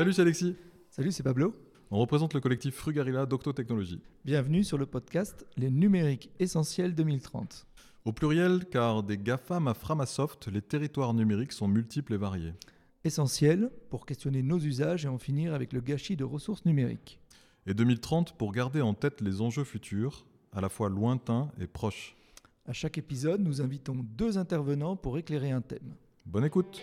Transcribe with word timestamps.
Salut, 0.00 0.14
c'est 0.14 0.22
Alexis. 0.22 0.56
Salut, 0.88 1.12
c'est 1.12 1.22
Pablo. 1.22 1.54
On 1.90 1.98
représente 1.98 2.32
le 2.32 2.40
collectif 2.40 2.74
Frugarilla 2.74 3.26
d'Octotechnologie. 3.26 4.00
Bienvenue 4.24 4.64
sur 4.64 4.78
le 4.78 4.86
podcast 4.86 5.44
Les 5.58 5.70
numériques 5.70 6.30
essentiels 6.38 6.94
2030. 6.94 7.66
Au 8.06 8.12
pluriel, 8.14 8.64
car 8.70 9.02
des 9.02 9.18
GAFAM 9.18 9.68
à 9.68 9.74
Framasoft, 9.74 10.48
les 10.48 10.62
territoires 10.62 11.12
numériques 11.12 11.52
sont 11.52 11.68
multiples 11.68 12.14
et 12.14 12.16
variés. 12.16 12.54
Essentiels 13.04 13.70
pour 13.90 14.06
questionner 14.06 14.42
nos 14.42 14.58
usages 14.58 15.04
et 15.04 15.08
en 15.08 15.18
finir 15.18 15.52
avec 15.52 15.74
le 15.74 15.82
gâchis 15.82 16.16
de 16.16 16.24
ressources 16.24 16.64
numériques. 16.64 17.20
Et 17.66 17.74
2030 17.74 18.38
pour 18.38 18.52
garder 18.52 18.80
en 18.80 18.94
tête 18.94 19.20
les 19.20 19.42
enjeux 19.42 19.64
futurs, 19.64 20.24
à 20.54 20.62
la 20.62 20.70
fois 20.70 20.88
lointains 20.88 21.52
et 21.60 21.66
proches. 21.66 22.16
À 22.64 22.72
chaque 22.72 22.96
épisode, 22.96 23.42
nous 23.42 23.60
invitons 23.60 23.96
deux 24.16 24.38
intervenants 24.38 24.96
pour 24.96 25.18
éclairer 25.18 25.50
un 25.50 25.60
thème. 25.60 25.94
Bonne 26.24 26.46
écoute 26.46 26.80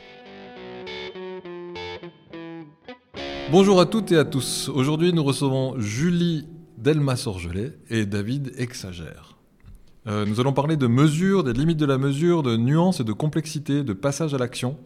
Bonjour 3.49 3.79
à 3.79 3.85
toutes 3.85 4.11
et 4.11 4.17
à 4.17 4.25
tous. 4.25 4.67
Aujourd'hui, 4.67 5.13
nous 5.13 5.23
recevons 5.23 5.79
Julie 5.79 6.45
Delmas-Orgelet 6.77 7.77
et 7.89 8.05
David 8.05 8.51
Exagère. 8.57 9.37
Euh, 10.05 10.25
nous 10.25 10.41
allons 10.41 10.51
parler 10.51 10.75
de 10.75 10.85
mesures, 10.87 11.45
des 11.45 11.53
limites 11.53 11.77
de 11.77 11.85
la 11.85 11.97
mesure, 11.97 12.43
de 12.43 12.57
nuances 12.57 12.99
et 12.99 13.05
de 13.05 13.13
complexité, 13.13 13.83
de 13.83 13.93
passage 13.93 14.33
à 14.33 14.37
l'action, 14.37 14.77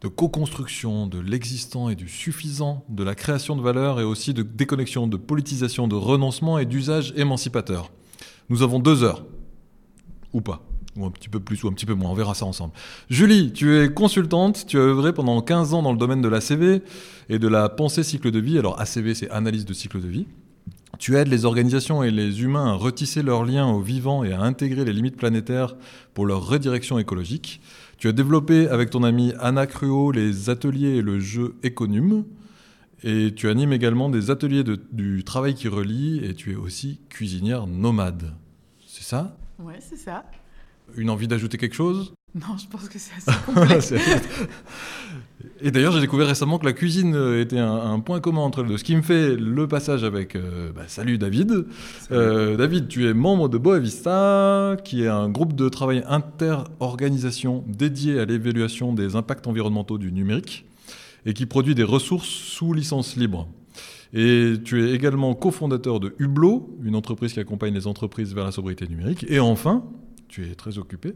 de 0.00 0.08
co-construction, 0.08 1.06
de 1.06 1.18
l'existant 1.18 1.90
et 1.90 1.96
du 1.96 2.08
suffisant, 2.08 2.82
de 2.88 3.04
la 3.04 3.14
création 3.14 3.56
de 3.56 3.62
valeur 3.62 4.00
et 4.00 4.04
aussi 4.04 4.32
de 4.32 4.42
déconnexion, 4.42 5.06
de 5.06 5.18
politisation, 5.18 5.86
de 5.86 5.94
renoncement 5.94 6.58
et 6.58 6.64
d'usage 6.64 7.12
émancipateur. 7.14 7.90
Nous 8.48 8.62
avons 8.62 8.78
deux 8.78 9.02
heures. 9.02 9.22
Ou 10.32 10.40
pas 10.40 10.67
ou 10.98 11.06
un 11.06 11.10
petit 11.10 11.28
peu 11.28 11.40
plus 11.40 11.62
ou 11.64 11.68
un 11.68 11.72
petit 11.72 11.86
peu 11.86 11.94
moins, 11.94 12.10
on 12.10 12.14
verra 12.14 12.34
ça 12.34 12.44
ensemble. 12.44 12.72
Julie, 13.08 13.52
tu 13.52 13.78
es 13.78 13.92
consultante, 13.92 14.66
tu 14.66 14.78
as 14.78 14.82
œuvré 14.82 15.12
pendant 15.12 15.40
15 15.40 15.74
ans 15.74 15.82
dans 15.82 15.92
le 15.92 15.98
domaine 15.98 16.20
de 16.20 16.28
l'ACV 16.28 16.82
et 17.28 17.38
de 17.38 17.48
la 17.48 17.68
pensée 17.68 18.02
cycle 18.02 18.30
de 18.30 18.38
vie. 18.38 18.58
Alors 18.58 18.80
ACV, 18.80 19.14
c'est 19.14 19.30
analyse 19.30 19.64
de 19.64 19.72
cycle 19.72 20.00
de 20.00 20.08
vie. 20.08 20.26
Tu 20.98 21.16
aides 21.16 21.28
les 21.28 21.44
organisations 21.44 22.02
et 22.02 22.10
les 22.10 22.42
humains 22.42 22.72
à 22.72 22.72
retisser 22.72 23.22
leurs 23.22 23.44
liens 23.44 23.68
au 23.68 23.80
vivant 23.80 24.24
et 24.24 24.32
à 24.32 24.40
intégrer 24.40 24.84
les 24.84 24.92
limites 24.92 25.16
planétaires 25.16 25.76
pour 26.12 26.26
leur 26.26 26.46
redirection 26.46 26.98
écologique. 26.98 27.60
Tu 27.98 28.08
as 28.08 28.12
développé 28.12 28.68
avec 28.68 28.90
ton 28.90 29.04
amie 29.04 29.32
Anna 29.38 29.66
Cruot 29.66 30.10
les 30.10 30.50
ateliers 30.50 30.96
et 30.96 31.02
le 31.02 31.20
jeu 31.20 31.54
Econum. 31.64 32.24
Et 33.04 33.32
tu 33.32 33.48
animes 33.48 33.72
également 33.72 34.08
des 34.08 34.30
ateliers 34.30 34.64
de, 34.64 34.80
du 34.90 35.22
travail 35.22 35.54
qui 35.54 35.68
relie 35.68 36.24
et 36.24 36.34
tu 36.34 36.52
es 36.52 36.56
aussi 36.56 36.98
cuisinière 37.08 37.68
nomade. 37.68 38.34
C'est 38.86 39.04
ça? 39.04 39.36
Ouais, 39.60 39.78
c'est 39.80 39.96
ça. 39.96 40.24
Une 40.96 41.10
envie 41.10 41.28
d'ajouter 41.28 41.58
quelque 41.58 41.74
chose? 41.74 42.14
Non, 42.34 42.56
je 42.58 42.66
pense 42.68 42.88
que 42.88 42.98
c'est 42.98 43.12
assez 43.16 43.40
complexe. 43.46 43.94
Et 45.60 45.70
d'ailleurs, 45.70 45.92
j'ai 45.92 46.00
découvert 46.00 46.26
récemment 46.26 46.58
que 46.58 46.66
la 46.66 46.72
cuisine 46.72 47.16
était 47.38 47.58
un, 47.58 47.98
point 48.00 48.20
commun 48.20 48.40
entre 48.40 48.62
les 48.62 48.68
deux. 48.68 48.78
Ce 48.78 48.84
qui 48.84 48.94
me 48.94 49.02
fait 49.02 49.34
le 49.36 49.66
passage 49.66 50.04
avec 50.04 50.36
euh, 50.36 50.70
bah, 50.72 50.82
Salut 50.86 51.18
David. 51.18 51.66
Euh, 52.12 52.56
David, 52.56 52.88
tu 52.88 53.08
es 53.08 53.14
membre 53.14 53.48
de 53.48 53.58
Boavista, 53.58 54.76
qui 54.84 55.02
est 55.02 55.08
un 55.08 55.28
groupe 55.28 55.54
de 55.54 55.68
travail 55.68 56.04
inter-organisation 56.08 57.64
dédié 57.66 58.20
à 58.20 58.24
l'évaluation 58.24 58.92
des 58.92 59.16
impacts 59.16 59.46
environnementaux 59.46 59.98
du 59.98 60.12
numérique 60.12 60.64
et 61.26 61.34
qui 61.34 61.46
produit 61.46 61.74
des 61.74 61.84
ressources 61.84 62.28
sous 62.28 62.72
licence 62.72 63.16
libre. 63.16 63.48
Et 64.14 64.54
tu 64.64 64.84
es 64.84 64.94
également 64.94 65.34
cofondateur 65.34 66.00
de 66.00 66.14
Hublot, 66.18 66.78
une 66.82 66.96
entreprise 66.96 67.32
qui 67.32 67.40
accompagne 67.40 67.74
les 67.74 67.86
entreprises 67.86 68.34
vers 68.34 68.44
la 68.44 68.52
sobriété 68.52 68.86
numérique. 68.86 69.26
Et 69.28 69.40
enfin, 69.40 69.84
tu 70.28 70.50
es 70.50 70.54
très 70.54 70.78
occupé. 70.78 71.14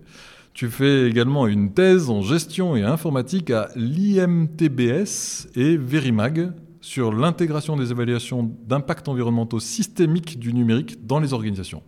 Tu 0.55 0.69
fais 0.69 1.09
également 1.09 1.47
une 1.47 1.73
thèse 1.73 2.11
en 2.11 2.23
gestion 2.23 2.77
et 2.77 2.83
informatique 2.83 3.51
à 3.51 3.71
l'IMTBS 3.75 5.49
et 5.55 5.77
Verimag 5.77 6.53
sur 6.81 7.13
l'intégration 7.13 7.77
des 7.77 7.91
évaluations 7.91 8.53
d'impact 8.67 9.09
environnementaux 9.09 9.61
systémiques 9.61 10.39
du 10.39 10.53
numérique 10.53 11.07
dans 11.07 11.21
les 11.21 11.33
organisations. 11.33 11.83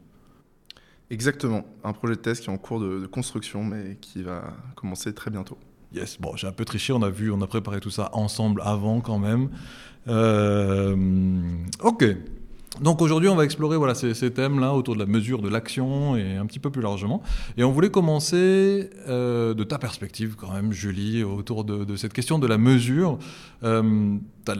Exactement, 1.10 1.64
un 1.82 1.92
projet 1.92 2.14
de 2.14 2.20
thèse 2.20 2.40
qui 2.40 2.48
est 2.48 2.52
en 2.52 2.56
cours 2.56 2.80
de, 2.80 3.06
construction 3.06 3.62
mais 3.62 3.98
qui 4.00 4.22
va 4.22 4.54
commencer 4.76 5.12
très 5.12 5.30
bientôt. 5.30 5.58
Yes, 5.92 6.18
bon, 6.20 6.34
j'ai 6.36 6.46
un 6.46 6.52
peu 6.52 6.64
triché, 6.64 6.92
on 6.92 7.02
a 7.02 7.10
vu, 7.10 7.30
on 7.30 7.40
a 7.42 7.46
préparé 7.46 7.80
tout 7.80 7.90
ça 7.90 8.10
ensemble 8.14 8.62
avant 8.64 9.00
quand 9.00 9.18
même. 9.18 9.50
Euh, 10.08 10.96
ok, 11.82 12.04
donc 12.80 13.00
aujourd'hui, 13.02 13.28
on 13.28 13.36
va 13.36 13.44
explorer 13.44 13.76
voilà, 13.76 13.94
ces, 13.94 14.14
thèmes-là 14.32 14.74
autour 14.74 14.94
de 14.94 15.00
la 15.00 15.06
mesure 15.06 15.40
de 15.40 15.48
l'action 15.48 16.16
et 16.16 16.36
un 16.36 16.46
petit 16.46 16.58
peu 16.58 16.70
plus 16.70 16.82
largement. 16.82 17.22
Et 17.56 17.62
on 17.62 17.70
voulait 17.70 17.90
commencer 17.90 18.90
euh, 19.08 19.54
de 19.54 19.62
ta 19.62 19.78
perspective 19.78 20.34
quand 20.36 20.52
même, 20.52 20.72
Julie, 20.72 21.22
autour 21.22 21.64
de, 21.64 21.94
cette 21.96 22.12
question 22.12 22.38
de 22.38 22.48
la 22.48 22.58
mesure. 22.58 23.18
Euh, 23.62 24.16
tu 24.44 24.52
as 24.52 24.56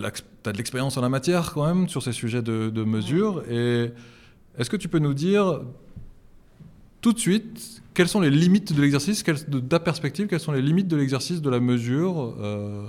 de 0.53 0.57
l'expérience 0.57 0.97
en 0.97 1.01
la 1.01 1.09
matière 1.09 1.53
quand 1.53 1.67
même 1.67 1.89
sur 1.89 2.03
ces 2.03 2.13
sujets 2.13 2.43
de, 2.43 2.85
mesure. 2.85 3.43
Et 3.51 3.91
est-ce 4.59 4.71
que 4.71 4.77
tu 4.77 4.89
peux 4.89 5.01
nous 5.01 5.15
dire 5.15 5.63
tout 7.01 7.13
de 7.13 7.19
suite 7.19 7.83
quelles 7.95 8.09
sont 8.09 8.21
les 8.21 8.31
limites 8.31 8.73
de 8.73 8.81
l'exercice, 8.81 9.25
de 9.25 9.61
ta 9.61 9.79
perspective, 9.79 10.27
quelles 10.27 10.41
sont 10.41 10.53
les 10.53 10.63
limites 10.63 10.89
de 10.89 10.97
l'exercice 10.97 11.41
de 11.41 11.51
la 11.51 11.61
mesure 11.61 12.35
euh, 12.41 12.85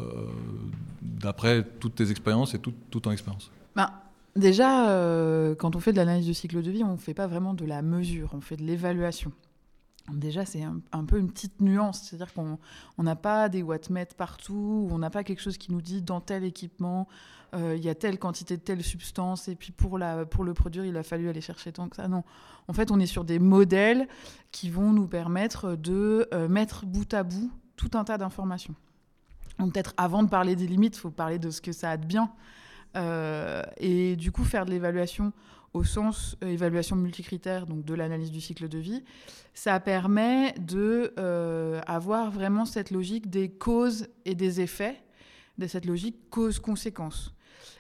d'après 1.01 1.63
toutes 1.79 1.95
tes 1.95 2.09
expériences 2.09 2.55
et 2.55 2.59
toute 2.59 3.01
ton 3.01 3.11
expérience? 3.11 3.51
Ben, 3.75 3.89
Déjà, 4.35 4.89
euh, 4.89 5.55
quand 5.55 5.75
on 5.75 5.79
fait 5.79 5.93
de 5.93 5.97
l'analyse 5.97 6.25
du 6.25 6.33
cycle 6.33 6.61
de 6.61 6.69
vie, 6.69 6.83
on 6.83 6.93
ne 6.93 6.97
fait 6.97 7.13
pas 7.13 7.27
vraiment 7.27 7.53
de 7.53 7.65
la 7.65 7.81
mesure, 7.81 8.31
on 8.33 8.41
fait 8.41 8.57
de 8.57 8.63
l'évaluation. 8.63 9.31
Déjà, 10.13 10.45
c'est 10.45 10.61
un, 10.61 11.05
peu 11.05 11.17
une 11.17 11.31
petite 11.31 11.61
nuance, 11.61 12.03
c'est-à-dire 12.03 12.31
qu'on 12.33 13.03
n'a 13.03 13.15
pas 13.15 13.49
des 13.49 13.63
wattmètres 13.63 14.13
partout, 14.13 14.87
on 14.91 14.99
n'a 14.99 15.09
pas 15.09 15.23
quelque 15.23 15.41
chose 15.41 15.57
qui 15.57 15.71
nous 15.71 15.81
dit 15.81 16.03
dans 16.03 16.21
tel 16.21 16.43
équipement, 16.43 17.07
euh, 17.55 17.75
il 17.75 17.83
y 17.83 17.89
a 17.89 17.95
telle 17.95 18.19
quantité 18.19 18.55
de 18.57 18.61
telle 18.61 18.83
substance, 18.83 19.47
et 19.47 19.55
puis 19.55 19.71
pour 19.71 19.97
le 19.97 20.53
produire, 20.53 20.85
il 20.85 20.95
a 20.97 21.01
fallu 21.01 21.27
aller 21.27 21.41
chercher 21.41 21.71
tant 21.71 21.89
que 21.89 21.95
ça. 21.95 22.07
Non. 22.07 22.23
En 22.67 22.73
fait, 22.73 22.91
on 22.91 22.99
est 22.99 23.07
sur 23.07 23.23
des 23.23 23.39
modèles 23.39 24.07
qui 24.51 24.69
vont 24.69 24.91
nous 24.91 25.07
permettre 25.07 25.75
de 25.75 26.27
euh, 26.33 26.47
mettre 26.47 26.85
bout 26.85 27.11
à 27.13 27.23
bout 27.23 27.49
tout 27.75 27.91
un 27.95 28.03
tas 28.03 28.19
d'informations. 28.19 28.75
Donc 29.57 29.73
peut-être 29.73 29.93
avant 29.97 30.21
de 30.21 30.29
parler 30.29 30.55
des 30.55 30.67
limites, 30.67 30.97
il 30.97 30.99
faut 30.99 31.09
parler 31.09 31.39
de 31.39 31.49
ce 31.49 31.61
que 31.61 31.71
ça 31.71 31.91
a 31.91 31.97
de 31.97 32.05
bien. 32.05 32.29
Euh, 32.95 33.61
et 33.77 34.15
du 34.15 34.31
coup, 34.31 34.43
faire 34.43 34.65
de 34.65 34.71
l'évaluation 34.71 35.33
au 35.73 35.83
sens 35.83 36.37
euh, 36.43 36.47
évaluation 36.47 36.95
multicritère, 36.95 37.65
donc 37.65 37.83
de 37.83 37.93
l'analyse 37.93 38.31
du 38.31 38.39
cycle 38.39 38.69
de 38.69 38.77
vie, 38.77 39.03
ça 39.53 39.79
permet 39.79 40.53
de 40.53 41.13
euh, 41.19 41.81
avoir 41.85 42.31
vraiment 42.31 42.65
cette 42.65 42.91
logique 42.91 43.29
des 43.29 43.49
causes 43.49 44.07
et 44.23 44.35
des 44.35 44.61
effets, 44.61 45.01
de 45.57 45.67
cette 45.67 45.85
logique 45.85 46.29
cause-conséquence. 46.29 47.33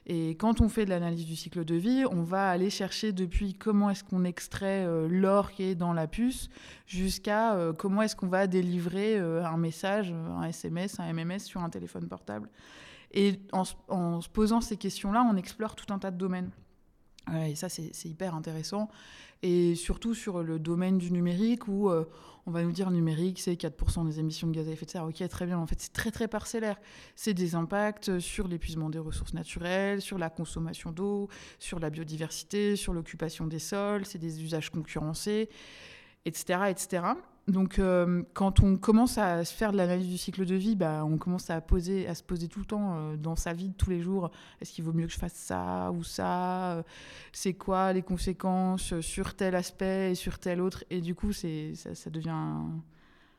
Et 0.07 0.31
quand 0.31 0.61
on 0.61 0.69
fait 0.69 0.85
de 0.85 0.91
l'analyse 0.91 1.25
du 1.25 1.35
cycle 1.35 1.65
de 1.65 1.75
vie, 1.75 2.03
on 2.11 2.21
va 2.21 2.49
aller 2.49 2.69
chercher 2.69 3.11
depuis 3.11 3.53
comment 3.53 3.89
est-ce 3.89 4.03
qu'on 4.03 4.23
extrait 4.23 4.85
l'or 5.09 5.51
qui 5.51 5.63
est 5.63 5.75
dans 5.75 5.93
la 5.93 6.05
puce 6.05 6.49
jusqu'à 6.85 7.57
comment 7.77 8.03
est-ce 8.03 8.15
qu'on 8.15 8.27
va 8.27 8.45
délivrer 8.45 9.17
un 9.17 9.57
message, 9.57 10.11
un 10.11 10.43
SMS, 10.43 10.99
un 10.99 11.11
MMS 11.11 11.39
sur 11.39 11.61
un 11.61 11.71
téléphone 11.71 12.07
portable. 12.07 12.49
Et 13.11 13.39
en, 13.51 13.63
se 13.63 14.29
posant 14.29 14.61
ces 14.61 14.77
questions-là, 14.77 15.25
on 15.29 15.37
explore 15.37 15.75
tout 15.75 15.91
un 15.93 15.99
tas 15.99 16.11
de 16.11 16.17
domaines. 16.17 16.51
et 17.33 17.55
ça, 17.55 17.69
c'est 17.69 18.05
hyper 18.05 18.35
intéressant. 18.35 18.89
Et 19.41 19.75
surtout 19.75 20.15
sur 20.15 20.41
le 20.41 20.59
domaine 20.59 20.97
du 20.97 21.11
numérique, 21.11 21.67
où 21.67 21.89
euh, 21.89 22.05
on 22.47 22.51
va 22.51 22.63
nous 22.63 22.71
dire 22.71 22.89
numérique, 22.91 23.39
c'est 23.39 23.53
4% 23.53 24.05
des 24.05 24.19
émissions 24.19 24.47
de 24.47 24.53
gaz 24.53 24.67
à 24.67 24.71
effet 24.71 24.85
de 24.85 24.91
serre. 24.91 25.05
Ok, 25.05 25.27
très 25.27 25.45
bien. 25.45 25.59
En 25.59 25.67
fait, 25.67 25.79
c'est 25.79 25.93
très, 25.93 26.11
très 26.11 26.27
parcellaire. 26.27 26.77
C'est 27.15 27.33
des 27.33 27.55
impacts 27.55 28.19
sur 28.19 28.47
l'épuisement 28.47 28.89
des 28.89 28.99
ressources 28.99 29.33
naturelles, 29.33 30.01
sur 30.01 30.17
la 30.17 30.29
consommation 30.29 30.91
d'eau, 30.91 31.27
sur 31.59 31.79
la 31.79 31.89
biodiversité, 31.89 32.75
sur 32.75 32.93
l'occupation 32.93 33.47
des 33.47 33.59
sols. 33.59 34.05
C'est 34.05 34.17
des 34.19 34.43
usages 34.43 34.69
concurrencés, 34.69 35.49
etc. 36.25 36.59
etc. 36.69 37.03
Donc, 37.47 37.77
euh, 37.77 38.23
quand 38.33 38.61
on 38.61 38.75
commence 38.75 39.19
à 39.19 39.45
se 39.45 39.53
faire 39.53 39.71
de 39.71 39.77
l'analyse 39.77 40.09
du 40.09 40.17
cycle 40.17 40.45
de 40.45 40.55
vie, 40.55 40.75
bah, 40.75 41.05
on 41.05 41.17
commence 41.17 41.51
à, 41.51 41.61
poser, 41.61 42.11
se 42.11 42.23
poser 42.23 42.47
tout 42.47 42.59
le 42.59 42.65
temps 42.65 42.95
euh, 42.95 43.17
dans 43.17 43.35
sa 43.35 43.53
vie 43.53 43.69
de 43.69 43.73
tous 43.75 43.91
les 43.91 44.01
jours 44.01 44.31
est-ce 44.59 44.71
qu'il 44.71 44.83
vaut 44.83 44.93
mieux 44.93 45.05
que 45.05 45.13
je 45.13 45.19
fasse 45.19 45.33
ça 45.33 45.91
ou 45.91 46.03
ça 46.03 46.71
euh, 46.71 46.83
C'est 47.33 47.53
quoi 47.53 47.93
les 47.93 48.01
conséquences 48.01 48.99
sur 49.01 49.35
tel 49.35 49.53
aspect 49.53 50.11
et 50.11 50.15
sur 50.15 50.39
tel 50.39 50.59
autre? 50.59 50.83
Et 50.89 51.01
du 51.01 51.13
coup, 51.13 51.33
ça, 51.33 52.09
devient 52.09 52.29
un 52.29 52.71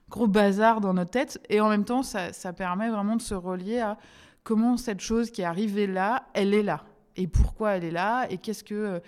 gros 0.09 0.29
bazar 0.29 0.81
dans 0.81 0.95
notre 0.95 1.11
tête. 1.11 1.41
Et 1.49 1.61
en 1.61 1.69
même 1.69 1.85
temps, 1.85 2.05
ça, 2.05 2.53
permet 2.53 2.91
vraiment 2.91 3.17
de 3.17 3.23
se 3.23 3.35
relier 3.35 3.81
à 3.81 3.99
comment 4.45 4.77
cette 4.77 5.01
chose 5.01 5.33
qui 5.33 5.43
est 5.43 5.47
arrivée 5.47 5.89
là, 5.89 6.29
elle 6.33 6.55
est 6.55 6.63
là. 6.63 6.85
Et 7.17 7.27
pourquoi 7.27 7.73
elle 7.73 7.85
est 7.85 7.91
là? 7.91 8.31
Et 8.31 8.39
qu'est-ce 8.39 8.63
que, 8.63 9.03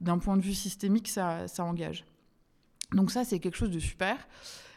d'un 0.00 0.18
point 0.18 0.36
de 0.36 0.42
vue 0.42 0.54
systémique, 0.54 1.08
ça 1.08 1.48
engage? 1.58 2.04
Donc 2.92 3.10
ça, 3.10 3.24
c'est 3.24 3.38
quelque 3.38 3.56
chose 3.56 3.70
de 3.70 3.78
super. 3.78 4.16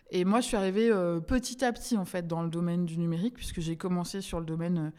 Et 0.10 0.24
moi, 0.24 0.40
je 0.40 0.48
suis 0.48 0.58
arrivée 0.58 0.90
euh, 0.90 1.20
petit 1.20 1.64
à 1.66 1.74
petit 1.74 1.98
en 1.98 2.06
fait 2.06 2.28
dans 2.28 2.42
le 2.42 2.50
domaine 2.50 2.86
du 2.86 2.98
numérique, 2.98 3.36
puisque 3.36 3.60
j'ai 3.60 3.76
commencé 3.76 4.22
sur 4.22 4.40
le 4.40 4.46
domaine. 4.46 4.78
Euh, 4.78 4.90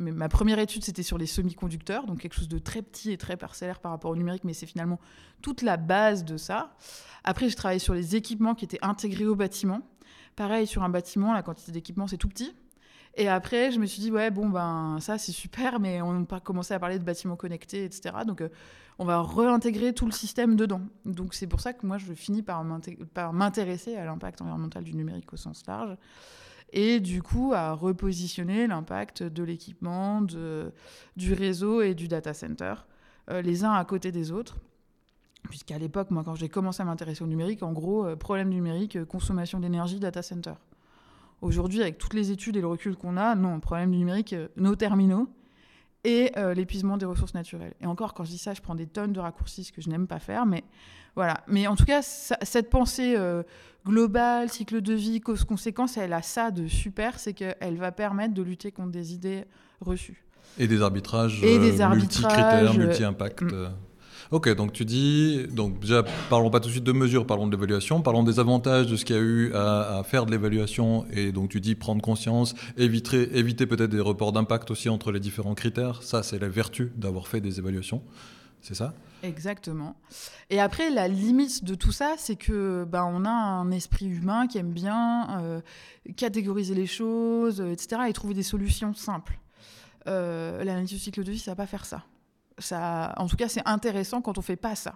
mais 0.00 0.12
ma 0.12 0.28
première 0.28 0.60
étude, 0.60 0.84
c'était 0.84 1.02
sur 1.02 1.18
les 1.18 1.26
semi-conducteurs, 1.26 2.06
donc 2.06 2.20
quelque 2.20 2.34
chose 2.34 2.48
de 2.48 2.58
très 2.58 2.82
petit 2.82 3.10
et 3.10 3.18
très 3.18 3.36
parcellaire 3.36 3.80
par 3.80 3.90
rapport 3.90 4.12
au 4.12 4.16
numérique, 4.16 4.44
mais 4.44 4.52
c'est 4.52 4.66
finalement 4.66 5.00
toute 5.42 5.62
la 5.62 5.76
base 5.76 6.24
de 6.24 6.36
ça. 6.36 6.76
Après, 7.24 7.48
j'ai 7.48 7.56
travaillé 7.56 7.80
sur 7.80 7.94
les 7.94 8.14
équipements 8.14 8.54
qui 8.54 8.64
étaient 8.64 8.78
intégrés 8.80 9.26
au 9.26 9.34
bâtiment. 9.34 9.80
Pareil, 10.36 10.68
sur 10.68 10.84
un 10.84 10.88
bâtiment, 10.88 11.32
la 11.32 11.42
quantité 11.42 11.72
d'équipements, 11.72 12.06
c'est 12.06 12.16
tout 12.16 12.28
petit. 12.28 12.54
Et 13.20 13.28
après, 13.28 13.72
je 13.72 13.80
me 13.80 13.86
suis 13.86 14.00
dit, 14.00 14.12
ouais, 14.12 14.30
bon, 14.30 14.48
ben, 14.48 14.98
ça, 15.00 15.18
c'est 15.18 15.32
super, 15.32 15.80
mais 15.80 16.00
on 16.00 16.22
a 16.22 16.38
commencé 16.38 16.72
à 16.72 16.78
parler 16.78 17.00
de 17.00 17.04
bâtiments 17.04 17.34
connectés, 17.34 17.84
etc. 17.84 18.14
Donc, 18.24 18.40
euh, 18.40 18.48
on 19.00 19.04
va 19.04 19.22
réintégrer 19.22 19.92
tout 19.92 20.06
le 20.06 20.12
système 20.12 20.54
dedans. 20.54 20.82
Donc, 21.04 21.34
c'est 21.34 21.48
pour 21.48 21.58
ça 21.58 21.72
que 21.72 21.84
moi, 21.84 21.98
je 21.98 22.12
finis 22.12 22.42
par 22.42 22.62
m'intéresser 22.62 23.96
à 23.96 24.04
l'impact 24.04 24.40
environnemental 24.40 24.84
du 24.84 24.94
numérique 24.94 25.32
au 25.32 25.36
sens 25.36 25.64
large. 25.66 25.96
Et 26.72 27.00
du 27.00 27.20
coup, 27.20 27.52
à 27.54 27.72
repositionner 27.72 28.68
l'impact 28.68 29.24
de 29.24 29.42
l'équipement, 29.42 30.22
du 30.22 31.32
réseau 31.32 31.80
et 31.80 31.96
du 31.96 32.06
data 32.06 32.32
center, 32.34 32.74
euh, 33.30 33.42
les 33.42 33.64
uns 33.64 33.72
à 33.72 33.84
côté 33.84 34.12
des 34.12 34.30
autres. 34.30 34.58
Puisqu'à 35.50 35.78
l'époque, 35.78 36.12
moi, 36.12 36.22
quand 36.22 36.36
j'ai 36.36 36.48
commencé 36.48 36.82
à 36.82 36.84
m'intéresser 36.84 37.24
au 37.24 37.26
numérique, 37.26 37.64
en 37.64 37.72
gros, 37.72 38.06
euh, 38.06 38.14
problème 38.14 38.50
numérique, 38.50 39.04
consommation 39.06 39.58
d'énergie, 39.58 39.98
data 39.98 40.22
center. 40.22 40.54
Aujourd'hui, 41.40 41.82
avec 41.82 41.98
toutes 41.98 42.14
les 42.14 42.30
études 42.30 42.56
et 42.56 42.60
le 42.60 42.66
recul 42.66 42.96
qu'on 42.96 43.16
a, 43.16 43.34
non, 43.34 43.60
problème 43.60 43.92
du 43.92 43.98
numérique, 43.98 44.32
euh, 44.32 44.48
nos 44.56 44.74
terminaux 44.74 45.28
et 46.04 46.32
euh, 46.36 46.54
l'épuisement 46.54 46.96
des 46.96 47.06
ressources 47.06 47.34
naturelles. 47.34 47.74
Et 47.80 47.86
encore, 47.86 48.14
quand 48.14 48.24
je 48.24 48.30
dis 48.30 48.38
ça, 48.38 48.54
je 48.54 48.60
prends 48.60 48.74
des 48.74 48.86
tonnes 48.86 49.12
de 49.12 49.20
raccourcis, 49.20 49.64
ce 49.64 49.72
que 49.72 49.80
je 49.80 49.88
n'aime 49.88 50.06
pas 50.06 50.18
faire, 50.18 50.46
mais 50.46 50.64
voilà. 51.14 51.42
Mais 51.46 51.66
en 51.66 51.76
tout 51.76 51.84
cas, 51.84 52.02
cette 52.02 52.70
pensée 52.70 53.14
euh, 53.16 53.42
globale, 53.86 54.48
cycle 54.48 54.80
de 54.80 54.94
vie, 54.94 55.20
cause-conséquence, 55.20 55.96
elle 55.96 56.12
a 56.12 56.22
ça 56.22 56.50
de 56.50 56.66
super, 56.66 57.18
c'est 57.18 57.34
qu'elle 57.34 57.76
va 57.76 57.92
permettre 57.92 58.34
de 58.34 58.42
lutter 58.42 58.72
contre 58.72 58.90
des 58.90 59.14
idées 59.14 59.44
reçues. 59.80 60.24
Et 60.58 60.66
des 60.66 60.82
arbitrages, 60.82 61.42
et 61.44 61.58
des 61.58 61.84
multi-critères, 61.86 62.74
multi-impacts. 62.74 63.42
Mm. 63.42 63.70
Ok, 64.30 64.54
donc 64.54 64.74
tu 64.74 64.84
dis, 64.84 65.46
donc 65.50 65.80
déjà, 65.80 66.04
parlons 66.28 66.50
pas 66.50 66.60
tout 66.60 66.66
de 66.66 66.72
suite 66.72 66.84
de 66.84 66.92
mesures, 66.92 67.26
parlons 67.26 67.46
de 67.46 67.52
l'évaluation, 67.52 68.02
parlons 68.02 68.22
des 68.22 68.38
avantages 68.38 68.86
de 68.86 68.94
ce 68.94 69.06
qu'il 69.06 69.16
y 69.16 69.18
a 69.18 69.22
eu 69.22 69.54
à, 69.54 70.02
faire 70.04 70.26
de 70.26 70.30
l'évaluation, 70.30 71.06
et 71.10 71.32
donc 71.32 71.48
tu 71.48 71.62
dis 71.62 71.74
prendre 71.74 72.02
conscience, 72.02 72.54
éviter, 72.76 73.26
peut-être 73.66 73.90
des 73.90 74.00
reports 74.00 74.32
d'impact 74.32 74.70
aussi 74.70 74.90
entre 74.90 75.12
les 75.12 75.20
différents 75.20 75.54
critères. 75.54 76.02
Ça, 76.02 76.22
c'est 76.22 76.38
la 76.38 76.50
vertu 76.50 76.92
d'avoir 76.96 77.26
fait 77.26 77.40
des 77.40 77.58
évaluations. 77.58 78.02
C'est 78.60 78.74
ça? 78.74 78.92
Exactement. 79.22 79.96
Et 80.50 80.60
après, 80.60 80.90
la 80.90 81.08
limite 81.08 81.64
de 81.64 81.74
tout 81.74 81.92
ça, 81.92 82.16
c'est 82.18 82.36
que 82.36 82.84
ben, 82.84 83.04
on 83.10 83.24
a 83.24 83.30
un 83.30 83.70
esprit 83.70 84.08
humain 84.08 84.46
qui 84.46 84.58
aime 84.58 84.72
bien 84.72 85.40
euh, 85.40 85.60
catégoriser 86.16 86.74
les 86.74 86.86
choses, 86.86 87.62
etc., 87.62 88.02
et 88.08 88.12
trouver 88.12 88.34
des 88.34 88.42
solutions 88.42 88.92
simples. 88.92 89.38
Euh, 90.06 90.62
L'analyse 90.64 90.90
du 90.90 90.98
cycle 90.98 91.24
de 91.24 91.30
vie, 91.30 91.38
ça 91.38 91.52
va 91.52 91.56
pas 91.56 91.66
faire 91.66 91.86
ça 91.86 92.04
en 92.72 93.26
tout 93.26 93.36
cas, 93.36 93.48
c'est 93.48 93.66
intéressant 93.66 94.20
quand 94.20 94.38
on 94.38 94.42
fait 94.42 94.56
pas 94.56 94.74
ça. 94.74 94.94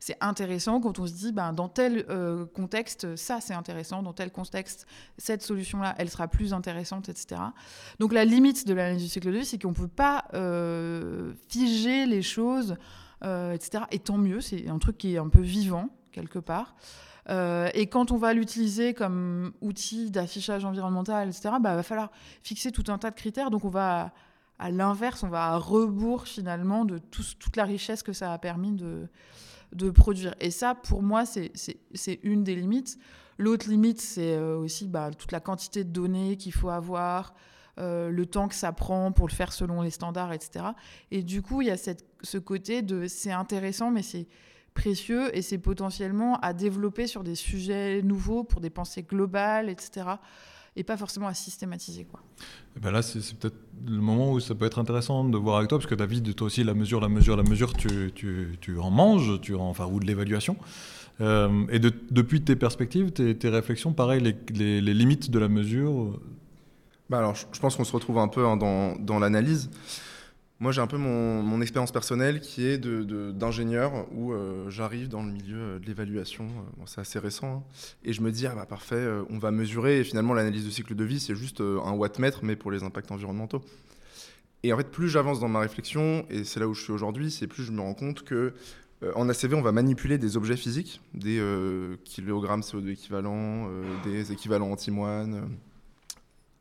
C'est 0.00 0.16
intéressant 0.20 0.80
quand 0.80 0.98
on 0.98 1.06
se 1.06 1.12
dit, 1.12 1.32
ben, 1.32 1.52
dans 1.52 1.68
tel 1.68 2.04
euh, 2.08 2.46
contexte, 2.46 3.16
ça 3.16 3.40
c'est 3.40 3.54
intéressant, 3.54 4.02
dans 4.02 4.12
tel 4.12 4.30
contexte, 4.30 4.86
cette 5.18 5.42
solution-là, 5.42 5.94
elle 5.98 6.10
sera 6.10 6.28
plus 6.28 6.52
intéressante, 6.52 7.08
etc. 7.08 7.40
Donc 7.98 8.12
la 8.12 8.24
limite 8.24 8.66
de 8.66 8.74
l'analyse 8.74 9.02
du 9.02 9.08
cycle 9.08 9.32
de 9.32 9.38
vie, 9.38 9.44
c'est 9.44 9.60
qu'on 9.60 9.70
ne 9.70 9.74
peut 9.74 9.88
pas 9.88 10.26
euh, 10.34 11.32
figer 11.48 12.06
les 12.06 12.22
choses, 12.22 12.76
euh, 13.24 13.52
etc. 13.52 13.84
Et 13.90 13.98
tant 13.98 14.18
mieux, 14.18 14.40
c'est 14.40 14.68
un 14.68 14.78
truc 14.78 14.98
qui 14.98 15.14
est 15.14 15.18
un 15.18 15.28
peu 15.28 15.42
vivant, 15.42 15.88
quelque 16.12 16.38
part. 16.38 16.76
et 17.28 17.88
quand 17.88 18.12
on 18.12 18.16
va 18.16 18.32
l'utiliser 18.32 18.94
comme 18.94 19.52
outil 19.60 20.10
d'affichage 20.10 20.64
environnemental, 20.64 21.28
etc., 21.28 21.54
il 21.56 21.62
bah, 21.62 21.74
va 21.74 21.82
falloir 21.82 22.10
fixer 22.42 22.70
tout 22.70 22.84
un 22.88 22.98
tas 22.98 23.10
de 23.10 23.16
critères. 23.16 23.50
Donc 23.50 23.64
on 23.64 23.68
va 23.68 24.12
à 24.58 24.70
l'inverse, 24.70 25.22
on 25.22 25.28
va 25.28 25.46
à 25.46 25.56
rebours 25.58 26.26
finalement 26.26 26.84
de 26.84 26.98
toute 26.98 27.56
la 27.56 27.64
richesse 27.64 28.02
que 28.02 28.12
ça 28.12 28.32
a 28.32 28.38
permis 28.38 28.72
de, 28.72 29.90
produire. 29.90 30.34
Et 30.40 30.50
ça, 30.50 30.74
pour 30.74 31.02
moi, 31.02 31.24
c'est 31.26 32.20
une 32.22 32.44
des 32.44 32.54
limites. 32.54 32.98
L'autre 33.38 33.68
limite, 33.68 34.00
c'est 34.00 34.34
euh, 34.34 34.56
aussi 34.56 34.88
bah, 34.88 35.10
toute 35.10 35.30
la 35.30 35.40
quantité 35.40 35.84
de 35.84 35.90
données 35.90 36.38
qu'il 36.38 36.54
faut 36.54 36.70
avoir, 36.70 37.34
euh, 37.78 38.08
le 38.08 38.24
temps 38.24 38.48
que 38.48 38.54
ça 38.54 38.72
prend 38.72 39.12
pour 39.12 39.28
le 39.28 39.34
faire 39.34 39.52
selon 39.52 39.82
les 39.82 39.90
standards, 39.90 40.32
etc. 40.32 40.64
Et 41.10 41.22
du 41.22 41.42
coup, 41.42 41.60
il 41.60 41.68
y 41.68 41.70
a 41.70 41.76
ce 41.76 42.38
côté 42.38 42.80
de 42.80 43.06
c'est 43.06 43.32
intéressant, 43.32 43.90
mais 43.90 44.00
c'est 44.00 44.26
précieux 44.72 45.36
et 45.36 45.42
c'est 45.42 45.58
potentiellement 45.58 46.38
à 46.40 46.54
développer 46.54 47.06
sur 47.06 47.22
des 47.22 47.34
sujets 47.34 48.00
nouveaux 48.00 48.44
pour 48.44 48.62
des 48.62 48.70
pensées 48.70 49.02
globales, 49.02 49.68
etc 49.68 50.16
et 50.76 50.84
pas 50.84 50.96
forcément 50.96 51.26
à 51.26 51.34
systématiser. 51.34 52.04
Quoi. 52.04 52.20
Et 52.20 52.42
eh 52.76 52.80
ben 52.80 52.90
là, 52.90 53.02
c'est, 53.02 53.20
peut-être 53.34 53.56
le 53.86 54.00
moment 54.00 54.32
où 54.32 54.40
ça 54.40 54.54
peut 54.54 54.66
être 54.66 54.78
intéressant 54.78 55.24
de 55.24 55.36
voir 55.38 55.56
avec 55.56 55.68
toi, 55.68 55.78
parce 55.78 55.88
que 55.88 55.94
David, 55.94 56.34
toi 56.34 56.46
aussi, 56.46 56.62
la 56.64 56.74
mesure, 56.74 57.00
la 57.00 57.08
mesure, 57.08 57.36
la 57.36 57.42
mesure, 57.42 57.72
tu, 57.72 58.12
tu, 58.14 58.56
tu 58.60 58.78
en 58.78 58.90
manges, 58.90 59.40
tu 59.40 59.54
en, 59.54 59.62
enfin, 59.62 59.86
ou 59.86 59.98
de 59.98 60.06
l'évaluation. 60.06 60.56
Euh, 61.22 61.64
et 61.70 61.78
de, 61.78 61.92
depuis 62.10 62.42
tes 62.42 62.56
perspectives, 62.56 63.10
tes, 63.10 63.34
tes 63.36 63.48
réflexions, 63.48 63.92
pareil, 63.94 64.20
les, 64.20 64.36
les, 64.54 64.80
les, 64.82 64.94
limites 64.94 65.30
de 65.30 65.38
la 65.38 65.48
mesure 65.48 66.18
bah 67.08 67.18
alors, 67.18 67.36
je 67.36 67.60
pense 67.60 67.76
qu'on 67.76 67.84
se 67.84 67.92
retrouve 67.92 68.18
un 68.18 68.26
peu 68.28 68.44
hein, 68.44 68.56
dans, 68.56 68.96
dans 68.96 69.18
l'analyse. 69.20 69.70
Moi, 70.58 70.72
j'ai 70.72 70.80
un 70.80 70.86
peu 70.86 70.96
mon, 70.96 71.60
expérience 71.60 71.92
personnelle 71.92 72.40
qui 72.40 72.66
est 72.66 72.78
d'ingénieur 72.78 74.06
où 74.12 74.32
euh, 74.32 74.70
j'arrive 74.70 75.08
dans 75.08 75.22
le 75.22 75.30
milieu 75.30 75.58
euh, 75.58 75.78
de 75.78 75.84
l'évaluation. 75.84 76.44
Euh, 76.44 76.82
c'est 76.86 77.00
assez 77.00 77.18
récent. 77.18 77.56
Hein, 77.56 77.62
et 78.04 78.14
je 78.14 78.22
me 78.22 78.32
dis, 78.32 78.46
ah 78.46 78.54
bah 78.54 78.64
parfait, 78.64 79.06
on 79.28 79.38
va 79.38 79.50
mesurer. 79.50 80.00
Et 80.00 80.04
finalement, 80.04 80.32
l'analyse 80.32 80.64
de 80.64 80.70
cycle 80.70 80.94
de 80.94 81.04
vie, 81.04 81.20
c'est 81.20 81.34
juste 81.34 81.60
un 81.60 81.92
wattmètre, 81.92 82.40
mais 82.42 82.56
pour 82.56 82.70
les 82.70 82.84
impacts 82.84 83.12
environnementaux. 83.12 83.62
Et 84.62 84.72
en 84.72 84.78
fait, 84.78 84.90
plus 84.90 85.10
j'avance 85.10 85.40
dans 85.40 85.48
ma 85.48 85.60
réflexion, 85.60 86.24
et 86.30 86.44
c'est 86.44 86.58
là 86.58 86.66
où 86.66 86.74
je 86.74 86.82
suis 86.82 86.92
aujourd'hui, 86.92 87.30
c'est 87.30 87.46
plus 87.46 87.62
je 87.62 87.72
me 87.72 87.80
rends 87.80 87.94
compte 87.94 88.22
que 88.22 88.54
en 89.14 89.28
ACV, 89.28 89.54
on 89.54 89.60
va 89.60 89.72
manipuler 89.72 90.16
des 90.16 90.38
objets 90.38 90.56
physiques, 90.56 91.02
des 91.12 91.38
kilogrammes 92.04 92.62
CO2 92.62 92.88
équivalents, 92.88 93.68
des 94.04 94.32
équivalents 94.32 94.70
antimoine 94.70 95.50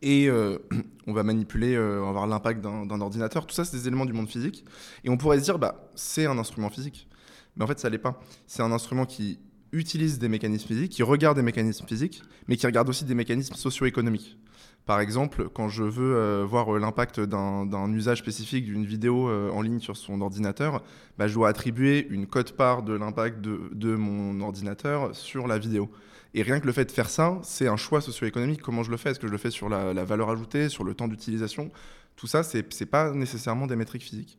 et 0.01 0.27
euh, 0.29 0.57
on 1.07 1.13
va 1.13 1.23
manipuler, 1.23 1.75
euh, 1.75 1.99
on 2.01 2.05
va 2.05 2.09
avoir 2.09 2.27
l'impact 2.27 2.61
d'un 2.61 3.01
ordinateur. 3.01 3.45
Tout 3.45 3.55
ça, 3.55 3.65
c'est 3.65 3.77
des 3.77 3.87
éléments 3.87 4.05
du 4.05 4.13
monde 4.13 4.29
physique. 4.29 4.65
Et 5.03 5.09
on 5.09 5.17
pourrait 5.17 5.39
se 5.39 5.43
dire, 5.43 5.59
bah, 5.59 5.89
c'est 5.95 6.25
un 6.25 6.37
instrument 6.37 6.69
physique. 6.69 7.07
Mais 7.55 7.63
en 7.63 7.67
fait, 7.67 7.79
ça 7.79 7.89
l'est 7.89 7.97
pas. 7.97 8.19
C'est 8.47 8.63
un 8.63 8.71
instrument 8.71 9.05
qui 9.05 9.39
utilise 9.71 10.19
des 10.19 10.29
mécanismes 10.29 10.67
physiques, 10.67 10.91
qui 10.91 11.03
regarde 11.03 11.37
des 11.37 11.43
mécanismes 11.43 11.85
physiques, 11.85 12.21
mais 12.47 12.55
qui 12.55 12.65
regarde 12.65 12.87
aussi 12.89 13.05
des 13.05 13.15
mécanismes 13.15 13.55
socio-économiques. 13.55 14.37
Par 14.85 14.99
exemple, 14.99 15.49
quand 15.49 15.67
je 15.67 15.83
veux 15.83 16.15
euh, 16.15 16.45
voir 16.47 16.71
l'impact 16.77 17.19
d'un 17.19 17.91
usage 17.91 18.19
spécifique 18.19 18.65
d'une 18.65 18.85
vidéo 18.85 19.29
en 19.29 19.61
ligne 19.61 19.79
sur 19.79 19.97
son 19.97 20.21
ordinateur, 20.21 20.83
bah, 21.17 21.27
je 21.27 21.33
dois 21.33 21.49
attribuer 21.49 22.07
une 22.09 22.27
cote-part 22.27 22.83
de 22.83 22.93
l'impact 22.93 23.41
de, 23.41 23.69
de, 23.73 23.95
mon 23.95 24.39
ordinateur 24.41 25.15
sur 25.15 25.47
la 25.47 25.57
vidéo. 25.57 25.89
Et 26.37 26.41
rien 26.41 26.59
que 26.59 26.67
le 26.67 26.73
fait 26.73 26.83
de 26.83 26.91
faire 26.91 27.09
ça, 27.09 27.39
c'est 27.43 27.69
un 27.69 27.77
choix 27.77 28.01
socio-économique. 28.01 28.61
Comment 28.61 28.83
je 28.83 28.91
le 28.91 28.97
fais? 28.97 29.11
Est-ce 29.11 29.19
que 29.19 29.27
je 29.27 29.31
le 29.31 29.37
fais 29.37 29.51
sur 29.51 29.69
la, 29.69 29.93
valeur 30.03 30.29
ajoutée, 30.29 30.67
sur 30.67 30.83
le 30.83 30.93
temps 30.93 31.07
d'utilisation? 31.07 31.71
Tout 32.17 32.27
ça, 32.27 32.43
ce 32.43 32.57
n'est 32.57 32.85
pas 32.85 33.11
nécessairement 33.11 33.67
des 33.67 33.77
métriques 33.77 34.03
physiques. 34.03 34.37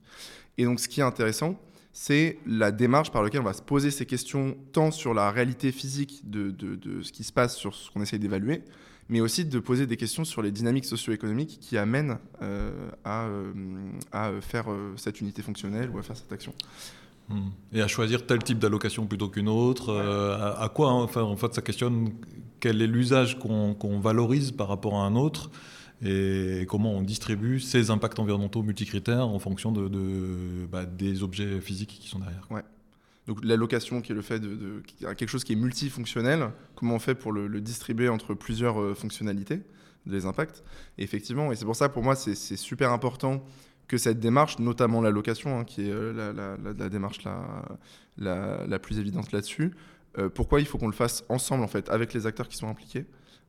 Et 0.59 0.65
donc, 0.65 0.79
ce 0.79 0.88
qui 0.88 1.00
est 1.00 1.05
intéressant, 1.05 1.59
c'est 1.95 2.38
la 2.47 2.71
démarche 2.71 3.11
par 3.11 3.23
laquelle 3.23 3.41
on 3.41 3.45
va 3.45 3.55
se 3.55 3.62
poser 3.62 3.91
ces 3.91 4.05
questions, 4.05 4.59
tant 4.73 4.91
sur 4.91 5.15
la 5.15 5.31
réalité 5.31 5.73
physique 5.73 6.21
de, 6.29 6.55
ce 7.03 7.11
qui 7.12 7.25
se 7.25 7.33
passe, 7.33 7.57
sur 7.57 7.75
ce 7.75 7.91
qu'on 7.91 8.03
essaye 8.03 8.19
d'évaluer, 8.19 8.62
mais 9.09 9.23
aussi 9.23 9.47
de 9.47 9.59
poser 9.59 9.87
des 9.87 9.97
questions 9.97 10.26
sur 10.26 10.43
les 10.43 10.50
dynamiques 10.50 10.85
socio-économiques 10.85 11.59
qui 11.62 11.79
amènent 11.79 12.19
euh, 12.43 12.91
à, 13.05 13.25
euh, 13.25 13.53
à, 14.12 14.33
faire 14.43 14.71
euh, 14.71 14.93
cette 14.97 15.23
unité 15.23 15.41
fonctionnelle 15.41 15.88
ou 15.88 15.99
à 15.99 16.03
faire 16.03 16.17
cette 16.17 16.33
action. 16.33 16.53
Hmm. 17.28 17.49
Et 17.73 17.83
à 17.83 17.88
choisir 17.88 18.25
tel 18.25 18.38
type 18.38 18.59
d'allocation 18.59 19.06
plutôt 19.06 19.28
qu'une 19.28 19.49
autre. 19.49 19.90
Euh, 19.90 20.54
à, 20.56 20.68
quoi 20.68 20.90
hein, 20.90 21.02
enfin, 21.02 21.23
En 21.23 21.37
fait, 21.37 21.52
ça 21.54 21.62
questionne 21.62 22.12
quel 22.61 22.80
est 22.80 22.87
l'usage 22.87 23.38
qu'on 23.38 24.00
valorise 24.00 24.52
par 24.52 24.68
rapport 24.68 24.97
à 24.97 25.04
un 25.04 25.16
autre 25.16 25.50
et 26.04 26.66
comment 26.68 26.92
on 26.92 27.02
distribue 27.02 27.59
ces 27.59 27.90
impacts 27.90 28.18
environnementaux 28.18 28.62
multicritères 28.62 29.26
en 29.26 29.38
fonction 29.38 29.73
de, 29.73 30.66
bah, 30.71 30.85
des 30.85 31.23
objets 31.23 31.61
physiques 31.61 31.99
qui 32.00 32.09
sont 32.09 32.18
derrière. 32.18 32.47
Ouais. 32.50 32.62
Donc 33.26 33.45
l'allocation 33.45 34.02
qui 34.02 34.12
est 34.12 34.14
le 34.14 34.23
fait 34.23 34.38
de, 34.38 34.83
quelque 35.00 35.28
chose 35.28 35.42
qui 35.42 35.54
est 35.54 35.56
multifonctionnel, 35.56 36.50
comment 36.76 36.95
on 36.95 36.99
fait 36.99 37.14
pour 37.14 37.33
le, 37.33 37.61
distribuer 37.61 38.09
entre 38.09 38.35
plusieurs 38.35 38.80
euh, 38.80 38.95
fonctionnalités, 38.95 39.62
des 40.04 40.26
impacts? 40.26 40.62
Et 40.99 41.02
effectivement, 41.02 41.50
et 41.50 41.56
c'est 41.56 41.64
pour 41.64 41.76
ça 41.76 41.88
pour 41.88 42.02
moi 42.02 42.14
c'est 42.14 42.35
super 42.35 42.92
important 42.92 43.42
que 43.88 43.99
cette 43.99 44.19
démarche, 44.19 44.59
notamment 44.59 45.00
la 45.00 45.11
location, 45.11 45.61
hein, 45.61 45.64
qui 45.64 45.88
est 45.88 45.93
euh, 45.93 46.12
la, 46.33 46.88
démarche 46.88 47.21
la, 48.16 48.78
plus 48.78 48.99
évidente 48.99 49.33
là-dessus, 49.33 49.73
euh, 50.19 50.28
pourquoi 50.28 50.61
il 50.61 50.66
faut 50.66 50.78
qu'on 50.78 50.88
le 50.88 50.93
fasse 50.93 51.25
ensemble, 51.28 51.62
en 51.62 51.69
fait, 51.69 51.88
avec 51.88 52.14
les 52.14 52.26
acteurs 52.26 52.49
qui 52.49 52.57
sont 52.57 52.69
impliqués? 52.69 53.07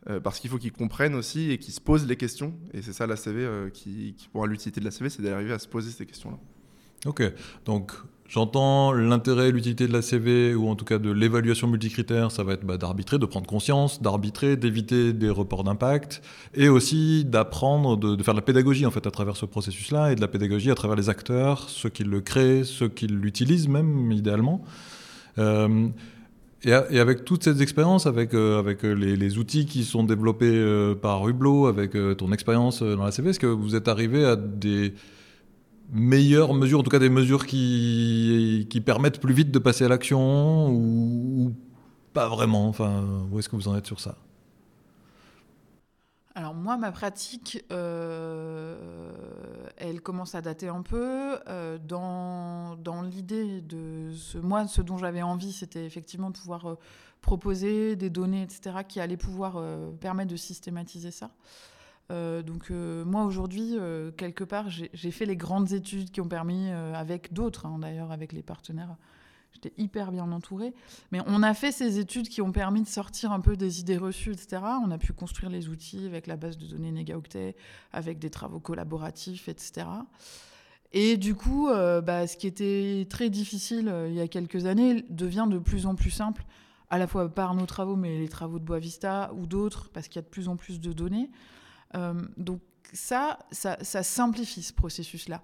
Euh, 0.10 0.20
parce 0.20 0.39
qu'il 0.39 0.50
faut 0.50 0.58
qu'ils 0.58 0.72
comprennent 0.72 1.15
aussi 1.15 1.51
et 1.51 1.58
qu'ils 1.58 1.74
se 1.74 1.82
posent 1.82 2.08
les 2.08 2.15
questions. 2.15 2.53
Et 2.74 2.82
c'est 2.82 2.94
ça 2.94 3.08
la 3.08 3.15
CV 3.15 3.48
qui, 3.74 4.13
qui, 4.17 4.27
pour 4.29 4.46
l'utilité 4.48 4.79
de 4.79 4.86
la 4.86 4.91
CV, 4.91 5.10
c'est 5.10 5.22
d'arriver 5.22 5.53
à 5.53 5.60
se 5.60 5.67
poser 5.67 5.91
ces 5.91 6.06
questions-là. 6.06 6.38
Ok, 7.06 7.24
donc 7.65 7.94
J'entends 8.29 8.91
l'intérêt, 8.91 9.51
l'utilité 9.51 9.88
de 9.88 9.93
la 9.93 10.01
CV, 10.01 10.53
ou 10.53 10.67
en 10.67 10.75
tout 10.75 10.84
cas 10.84 10.98
de 10.98 11.10
l'évaluation 11.10 11.67
multicritère, 11.67 12.29
ça 12.29 12.43
va 12.43 12.53
être 12.53 12.65
bah, 12.65 12.75
d'arbitrer, 12.77 13.17
de 13.19 13.25
prendre 13.25 13.48
conscience, 13.48 14.01
d'arbitrer, 14.01 14.57
d'éviter 14.57 15.13
des 15.13 15.29
reports 15.29 15.63
d'impact, 15.63 16.22
et 16.53 16.67
aussi 16.67 17.24
d'apprendre, 17.24 17.96
de, 17.96 18.22
faire 18.22 18.34
de 18.34 18.39
la 18.39 18.46
pédagogie 18.46 18.86
en 18.86 18.91
fait 18.91 19.07
à 19.07 19.12
travers 19.12 19.38
ce 19.38 19.46
processus-là, 19.46 20.12
et 20.12 20.15
de 20.15 20.22
la 20.22 20.27
pédagogie 20.27 20.72
à 20.72 20.75
travers 20.75 20.98
les 20.98 21.10
acteurs, 21.10 21.69
ceux 21.69 21.88
qui 21.88 22.03
le 22.03 22.19
créent, 22.19 22.65
ceux 22.65 22.89
qui 22.89 23.07
l'utilisent 23.07 23.69
même 23.69 24.12
idéalement. 24.12 24.62
Euh, 25.38 25.88
Et, 26.65 26.74
avec 26.74 27.24
toutes 27.24 27.43
ces 27.46 27.62
expériences, 27.62 28.07
avec, 28.07 28.34
avec 28.34 28.84
les, 28.84 29.38
outils 29.38 29.65
qui 29.65 29.86
sont 29.86 30.03
développés 30.03 30.96
par 31.01 31.29
Hublot, 31.29 31.67
avec 31.67 31.96
ton 32.17 32.34
expérience 32.34 32.81
dans 32.84 33.05
la 33.05 33.12
CV, 33.12 33.29
est-ce 33.29 33.39
que 33.39 33.48
vous 33.48 33.75
êtes 33.75 33.88
arrivé 33.88 34.25
à 34.25 34.36
des 34.36 34.93
meilleures 35.89 36.53
mesures, 36.53 36.79
en 36.79 36.84
tout 36.84 36.89
cas 36.89 37.00
des 37.00 37.10
mesures 37.10 37.46
qui, 37.46 38.67
qui 38.70 38.82
permettent 38.82 39.20
plus 39.20 39.34
vite 39.34 39.51
de 39.51 39.60
passer 39.60 39.86
à 39.86 39.88
l'action 39.88 40.70
ou, 40.70 41.53
pas 42.13 42.27
vraiment 42.27 42.67
Enfin, 42.67 43.03
où 43.32 43.39
est-ce 43.39 43.50
que 43.50 43.56
vous 43.56 43.67
en 43.67 43.75
êtes 43.75 43.86
sur 43.86 44.00
ça? 44.00 44.15
Alors 46.36 46.53
moi, 46.53 46.77
ma 46.77 46.91
pratique, 46.91 47.65
euh, 47.72 49.12
elle 49.75 50.01
commence 50.01 50.36
à 50.36 50.41
dater 50.41 50.67
un 50.67 50.84
peu. 50.84 51.39
Euh, 51.48 51.79
dans, 51.79 52.75
dans 52.75 53.01
l'idée 53.01 53.62
de 53.62 54.12
ce, 54.15 54.38
moi, 54.38 54.67
ce 54.67 54.84
dont 54.84 55.00
j'avais 55.00 55.24
envie, 55.24 55.51
c'était 55.51 55.84
effectivement 55.84 56.29
de 56.29 56.38
pouvoir 56.38 56.70
euh, 56.70 56.75
proposer 57.22 57.96
des 57.96 58.12
données, 58.12 58.44
etc., 58.44 58.77
qui 58.88 59.00
allaient 59.00 59.17
pouvoir 59.17 59.60
permettre 60.00 60.29
de 60.29 60.36
systématiser 60.36 61.10
ça. 61.10 61.32
Donc 62.10 62.70
moi 62.70 63.26
aujourd'hui, 63.26 63.78
quelque 64.18 64.44
part, 64.44 64.70
j'ai 64.70 65.12
fait 65.12 65.26
les 65.26 65.36
grandes 65.36 65.74
études 65.74 66.12
qui 66.12 66.22
ont 66.22 66.28
permis, 66.28 66.70
avec 66.70 67.34
d'autres 67.34 67.66
hein, 67.66 67.80
d'ailleurs, 67.80 68.12
avec 68.12 68.34
les 68.34 68.44
partenaires 68.44 68.96
J'étais 69.58 69.74
hyper 69.82 70.12
bien 70.12 70.32
entourée. 70.32 70.74
Mais 71.12 71.20
on 71.26 71.42
a 71.42 71.54
fait 71.56 71.72
ces 71.72 71.98
études 71.98 72.30
qui 72.30 72.42
ont 72.42 72.52
permis 72.52 72.84
de 72.84 72.88
sortir 72.88 73.32
un 73.32 73.40
peu 73.40 73.58
des 73.58 73.80
idées 73.80 73.98
reçues, 73.98 74.32
etc. 74.32 74.62
On 74.86 74.92
a 74.92 75.00
pu 75.00 75.14
construire 75.14 75.50
les 75.50 75.68
outils 75.70 76.06
avec 76.06 76.28
la 76.28 76.36
base 76.36 76.58
de 76.58 76.68
données 76.68 76.92
NegaOctet, 76.92 77.56
avec 77.92 78.20
des 78.20 78.30
travaux 78.30 78.60
collaboratifs, 78.60 79.48
etc. 79.50 79.88
Et 80.94 81.18
du 81.18 81.34
coup, 81.34 81.70
euh, 81.70 82.02
bah, 82.02 82.28
ce 82.28 82.38
qui 82.38 82.46
était 82.46 83.08
très 83.10 83.30
difficile 83.30 83.90
euh, 83.90 84.08
il 84.08 84.16
y 84.16 84.22
a 84.22 84.28
quelques 84.28 84.68
années 84.68 85.04
devient 85.10 85.48
de 85.50 85.58
plus 85.58 85.86
en 85.86 85.96
plus 85.96 86.12
simple, 86.12 86.46
à 86.90 86.98
la 86.98 87.08
fois 87.08 87.28
par 87.28 87.56
nos 87.56 87.66
travaux, 87.66 87.96
mais 87.96 88.20
les 88.20 88.30
travaux 88.30 88.60
de 88.60 88.64
Boavista 88.64 89.34
ou 89.36 89.48
d'autres, 89.48 89.90
parce 89.92 90.08
qu'il 90.08 90.18
y 90.18 90.20
a 90.20 90.22
de 90.22 90.30
plus 90.30 90.48
en 90.50 90.56
plus 90.56 90.80
de 90.80 90.94
données. 90.94 91.30
Euh, 91.96 92.13
donc 92.38 92.62
ça, 92.94 93.39
ça, 93.51 94.03
simplifie 94.03 94.63
ce 94.63 94.74
processus-là. 94.74 95.41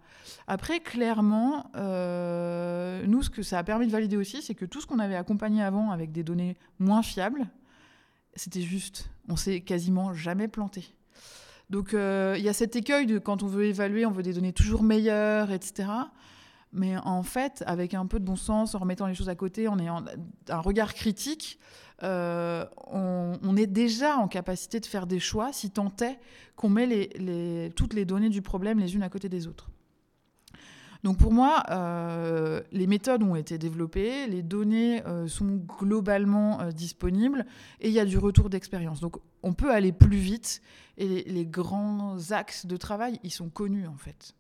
Après, 0.48 0.80
clairement, 0.80 1.72
euh, 1.76 3.06
nous, 3.06 3.22
ce 3.22 3.30
que 3.30 3.44
ça 3.44 3.60
a 3.60 3.64
permis 3.64 3.88
de 3.88 3.92
valider 3.92 4.18
aussi, 4.18 4.42
c'est 4.42 4.56
que 4.56 4.66
tout 4.66 4.82
ce 4.82 4.88
qu'on 4.88 5.00
avait 5.00 5.16
accompagné 5.16 5.62
avant 5.62 5.92
avec 5.92 6.12
des 6.12 6.24
données 6.24 6.56
moins 6.80 7.04
fiables, 7.04 7.46
c'était 8.36 8.62
juste. 8.62 9.10
On 9.30 9.36
s'est 9.36 9.62
quasiment 9.62 10.14
jamais 10.14 10.48
planté. 10.48 10.96
Donc, 11.70 11.94
euh, 11.94 12.36
il 12.38 12.44
y 12.44 12.50
a 12.50 12.54
cet 12.54 12.76
écueil 12.76 13.06
de 13.06 13.20
quand 13.20 13.44
on 13.44 13.48
veut 13.48 13.66
évaluer, 13.66 14.06
on 14.06 14.12
veut 14.12 14.24
des 14.24 14.34
données 14.34 14.54
toujours 14.54 14.84
meilleures, 14.84 15.52
etc. 15.52 15.90
Mais 16.74 16.98
en 16.98 17.22
fait, 17.22 17.64
avec 17.68 17.94
un 17.94 18.08
peu 18.08 18.20
de 18.20 18.26
bon 18.26 18.36
sens, 18.36 18.74
en 18.74 18.80
remettant 18.80 19.06
les 19.06 19.14
choses 19.14 19.30
à 19.30 19.36
côté, 19.36 19.68
en 19.68 19.78
ayant 19.78 20.04
un 20.50 20.60
regard 20.60 20.96
critique, 20.96 21.60
euh, 22.02 22.66
on, 22.88 23.56
est 23.56 23.68
déjà 23.68 24.18
en 24.18 24.28
capacité 24.28 24.80
de 24.80 24.86
faire 24.86 25.06
des 25.06 25.20
choix 25.20 25.54
si 25.54 25.70
tant 25.70 25.94
est 26.02 26.20
qu'on 26.56 26.70
met 26.70 27.70
toutes 27.76 27.94
les 27.94 28.06
données 28.06 28.30
du 28.30 28.42
problème 28.42 28.80
les 28.80 28.96
unes 28.96 29.04
à 29.04 29.10
côté 29.10 29.30
des 29.30 29.48
autres. 29.48 29.70
Donc 31.04 31.18
pour 31.18 31.32
moi, 31.32 31.64
euh, 31.70 32.62
les 32.72 32.88
méthodes 32.88 33.24
ont 33.24 33.36
été 33.36 33.58
développées, 33.58 34.26
les 34.28 34.42
données 34.42 35.06
euh, 35.06 35.28
sont 35.28 35.62
globalement 35.80 36.70
disponibles 36.72 37.46
et 37.82 37.90
il 37.90 37.94
y 37.94 38.00
a 38.00 38.06
du 38.06 38.18
retour 38.18 38.50
d'expérience. 38.50 39.00
Donc 39.00 39.18
on 39.44 39.54
peut 39.54 39.72
aller 39.72 39.92
plus 39.92 40.18
vite 40.18 40.62
et 40.98 41.08
les, 41.08 41.24
les, 41.24 41.46
grands 41.46 42.18
axes 42.32 42.66
de 42.66 42.78
travail, 42.78 43.20
ils 43.24 43.32
sont 43.32 43.50
connus 43.50 43.88
en 43.88 43.98
fait. 43.98 44.34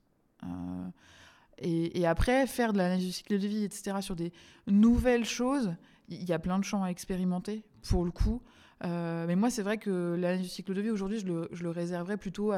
Et, 1.63 2.05
après, 2.05 2.45
faire 2.45 2.73
de 2.73 2.77
l'analyse 2.77 3.05
du 3.05 3.11
cycle 3.11 3.39
de 3.39 3.47
vie, 3.47 3.63
etc., 3.63 3.97
sur 4.01 4.15
des 4.15 4.33
nouvelles 4.67 5.23
choses, 5.23 5.73
il 6.09 6.23
y 6.23 6.33
a 6.33 6.39
plein 6.39 6.59
de 6.59 6.63
champs 6.65 6.83
à 6.83 6.89
expérimenter, 6.89 7.63
pour 7.87 8.03
le 8.03 8.11
coup. 8.11 8.41
Euh, 8.83 9.25
mais 9.27 9.37
moi, 9.37 9.49
c'est 9.49 9.61
vrai 9.61 9.77
que 9.77 10.15
l'analyse 10.19 10.43
du 10.43 10.49
cycle 10.49 10.73
de 10.73 10.81
vie, 10.81 10.89
aujourd'hui, 10.89 11.19
je 11.19 11.25
le, 11.25 11.47
je 11.53 11.63
le, 11.63 11.69
réserverais 11.69 12.17
plutôt 12.17 12.51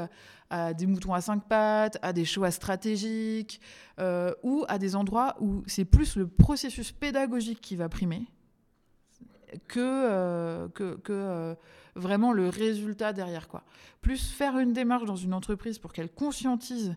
à, 0.50 0.74
des 0.74 0.88
moutons 0.88 1.14
à 1.14 1.22
cinq 1.22 1.48
pattes, 1.48 2.00
à 2.02 2.14
des 2.14 2.26
choix 2.26 2.50
stratégiques, 2.50 3.62
euh, 4.00 4.34
ou 4.42 4.66
à 4.68 4.80
des 4.80 4.96
endroits 4.96 5.36
où 5.40 5.62
c'est 5.68 5.86
plus 5.86 6.16
le 6.16 6.28
processus 6.28 6.92
pédagogique 6.92 7.62
qui 7.62 7.76
va 7.76 7.90
primer 7.90 8.24
que, 9.68 9.80
euh, 9.80 10.68
que, 10.70 10.96
que 10.96 11.56
vraiment 11.96 12.34
le 12.34 12.50
résultat 12.50 13.14
derrière. 13.14 13.48
Quoi. 13.48 13.64
Plus 14.02 14.32
faire 14.32 14.58
une 14.58 14.74
démarche 14.74 15.06
dans 15.06 15.16
une 15.16 15.34
entreprise 15.34 15.78
pour 15.78 15.94
qu'elle 15.94 16.10
conscientise 16.12 16.96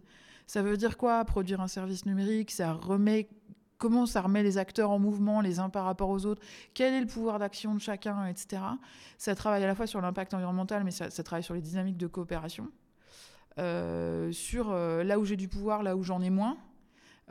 ça 0.48 0.62
veut 0.62 0.78
dire 0.78 0.96
quoi 0.96 1.24
Produire 1.26 1.60
un 1.60 1.68
service 1.68 2.06
numérique, 2.06 2.50
ça 2.50 2.72
remet 2.72 3.28
comment 3.76 4.06
ça 4.06 4.22
remet 4.22 4.42
les 4.42 4.58
acteurs 4.58 4.90
en 4.90 4.98
mouvement 4.98 5.40
les 5.40 5.60
uns 5.60 5.68
par 5.68 5.84
rapport 5.84 6.08
aux 6.08 6.26
autres, 6.26 6.42
quel 6.74 6.94
est 6.94 7.00
le 7.00 7.06
pouvoir 7.06 7.38
d'action 7.38 7.74
de 7.74 7.80
chacun, 7.80 8.26
etc. 8.26 8.62
Ça 9.18 9.36
travaille 9.36 9.62
à 9.62 9.68
la 9.68 9.76
fois 9.76 9.86
sur 9.86 10.00
l'impact 10.00 10.34
environnemental, 10.34 10.82
mais 10.82 10.90
ça, 10.90 11.10
travaille 11.22 11.44
sur 11.44 11.54
les 11.54 11.60
dynamiques 11.60 11.98
de 11.98 12.08
coopération, 12.08 12.72
euh, 13.58 14.32
sur 14.32 14.70
euh, 14.70 15.04
là 15.04 15.20
où 15.20 15.24
j'ai 15.24 15.36
du 15.36 15.46
pouvoir, 15.46 15.84
là 15.84 15.96
où 15.96 16.02
j'en 16.02 16.20
ai 16.22 16.30
moins, 16.30 16.56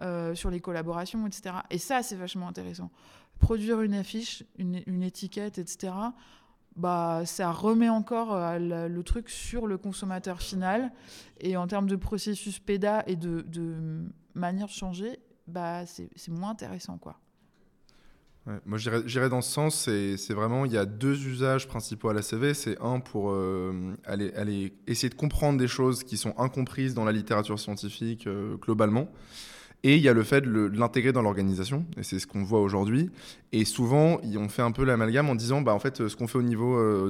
euh, 0.03 0.35
sur 0.35 0.49
les 0.49 0.61
collaborations, 0.61 1.25
etc. 1.27 1.55
Et 1.69 1.79
ça, 1.79 2.03
c'est 2.03 2.15
vachement 2.15 2.47
intéressant. 2.47 2.91
Produire 3.39 3.81
une 3.81 3.95
affiche, 3.95 4.43
une, 4.57 4.83
une 4.85 5.03
étiquette, 5.03 5.57
etc 5.57 5.91
bah, 6.77 7.23
ça 7.25 7.51
remet 7.51 7.89
encore 7.89 8.33
euh, 8.33 8.87
le, 8.87 9.03
truc 9.03 9.29
sur 9.29 9.67
le 9.67 9.77
consommateur 9.77 10.41
final. 10.41 10.91
Et 11.39 11.57
en 11.57 11.67
termes 11.67 11.87
de 11.87 11.95
processus 11.95 12.59
PEDA 12.59 13.03
et 13.07 13.15
de, 13.15 13.43
manière 14.35 14.67
de 14.67 14.71
changer, 14.71 15.19
bah, 15.47 15.85
c'est 15.85 16.29
moins 16.29 16.51
intéressant. 16.51 16.97
quoi. 16.97 17.19
moi, 18.65 18.77
j'irais 18.77 19.29
dans 19.29 19.41
ce 19.41 19.51
sens. 19.51 19.89
C'est 19.89 20.33
vraiment, 20.33 20.65
il 20.65 20.71
y 20.71 20.77
a 20.77 20.85
deux 20.85 21.27
usages 21.27 21.67
principaux 21.67 22.09
à 22.09 22.13
la 22.13 22.21
CV. 22.21 22.53
C'est 22.53 22.79
un 22.79 22.99
pour 22.99 23.31
euh, 23.31 23.95
aller, 24.05 24.31
aller, 24.35 24.77
essayer 24.85 25.09
de 25.09 25.15
comprendre 25.15 25.57
des 25.57 25.67
choses 25.67 26.03
qui 26.03 26.15
sont 26.15 26.35
incomprises 26.37 26.93
dans 26.93 27.05
la 27.05 27.11
littérature 27.11 27.59
scientifique 27.59 28.27
euh, 28.27 28.55
globalement. 28.57 29.09
Et 29.87 29.95
il 29.95 30.01
y 30.01 30.09
a 30.09 30.13
le 30.13 30.23
fait 30.23 30.41
de 30.41 30.69
l'intégrer 30.77 31.13
dans 31.13 31.21
l'organisation, 31.21 31.85
et 31.95 32.03
c'est 32.03 32.19
ce 32.19 32.27
qu'on 32.27 32.43
voit 32.43 32.59
aujourd'hui. 32.59 33.09
Et 33.53 33.63
souvent, 33.63 34.19
on 34.35 34.49
fait 34.49 34.61
un 34.61 34.73
peu 34.73 34.83
l'amalgame 34.83 35.29
en 35.29 35.35
disant, 35.35 35.61
bah, 35.61 35.73
en 35.73 35.79
fait, 35.79 36.09
ce 36.09 36.13
qu'on 36.17 36.27
fait 36.27 36.37
au 36.37 36.43
niveau, 36.43 36.75
euh, 36.75 37.09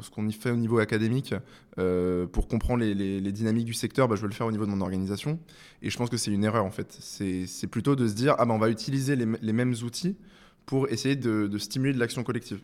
ce 0.00 0.38
fait 0.38 0.50
au 0.50 0.56
niveau 0.56 0.78
académique, 0.78 1.34
euh, 1.78 2.26
pour 2.26 2.48
comprendre 2.48 2.82
les, 2.82 3.32
dynamiques 3.32 3.66
du 3.66 3.74
secteur, 3.74 4.08
bah, 4.08 4.16
je 4.16 4.22
veux 4.22 4.28
le 4.28 4.32
faire 4.32 4.46
au 4.46 4.52
niveau 4.52 4.64
de 4.64 4.70
mon 4.70 4.80
organisation. 4.80 5.38
Et 5.82 5.90
je 5.90 5.98
pense 5.98 6.08
que 6.08 6.16
c'est 6.16 6.30
une 6.30 6.44
erreur, 6.44 6.64
en 6.64 6.70
fait. 6.70 6.96
C'est 6.98 7.66
plutôt 7.66 7.94
de 7.94 8.08
se 8.08 8.14
dire, 8.14 8.36
ah, 8.38 8.46
bah, 8.46 8.54
on 8.54 8.58
va 8.58 8.70
utiliser 8.70 9.14
les, 9.14 9.52
mêmes 9.52 9.74
outils 9.84 10.16
pour 10.64 10.88
essayer 10.88 11.14
de, 11.14 11.58
stimuler 11.58 11.92
de 11.92 11.98
l'action 11.98 12.22
collective. 12.22 12.62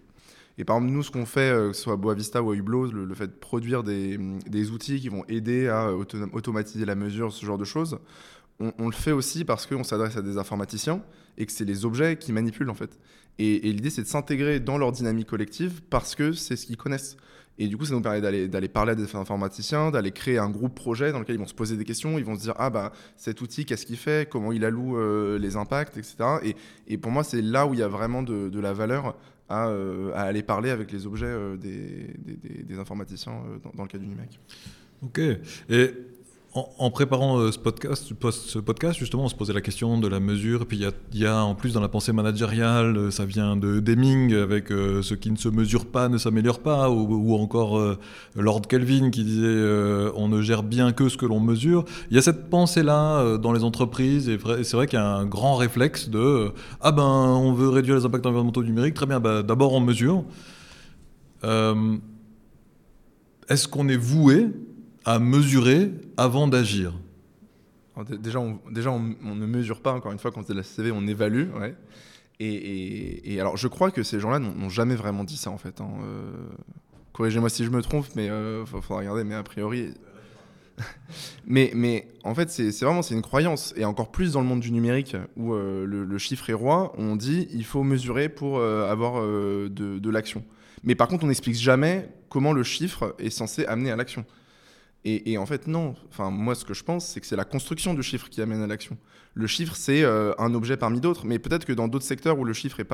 Et 0.57 0.65
par 0.65 0.77
exemple, 0.77 0.95
nous, 0.95 1.03
ce 1.03 1.11
qu'on 1.11 1.27
fait, 1.27 1.51
euh, 1.51 1.69
que 1.69 1.77
ce 1.77 1.83
soit 1.83 1.93
à 1.93 1.97
Boavista 1.97 2.43
ou 2.43 2.51
à 2.51 2.57
Hublot, 2.57 2.93
le, 2.93 3.15
fait 3.15 3.27
de 3.27 3.33
produire 3.33 3.83
des, 3.85 4.71
outils 4.71 5.03
qui 5.03 5.11
vont 5.11 5.27
aider 5.29 5.69
à 5.69 5.93
automatiser 5.93 6.87
la 6.87 6.95
mesure, 6.95 7.31
ce 7.31 7.45
genre 7.45 7.59
de 7.59 7.65
choses, 7.67 7.99
on, 8.61 8.87
le 8.87 8.93
fait 8.95 9.13
aussi 9.13 9.45
parce 9.45 9.67
qu'on 9.67 9.85
s'adresse 9.85 10.17
à 10.17 10.23
des 10.23 10.37
informaticiens 10.37 11.03
et 11.37 11.47
que 11.47 11.53
c'est 11.53 11.65
les 11.65 11.85
objets 11.85 12.17
qui 12.17 12.33
manipulent 12.33 12.71
en 12.71 12.75
fait. 12.75 12.99
Et, 13.39 13.61
l'idée 13.61 13.91
c'est 13.91 14.03
de 14.03 14.09
s'intégrer 14.09 14.59
dans 14.59 14.79
leur 14.79 14.93
dynamique 14.93 15.29
collective 15.29 15.81
parce 15.91 16.15
que 16.15 16.33
c'est 16.33 16.57
ce 16.57 16.67
qu'ils 16.67 16.77
connaissent. 16.77 17.17
Et 17.61 17.67
du 17.67 17.77
coup, 17.77 17.85
ça 17.85 17.95
nous 17.95 18.01
permet 18.01 18.21
d'aller 18.21 18.69
parler 18.69 18.93
à 18.93 18.95
des 18.95 19.17
informaticiens, 19.17 19.91
d'aller 19.91 20.13
créer 20.13 20.39
un 20.39 20.49
groupe 20.49 20.77
projet 20.77 21.11
dans 21.11 21.19
lequel 21.19 21.35
ils 21.35 21.41
vont 21.41 21.47
se 21.47 21.55
poser 21.55 21.77
des 21.77 21.85
questions, 21.85 22.17
ils 22.17 22.25
vont 22.25 22.37
se 22.37 22.43
dire 22.43 22.55
ah 22.57 22.71
bah 22.71 22.93
cet 23.17 23.41
outil 23.41 23.65
qu'est-ce 23.65 23.85
qu'il 23.85 23.97
fait, 23.97 24.29
comment 24.31 24.53
il 24.53 24.65
alloue 24.65 24.97
euh, 24.97 25.41
les 25.41 25.57
impacts, 25.57 25.97
etc. 25.97 26.55
Et, 26.87 26.99
pour 26.99 27.11
moi, 27.11 27.25
c'est 27.25 27.43
là 27.43 27.67
où 27.67 27.75
il 27.75 27.81
y 27.81 27.83
a 27.83 27.89
vraiment 27.89 28.23
de, 28.23 28.61
la 28.61 28.73
valeur 28.73 29.17
à, 29.49 29.69
euh, 29.69 30.13
aller 30.15 30.45
parler 30.45 30.71
avec 30.71 30.93
les 30.93 31.07
objets 31.07 31.27
euh, 31.27 31.57
des, 31.57 32.79
informaticiens 32.79 33.43
dans, 33.65 33.71
dans, 33.75 33.83
le 33.83 33.89
cas 33.89 33.99
du 33.99 34.07
numérique. 34.07 34.39
Ok. 35.03 35.19
Et 35.69 35.95
en, 36.55 36.91
préparant 36.91 37.39
euh, 37.39 37.53
ce 37.53 37.59
podcast, 37.59 38.99
justement, 38.99 39.25
on 39.25 39.29
se 39.29 39.35
posait 39.35 39.53
la 39.53 39.61
question 39.61 39.99
de 39.99 40.09
la 40.09 40.19
mesure. 40.19 40.63
Et 40.63 40.65
puis 40.65 40.79
il 41.13 41.21
y, 41.21 41.27
a, 41.27 41.45
en 41.45 41.55
plus 41.55 41.75
dans 41.75 41.81
la 41.81 41.89
pensée 41.89 42.13
managériale, 42.13 42.97
euh, 42.97 43.11
ça 43.11 43.27
vient 43.27 43.57
de 43.57 43.81
Deming 43.81 44.35
avec 44.35 44.73
euh, 44.73 45.03
ce 45.03 45.15
qui 45.15 45.31
ne 45.31 45.37
se 45.37 45.49
mesure 45.49 45.87
pas 45.87 46.09
ne 46.09 46.17
s'améliore 46.17 46.61
pas, 46.61 46.91
ou, 46.91 47.35
encore 47.35 47.81
Lord 48.35 48.63
Kelvin 48.63 49.11
qui 49.11 49.25
disait 49.25 49.65
on 50.17 50.29
ne 50.29 50.41
gère 50.41 50.63
bien 50.63 50.93
que 50.93 51.09
ce 51.09 51.17
que 51.17 51.27
l'on 51.27 51.41
mesure. 51.41 51.85
Il 52.11 52.17
y 52.17 52.19
a 52.19 52.23
cette 52.23 52.49
pensée-là 52.49 53.37
dans 53.39 53.53
les 53.53 53.63
entreprises, 53.65 54.29
et 54.29 54.39
c'est 54.63 54.75
vrai 54.75 54.87
qu'il 54.87 54.99
y 54.99 55.03
a 55.03 55.07
un 55.07 55.27
grand 55.27 55.57
réflexe 55.57 56.09
de 56.09 56.51
ah 56.81 56.93
ben 56.93 57.03
on 57.03 57.53
veut 57.53 57.69
réduire 57.69 57.97
les 57.97 58.05
impacts 58.05 58.27
environnementaux 58.27 58.65
numériques, 58.65 58.95
très 58.95 59.07
bien, 59.07 59.21
bah, 59.21 59.43
d'abord 59.43 59.75
on 59.75 59.81
mesure. 59.81 60.25
Est-ce 63.49 63.69
qu'on 63.69 63.89
est 63.89 63.97
voué 63.97 64.49
à 65.09 65.19
mesurer 65.19 65.91
avant 66.19 66.49
d'agir 66.49 66.93
Déjà, 68.21 68.39
on, 68.39 68.61
déjà 68.71 68.93
on, 68.93 69.01
ne 69.01 69.47
mesure 69.47 69.81
pas, 69.81 69.93
encore 69.93 70.13
une 70.13 70.19
fois, 70.19 70.31
quand 70.31 70.47
c'est 70.47 70.55
la 70.55 70.63
CV, 70.63 70.93
on 70.93 71.05
évalue. 71.07 71.49
Et, 72.39 73.41
alors, 73.41 73.57
je 73.57 73.67
crois 73.69 73.91
que 73.91 74.03
ces 74.05 74.21
gens-là 74.21 74.39
n'ont 74.39 74.69
jamais 74.69 74.95
vraiment 74.95 75.25
dit 75.25 75.39
ça, 75.39 75.51
en 75.51 75.59
fait. 75.59 75.81
Hein. 75.81 75.89
Euh, 76.05 76.31
corrigez-moi 77.13 77.49
si 77.49 77.65
je 77.65 77.71
me 77.71 77.83
trompe, 77.83 78.07
mais 78.15 78.27
il 78.27 78.31
euh, 78.31 78.67
faudra 78.67 78.99
regarder, 78.99 79.25
mais 79.25 79.35
a 79.35 79.43
priori. 79.43 79.95
Mais, 81.45 81.73
mais 81.75 82.07
en 82.23 82.37
fait, 82.37 82.51
c'est 82.51 82.71
vraiment 82.83 83.03
une 83.03 83.23
croyance. 83.23 83.75
Et 83.77 83.85
encore 83.85 84.13
plus 84.13 84.35
dans 84.35 84.41
le 84.41 84.47
monde 84.47 84.61
du 84.61 84.71
numérique, 84.71 85.17
où 85.37 85.53
euh, 85.55 85.85
le, 85.85 86.19
chiffre 86.19 86.51
est 86.51 86.55
roi, 86.55 86.93
on 86.97 87.17
dit 87.17 87.49
il 87.53 87.65
faut 87.65 87.83
mesurer 87.83 88.29
pour 88.29 88.63
avoir 88.63 89.21
de, 89.21 89.69
de 89.69 90.11
l'action. 90.11 90.45
Mais 90.85 90.95
par 90.95 91.09
contre, 91.09 91.25
on 91.25 91.27
n'explique 91.27 91.57
jamais 91.57 92.09
comment 92.29 92.53
le 92.53 92.63
chiffre 92.63 93.17
est 93.19 93.31
censé 93.31 93.65
amener 93.67 93.91
à 93.91 93.97
l'action. 93.97 94.25
Et, 95.05 95.39
en 95.39 95.47
fait, 95.47 95.67
non. 95.67 95.95
Enfin, 96.11 96.31
moi, 96.31 96.55
ce 96.55 96.65
que 96.65 96.75
je 96.75 96.85
pense, 96.85 97.07
c'est 97.07 97.21
que 97.21 97.27
c'est 97.27 97.37
la 97.37 97.45
construction 97.45 97.95
du 97.95 98.03
chiffre 98.03 98.29
qui 98.29 98.43
amène 98.43 98.61
à 98.61 98.67
l'action. 98.67 98.99
Le 99.33 99.47
chiffre, 99.47 99.75
c'est 99.77 100.03
euh, 100.03 100.35
un 100.39 100.53
objet 100.53 100.77
parmi 100.77 101.01
d'autres. 101.01 101.25
Mais 101.25 101.39
peut-être 101.39 101.65
que 101.65 101.73
dans 101.73 101.89
d'autres 101.89 102.05
secteurs 102.05 102.39
où 102.39 102.45
le 102.45 102.53
chiffre 102.53 102.77
n'est 102.79 102.85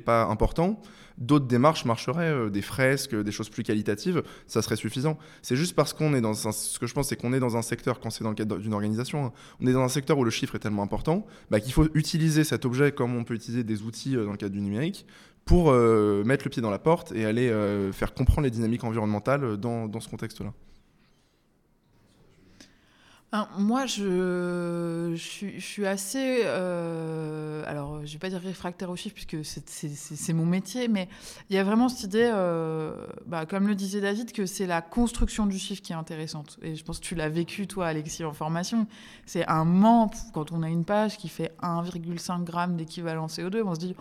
pas, 0.00 0.26
important, 0.30 0.80
d'autres 1.18 1.46
démarches 1.46 1.84
marcheraient, 1.84 2.30
euh, 2.30 2.50
des 2.50 2.62
fresques, 2.62 3.14
des 3.14 3.32
choses 3.32 3.50
plus 3.50 3.62
qualitatives, 3.62 4.22
ça 4.46 4.62
serait 4.62 4.76
suffisant. 4.76 5.18
C'est 5.42 5.56
juste 5.56 5.74
parce 5.74 5.92
qu'on 5.92 6.14
est 6.14 6.20
dans 6.20 6.48
un, 6.48 6.52
ce 6.52 6.78
que 6.78 6.86
je 6.86 6.94
pense, 6.94 7.08
c'est 7.08 7.16
qu'on 7.16 7.32
est 7.32 7.40
dans 7.40 7.56
un 7.56 7.62
secteur, 7.62 8.00
quand 8.00 8.10
c'est 8.10 8.24
dans 8.24 8.30
le 8.30 8.36
cadre 8.36 8.56
d'une 8.58 8.72
organisation, 8.72 9.26
hein, 9.26 9.32
on 9.60 9.66
est 9.66 9.72
dans 9.72 9.82
un 9.82 9.88
secteur 9.88 10.16
où 10.16 10.24
le 10.24 10.30
chiffre 10.30 10.54
est 10.54 10.60
tellement 10.60 10.84
important, 10.84 11.26
bah, 11.50 11.60
qu'il 11.60 11.72
faut 11.72 11.88
utiliser 11.94 12.44
cet 12.44 12.64
objet 12.64 12.92
comme 12.92 13.14
on 13.16 13.24
peut 13.24 13.34
utiliser 13.34 13.64
des 13.64 13.82
outils 13.82 14.16
euh, 14.16 14.24
dans 14.24 14.30
le 14.30 14.38
cadre 14.38 14.54
du 14.54 14.60
numérique 14.60 15.04
pour 15.44 15.72
mettre 15.72 16.44
le 16.44 16.50
pied 16.50 16.62
dans 16.62 16.70
la 16.70 16.78
porte 16.78 17.10
et 17.10 17.24
aller 17.24 17.50
faire 17.92 18.14
comprendre 18.14 18.42
les 18.42 18.50
dynamiques 18.50 18.84
environnementales 18.84 19.56
dans 19.56 20.00
ce 20.00 20.08
contexte-là. 20.08 20.52
Hein, 23.32 23.46
moi, 23.58 23.86
je, 23.86 25.14
suis, 25.16 25.86
assez. 25.86 26.40
euh, 26.44 27.62
alors, 27.68 28.04
je 28.04 28.12
vais 28.14 28.18
pas 28.18 28.28
dire 28.28 28.40
réfractaire 28.40 28.90
aux 28.90 28.96
chiffres, 28.96 29.14
puisque 29.14 29.44
c'est- 29.44 30.32
mon 30.32 30.46
métier, 30.46 30.88
mais 30.88 31.08
il 31.48 31.54
y 31.54 31.58
a 31.60 31.62
vraiment 31.62 31.88
cette 31.88 32.02
idée, 32.04 32.28
euh, 32.34 32.92
bah, 33.26 33.46
comme 33.46 33.68
le 33.68 33.76
disait 33.76 34.00
David, 34.00 34.32
que 34.32 34.46
c'est 34.46 34.66
la 34.66 34.82
construction 34.82 35.46
du 35.46 35.60
chiffre 35.60 35.80
qui 35.80 35.92
est 35.92 35.96
intéressante. 35.96 36.58
Et 36.60 36.74
je 36.74 36.82
pense 36.84 36.98
que 36.98 37.04
tu 37.04 37.14
l'as 37.14 37.28
vécu, 37.28 37.68
toi, 37.68 37.86
Alexis, 37.86 38.24
en 38.24 38.32
formation. 38.32 38.88
C'est 39.26 39.46
un 39.46 39.64
moment, 39.64 40.10
quand 40.34 40.50
on 40.50 40.64
a 40.64 40.68
une 40.68 40.84
page 40.84 41.16
qui 41.16 41.28
fait 41.28 41.52
1,5 41.62 42.46
g 42.50 42.74
d'équivalent 42.74 43.28
CO2, 43.28 43.62
on 43.64 43.74
se 43.76 43.80
dit. 43.80 43.94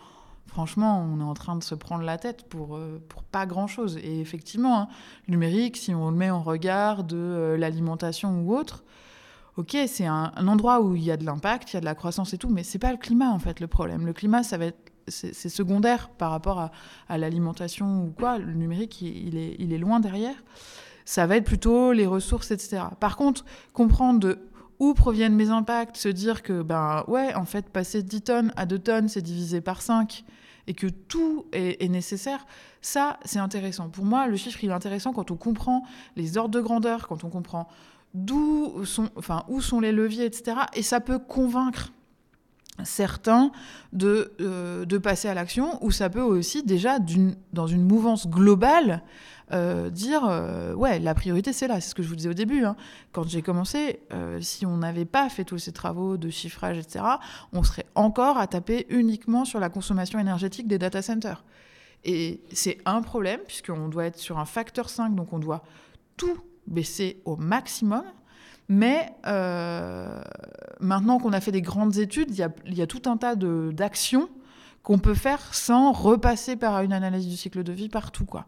Franchement, 0.47 0.99
on 1.07 1.19
est 1.19 1.23
en 1.23 1.35
train 1.35 1.55
de 1.55 1.63
se 1.63 1.75
prendre 1.75 2.03
la 2.03 2.17
tête 2.17 2.49
pour, 2.49 2.75
euh, 2.77 2.99
pour 3.07 3.21
pas 3.21 3.45
grand-chose. 3.45 3.97
Et 3.97 4.19
effectivement, 4.19 4.79
hein, 4.81 4.87
le 5.27 5.33
numérique, 5.33 5.77
si 5.77 5.93
on 5.93 6.09
le 6.09 6.17
met 6.17 6.31
en 6.31 6.41
regard 6.41 7.03
de 7.03 7.55
l'alimentation 7.59 8.41
ou 8.41 8.55
autre, 8.55 8.83
ok, 9.57 9.77
c'est 9.87 10.05
un, 10.05 10.31
endroit 10.47 10.81
où 10.81 10.95
il 10.95 11.03
y 11.03 11.11
a 11.11 11.17
de 11.17 11.25
l'impact, 11.25 11.71
il 11.71 11.75
y 11.75 11.77
a 11.77 11.79
de 11.81 11.85
la 11.85 11.95
croissance 11.95 12.33
et 12.33 12.37
tout, 12.37 12.49
mais 12.49 12.63
c'est 12.63 12.79
pas 12.79 12.91
le 12.91 12.97
climat 12.97 13.29
en 13.29 13.39
fait 13.39 13.59
le 13.59 13.67
problème. 13.67 14.05
Le 14.05 14.13
climat, 14.13 14.43
ça 14.43 14.57
va 14.57 14.65
être 14.65 14.89
c'est 15.11 15.49
secondaire 15.49 16.09
par 16.09 16.29
rapport 16.29 16.69
à, 17.07 17.17
l'alimentation 17.17 18.03
ou 18.03 18.11
quoi. 18.11 18.37
Le 18.37 18.53
numérique, 18.53 19.01
il, 19.01 19.37
est, 19.37 19.55
il 19.57 19.73
est 19.73 19.79
loin 19.79 19.99
derrière. 19.99 20.35
Ça 21.03 21.25
va 21.25 21.37
être 21.37 21.45
plutôt 21.45 21.93
les 21.93 22.05
ressources, 22.05 22.51
etc. 22.51 22.83
Par 22.99 23.17
contre, 23.17 23.43
comprendre 23.73 24.19
de 24.19 24.39
où 24.79 24.93
proviennent 24.93 25.35
mes 25.35 25.49
impacts, 25.49 25.97
se 25.97 26.09
dire 26.09 26.43
que, 26.43 26.61
ben 26.61 27.03
ouais, 27.07 27.33
en 27.33 27.45
fait, 27.45 27.69
passer 27.69 28.03
de 28.03 28.07
10 28.07 28.21
tonnes 28.21 28.53
à 28.55 28.65
2 28.65 28.79
tonnes, 28.79 29.09
c'est 29.09 29.21
divisé 29.21 29.61
par 29.61 29.81
5 29.81 30.23
et 30.67 30.73
que 30.75 30.85
tout 30.85 31.47
est 31.51 31.89
nécessaire, 31.89 32.45
ça, 32.81 33.19
c'est 33.25 33.39
intéressant. 33.39 33.89
Pour 33.89 34.05
moi, 34.05 34.27
le 34.27 34.37
chiffre, 34.37 34.63
il 34.63 34.69
est 34.69 34.73
intéressant 34.73 35.13
quand 35.13 35.31
on 35.31 35.35
comprend 35.35 35.83
les 36.15 36.37
ordres 36.37 36.51
de 36.51 36.61
grandeur, 36.61 37.07
quand 37.07 37.23
on 37.23 37.29
comprend 37.29 37.67
d'où 38.13 38.83
enfin, 39.15 39.43
où 39.47 39.61
sont 39.61 39.79
les 39.79 39.91
leviers, 39.91 40.25
etc. 40.25 40.57
Et 40.73 40.83
ça 40.83 40.99
peut 40.99 41.19
convaincre 41.19 41.91
certains 42.83 43.51
de, 43.93 44.31
euh, 44.41 44.85
de 44.85 44.97
passer 44.97 45.27
à 45.27 45.33
l'action, 45.33 45.83
ou 45.83 45.91
ça 45.91 46.09
peut 46.09 46.21
aussi 46.21 46.63
déjà, 46.63 46.97
dans 47.53 47.67
une 47.67 47.83
mouvance 47.83 48.27
globale, 48.27 49.03
euh, 49.51 49.89
dire 49.89 50.25
euh, 50.29 50.73
ouais, 50.75 50.99
la 50.99 51.15
priorité 51.15 51.53
c'est 51.53 51.67
là, 51.67 51.81
c'est 51.81 51.89
ce 51.89 51.95
que 51.95 52.03
je 52.03 52.07
vous 52.07 52.15
disais 52.15 52.29
au 52.29 52.33
début. 52.33 52.63
hein. 52.63 52.75
Quand 53.11 53.27
j'ai 53.27 53.41
commencé, 53.41 53.99
si 54.41 54.65
on 54.65 54.77
n'avait 54.77 55.05
pas 55.05 55.27
fait 55.29 55.43
tous 55.43 55.57
ces 55.57 55.71
travaux 55.71 56.17
de 56.17 56.29
chiffrage, 56.29 56.77
etc., 56.77 57.03
on 57.51 57.63
serait 57.63 57.85
encore 57.95 58.37
à 58.37 58.47
taper 58.47 58.85
uniquement 58.89 59.45
sur 59.45 59.59
la 59.59 59.69
consommation 59.69 60.19
énergétique 60.19 60.67
des 60.67 60.77
data 60.77 61.01
centers. 61.01 61.43
Et 62.05 62.41
c'est 62.53 62.77
un 62.85 63.01
problème, 63.01 63.41
puisqu'on 63.45 63.89
doit 63.89 64.05
être 64.05 64.17
sur 64.17 64.39
un 64.39 64.45
facteur 64.45 64.89
5, 64.89 65.15
donc 65.15 65.33
on 65.33 65.39
doit 65.39 65.63
tout 66.15 66.37
baisser 66.69 67.21
au 67.25 67.35
maximum. 67.35 68.03
Mais 68.69 69.11
euh, 69.25 70.21
maintenant 70.79 71.17
qu'on 71.17 71.33
a 71.33 71.41
fait 71.41 71.51
des 71.51 71.61
grandes 71.61 71.97
études, 71.97 72.29
il 72.31 72.75
y 72.77 72.81
a, 72.81 72.87
tout 72.87 73.01
un 73.09 73.17
tas 73.17 73.35
d'actions 73.35 74.29
qu'on 74.83 74.99
peut 74.99 75.15
faire 75.15 75.53
sans 75.53 75.91
repasser 75.91 76.55
par 76.55 76.81
une 76.81 76.93
analyse 76.93 77.27
du 77.27 77.35
cycle 77.35 77.63
de 77.63 77.73
vie 77.73 77.89
partout. 77.89 78.25
Quoi. 78.25 78.45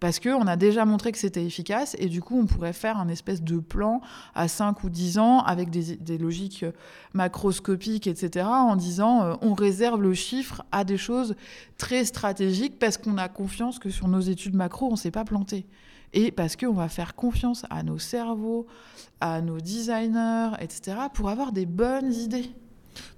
Parce 0.00 0.18
qu'on 0.18 0.46
a 0.46 0.56
déjà 0.56 0.86
montré 0.86 1.12
que 1.12 1.18
c'était 1.18 1.44
efficace 1.44 1.94
et 1.98 2.08
du 2.08 2.22
coup, 2.22 2.40
on 2.40 2.46
pourrait 2.46 2.72
faire 2.72 2.98
un 2.98 3.08
espèce 3.08 3.42
de 3.42 3.58
plan 3.58 4.00
à 4.34 4.48
5 4.48 4.82
ou 4.82 4.88
10 4.88 5.18
ans 5.18 5.40
avec 5.40 5.68
des, 5.68 5.96
des 5.96 6.16
logiques 6.16 6.64
macroscopiques, 7.12 8.06
etc., 8.06 8.46
en 8.46 8.76
disant 8.76 9.22
euh, 9.22 9.34
on 9.42 9.52
réserve 9.52 10.00
le 10.00 10.14
chiffre 10.14 10.62
à 10.72 10.84
des 10.84 10.96
choses 10.96 11.34
très 11.76 12.06
stratégiques 12.06 12.78
parce 12.78 12.96
qu'on 12.96 13.18
a 13.18 13.28
confiance 13.28 13.78
que 13.78 13.90
sur 13.90 14.08
nos 14.08 14.20
études 14.20 14.54
macro, 14.54 14.86
on 14.86 14.92
ne 14.92 14.96
s'est 14.96 15.10
pas 15.10 15.24
planté. 15.24 15.66
Et 16.12 16.32
parce 16.32 16.56
qu'on 16.56 16.72
va 16.72 16.88
faire 16.88 17.14
confiance 17.14 17.64
à 17.70 17.82
nos 17.82 17.98
cerveaux, 17.98 18.66
à 19.20 19.40
nos 19.40 19.60
designers, 19.60 20.50
etc., 20.60 20.96
pour 21.14 21.28
avoir 21.28 21.52
des 21.52 21.66
bonnes 21.66 22.12
idées. 22.12 22.50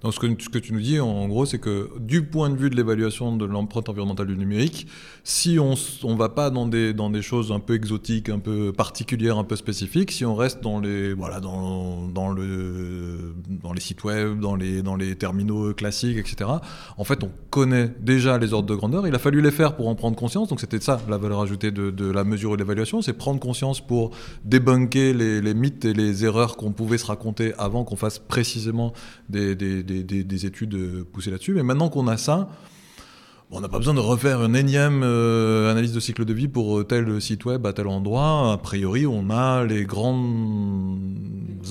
Donc 0.01 0.13
ce 0.13 0.19
que, 0.19 0.59
tu 0.59 0.73
nous 0.73 0.81
dis, 0.81 0.99
en 0.99 1.27
gros, 1.27 1.45
c'est 1.45 1.59
que 1.59 1.89
du 1.99 2.23
point 2.23 2.49
de 2.49 2.55
vue 2.55 2.69
de 2.69 2.75
l'évaluation 2.75 3.35
de 3.35 3.45
l'empreinte 3.45 3.89
environnementale 3.89 4.27
du 4.27 4.37
numérique, 4.37 4.87
si 5.23 5.57
on 5.59 5.71
ne 5.73 6.17
va 6.17 6.29
pas 6.29 6.49
dans 6.49 6.67
des, 6.67 6.93
dans 6.93 7.09
des 7.09 7.21
choses 7.21 7.51
un 7.51 7.59
peu 7.59 7.75
exotiques, 7.75 8.29
un 8.29 8.39
peu 8.39 8.73
particulières, 8.73 9.37
un 9.37 9.43
peu 9.43 9.55
spécifiques, 9.55 10.11
si 10.11 10.25
on 10.25 10.35
reste 10.35 10.61
dans 10.61 10.79
les, 10.79 11.13
voilà, 11.13 11.39
dans, 11.39 12.07
dans 12.07 12.29
le, 12.29 13.33
dans 13.47 13.73
les 13.73 13.81
sites 13.81 14.03
web, 14.03 14.39
dans 14.39 14.55
les, 14.55 14.81
dans 14.81 14.95
les 14.95 15.15
terminaux 15.15 15.73
classiques, 15.73 16.17
etc., 16.17 16.49
en 16.97 17.03
fait, 17.03 17.23
on 17.23 17.31
connaît 17.49 17.91
déjà 18.01 18.37
les 18.37 18.53
ordres 18.53 18.69
de 18.69 18.75
grandeur. 18.75 19.07
Il 19.07 19.15
a 19.15 19.19
fallu 19.19 19.41
les 19.41 19.51
faire 19.51 19.75
pour 19.75 19.87
en 19.87 19.95
prendre 19.95 20.15
conscience. 20.15 20.49
Donc 20.49 20.59
c'était 20.59 20.79
ça, 20.79 21.01
la 21.09 21.17
valeur 21.17 21.41
ajoutée 21.41 21.71
de, 21.71 21.91
de 21.91 22.11
la 22.11 22.23
mesure 22.23 22.53
et 22.53 22.57
de 22.57 22.61
l'évaluation, 22.61 23.01
c'est 23.01 23.13
prendre 23.13 23.39
conscience 23.39 23.81
pour 23.81 24.11
débunker 24.43 25.13
les, 25.13 25.53
mythes 25.53 25.85
et 25.85 25.93
les 25.93 26.25
erreurs 26.25 26.57
qu'on 26.57 26.71
pouvait 26.71 26.97
se 26.97 27.05
raconter 27.05 27.53
avant 27.57 27.83
qu'on 27.83 27.95
fasse 27.95 28.19
précisément 28.19 28.93
des, 29.29 29.55
des, 29.81 30.03
des- 30.03 30.23
des 30.23 30.45
études 30.45 30.75
euh, 30.75 31.03
poussées 31.11 31.31
là-dessus. 31.31 31.53
Mais 31.53 31.63
maintenant 31.63 31.89
qu'on 31.89 32.07
a 32.07 32.17
ça, 32.17 32.49
on 33.49 33.61
n'a 33.61 33.69
pas 33.69 33.77
besoin 33.77 33.93
de 33.93 33.99
refaire 33.99 34.43
une 34.43 34.55
énième 34.55 35.01
euh, 35.03 35.71
analyse 35.71 35.93
de 35.93 35.99
cycle 35.99 36.25
de 36.25 36.33
vie 36.33 36.47
pour 36.47 36.79
euh, 36.79 36.83
tel 36.83 37.21
site 37.21 37.45
web 37.45 37.65
à 37.65 37.73
tel 37.73 37.87
endroit. 37.87 38.51
A 38.53 38.57
priori, 38.57 39.05
on 39.07 39.29
a 39.29 39.63
les 39.63 39.85
grandes 39.85 40.99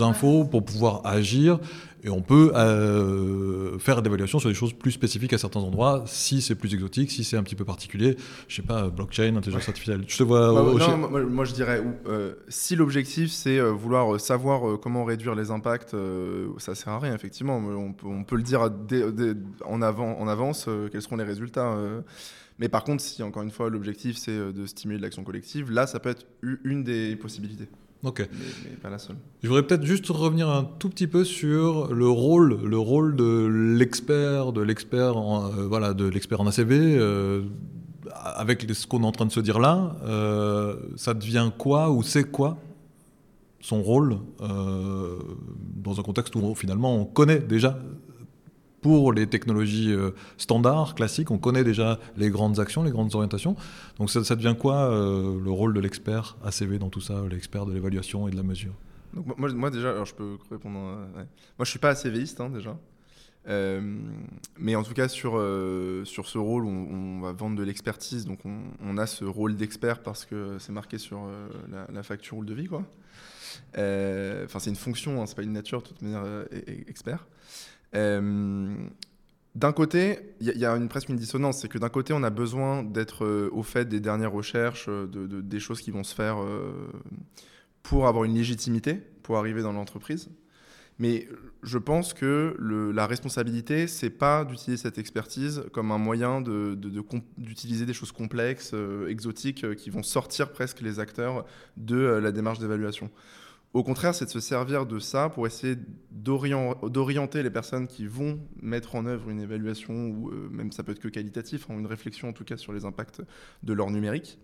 infos 0.00 0.44
pour 0.44 0.64
pouvoir 0.64 1.02
agir 1.04 1.58
et 2.04 2.10
on 2.10 2.20
peut 2.22 2.50
euh, 2.54 3.78
faire 3.78 4.02
des 4.02 4.08
évaluations 4.08 4.38
sur 4.38 4.48
des 4.48 4.54
choses 4.54 4.72
plus 4.72 4.90
spécifiques 4.92 5.32
à 5.32 5.38
certains 5.38 5.60
endroits, 5.60 6.02
si 6.06 6.42
c'est 6.42 6.54
plus 6.54 6.74
exotique, 6.74 7.10
si 7.10 7.24
c'est 7.24 7.36
un 7.36 7.42
petit 7.42 7.54
peu 7.54 7.64
particulier. 7.64 8.16
Je 8.48 8.56
sais 8.56 8.62
pas, 8.62 8.88
blockchain, 8.90 9.36
intelligence 9.36 9.68
artificielle. 9.68 10.04
Je 10.08 10.16
te 10.18 10.22
vois. 10.22 10.52
Bah, 10.52 10.62
au- 10.62 10.78
non, 10.78 10.96
moi, 10.96 11.22
moi, 11.22 11.44
je 11.44 11.52
dirais, 11.54 11.82
euh, 12.06 12.34
si 12.48 12.76
l'objectif 12.76 13.30
c'est 13.30 13.58
euh, 13.58 13.70
vouloir 13.70 14.14
euh, 14.14 14.18
savoir 14.18 14.68
euh, 14.68 14.76
comment 14.76 15.04
réduire 15.04 15.34
les 15.34 15.50
impacts, 15.50 15.94
euh, 15.94 16.48
ça 16.58 16.74
sert 16.74 16.92
à 16.92 16.98
rien, 16.98 17.14
effectivement. 17.14 17.56
On 17.58 17.92
peut, 17.92 18.06
on 18.06 18.24
peut 18.24 18.36
le 18.36 18.42
dire 18.42 18.62
à- 18.62 18.70
dès- 18.70 19.12
dès- 19.12 19.34
en, 19.64 19.82
avant, 19.82 20.18
en 20.18 20.28
avance, 20.28 20.66
euh, 20.68 20.88
quels 20.90 21.02
seront 21.02 21.16
les 21.16 21.24
résultats. 21.24 21.72
euh. 21.74 22.00
Mais 22.58 22.68
par 22.68 22.84
contre, 22.84 23.02
si 23.02 23.22
encore 23.22 23.42
une 23.42 23.50
fois 23.50 23.70
l'objectif 23.70 24.16
c'est 24.18 24.30
euh, 24.30 24.52
de 24.52 24.66
stimuler 24.66 25.00
l'action 25.00 25.24
collective, 25.24 25.70
là 25.72 25.86
ça 25.86 25.98
peut 25.98 26.10
être 26.10 26.26
une 26.64 26.84
des 26.84 27.16
possibilités, 27.16 27.66
Ok. 28.04 28.18
mais, 28.32 28.38
mais 28.64 28.76
pas 28.76 28.90
la 28.90 28.98
seule. 28.98 29.16
Je 29.42 29.48
voudrais 29.48 29.62
peut-être 29.64 29.84
juste 29.84 30.08
revenir 30.08 30.48
un 30.48 30.64
tout 30.64 30.88
petit 30.88 31.06
peu 31.06 31.24
sur 31.24 31.92
le 31.94 32.08
rôle, 32.08 32.60
le 32.64 32.78
rôle 32.78 33.14
de 33.14 33.46
l'expert, 33.76 34.52
de 34.52 34.60
l'expert, 34.60 35.16
en, 35.16 35.46
euh, 35.46 35.66
voilà, 35.68 35.94
de 35.94 36.06
l'expert 36.06 36.40
en 36.40 36.46
ACV. 36.46 36.96
euh, 36.96 37.42
avec 38.24 38.66
ce 38.72 38.86
qu'on 38.86 39.02
est 39.02 39.06
en 39.06 39.12
train 39.12 39.26
de 39.26 39.32
se 39.32 39.40
dire 39.40 39.58
là, 39.58 39.96
euh, 40.04 40.76
ça 40.96 41.14
devient 41.14 41.50
quoi 41.56 41.90
ou 41.90 42.02
c'est 42.02 42.24
quoi 42.24 42.58
son 43.60 43.82
rôle 43.82 44.18
euh, 44.40 45.18
dans 45.76 45.98
un 46.00 46.02
contexte 46.02 46.34
où 46.34 46.54
finalement 46.54 46.96
on 46.96 47.04
connaît 47.04 47.38
déjà 47.38 47.78
pour 48.82 49.12
les 49.12 49.26
technologies 49.26 49.92
euh, 49.92 50.10
standards, 50.36 50.94
classiques, 50.94 51.30
on 51.30 51.38
connaît 51.38 51.64
déjà 51.64 51.98
les 52.16 52.28
grandes 52.28 52.58
actions, 52.58 52.82
les 52.82 52.90
grandes 52.90 53.14
orientations. 53.14 53.56
Donc 53.98 54.10
ça, 54.10 54.36
devient 54.36 54.56
quoi 54.58 54.90
euh, 54.90 55.40
le 55.42 55.50
rôle 55.50 55.72
de 55.72 55.80
l'expert 55.80 56.36
ACV 56.44 56.78
dans 56.78 56.90
tout 56.90 57.00
ça, 57.00 57.22
l'expert 57.30 57.64
de 57.64 57.72
l'évaluation 57.72 58.28
et 58.28 58.32
de 58.32 58.36
la 58.36 58.42
mesure? 58.42 58.74
Moi- 59.36 59.70
déjà, 59.70 59.90
alors 59.90 60.06
je 60.06 60.14
peux 60.14 60.36
répondre. 60.50 60.78
euh. 60.78 61.06
Moi 61.16 61.64
je 61.64 61.70
suis 61.70 61.78
pas 61.78 61.90
assez 61.90 62.10
véiste 62.10 62.40
hein, 62.40 62.50
déjà. 62.50 62.76
Euh, 63.48 63.98
mais 64.58 64.74
en 64.76 64.82
tout 64.84 64.94
cas, 64.94 65.08
sur, 65.08 65.32
sur 66.04 66.28
ce 66.28 66.38
rôle, 66.38 66.64
on, 66.64 67.20
va 67.20 67.32
vendre 67.32 67.56
de 67.56 67.62
l'expertise. 67.64 68.24
Donc, 68.24 68.38
on, 68.44 68.98
a 68.98 69.06
ce 69.06 69.24
rôle 69.24 69.56
d'expert 69.56 70.02
parce 70.02 70.24
que 70.24 70.58
c'est 70.60 70.72
marqué 70.72 70.96
sur 70.96 71.28
la, 71.92 72.02
facture 72.04 72.36
rôle 72.36 72.46
de 72.46 72.54
vie. 72.54 72.68
quoi. 72.68 72.84
Euh, 73.78 74.44
Enfin, 74.44 74.58
c'est 74.58 74.70
une 74.70 74.76
fonction, 74.76 75.20
hein, 75.20 75.26
c'est 75.26 75.34
pas 75.34 75.42
une 75.42 75.52
nature, 75.52 75.82
de 75.82 75.88
toute 75.88 76.02
manière, 76.02 76.24
e- 76.24 76.48
e- 76.52 76.88
expert. 76.88 77.26
Euh, 77.94 78.74
d'un 79.54 79.72
côté, 79.72 80.18
il 80.40 80.46
y, 80.56 80.64
a- 80.64 80.76
une, 80.76 80.88
presque 80.88 81.08
une 81.10 81.16
dissonance. 81.16 81.60
C'est 81.60 81.68
que 81.68 81.78
d'un 81.78 81.88
côté, 81.90 82.12
on 82.14 82.22
a 82.22 82.30
besoin 82.30 82.82
d'être 82.82 83.24
euh, 83.24 83.48
au 83.52 83.62
fait 83.62 83.86
des 83.86 84.00
dernières 84.00 84.32
recherches, 84.32 84.86
euh, 84.88 85.06
de, 85.06 85.26
de- 85.26 85.40
des 85.40 85.60
choses 85.60 85.80
qui 85.82 85.90
vont 85.90 86.04
se 86.04 86.14
faire 86.14 86.38
pour 87.82 88.06
avoir 88.06 88.24
une 88.24 88.34
légitimité, 88.34 88.94
pour 89.22 89.36
arriver 89.38 89.62
dans 89.62 89.72
l'entreprise. 89.72 90.28
Mais 90.98 91.26
je 91.62 91.78
pense 91.78 92.12
que 92.14 92.56
la 92.94 93.06
responsabilité, 93.06 93.86
c'est 93.88 94.10
pas 94.10 94.44
d'utiliser 94.44 94.80
cette 94.80 94.98
expertise 94.98 95.64
comme 95.72 95.90
un 95.90 95.98
moyen 95.98 96.40
d'utiliser 96.40 97.80
de, 97.80 97.84
de, 97.84 97.84
des 97.86 97.92
choses 97.94 98.12
complexes, 98.12 98.74
exotiques, 99.08 99.74
qui 99.76 99.90
vont 99.90 100.02
sortir 100.02 100.52
presque 100.52 100.80
les 100.80 101.00
acteurs 101.00 101.44
de 101.76 101.96
la 101.96 102.30
démarche 102.30 102.58
d'évaluation. 102.60 103.10
Au 103.74 103.82
contraire, 103.82 104.14
c'est 104.14 104.26
de 104.26 104.30
se 104.30 104.40
servir 104.40 104.84
de 104.84 104.98
ça 104.98 105.30
pour 105.30 105.46
essayer 105.46 105.76
d'orienter 106.10 107.42
les 107.42 107.50
personnes 107.50 107.86
qui 107.86 108.06
vont 108.06 108.38
mettre 108.60 108.96
en 108.96 109.06
œuvre 109.06 109.30
une 109.30 109.40
évaluation, 109.40 109.94
ou 109.94 110.30
même 110.50 110.72
ça 110.72 110.82
peut 110.82 110.92
être 110.92 110.98
que 110.98 111.08
qualitatif, 111.08 111.70
hein, 111.70 111.78
une 111.78 111.86
réflexion 111.86 112.28
en 112.28 112.32
tout 112.34 112.44
cas 112.44 112.58
sur 112.58 112.74
les 112.74 112.84
impacts 112.84 113.22
de 113.62 113.72
leur 113.72 113.90
numérique. 113.90 114.38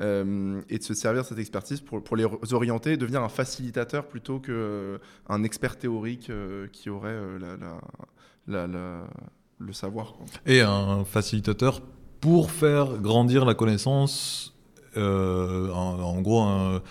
Euh, 0.00 0.62
et 0.70 0.78
de 0.78 0.82
se 0.82 0.94
servir 0.94 1.22
de 1.22 1.26
cette 1.28 1.38
expertise 1.38 1.82
pour, 1.82 2.16
les 2.16 2.24
orienter, 2.52 2.96
devenir 2.96 3.22
un 3.22 3.28
facilitateur 3.28 4.06
plutôt 4.06 4.40
qu'un 4.40 4.52
euh, 4.52 4.98
expert 5.44 5.76
théorique 5.76 6.30
euh, 6.30 6.68
qui 6.72 6.88
aurait 6.88 7.18
le 8.46 9.72
savoir. 9.72 10.14
Et 10.46 10.62
un 10.62 11.04
facilitateur 11.04 11.82
pour 12.20 12.50
faire 12.50 12.96
grandir 12.96 13.44
la 13.44 13.52
connaissance, 13.52 14.56
en, 14.96 15.00
en, 15.00 16.20
gros, 16.22 16.40
un 16.40 16.82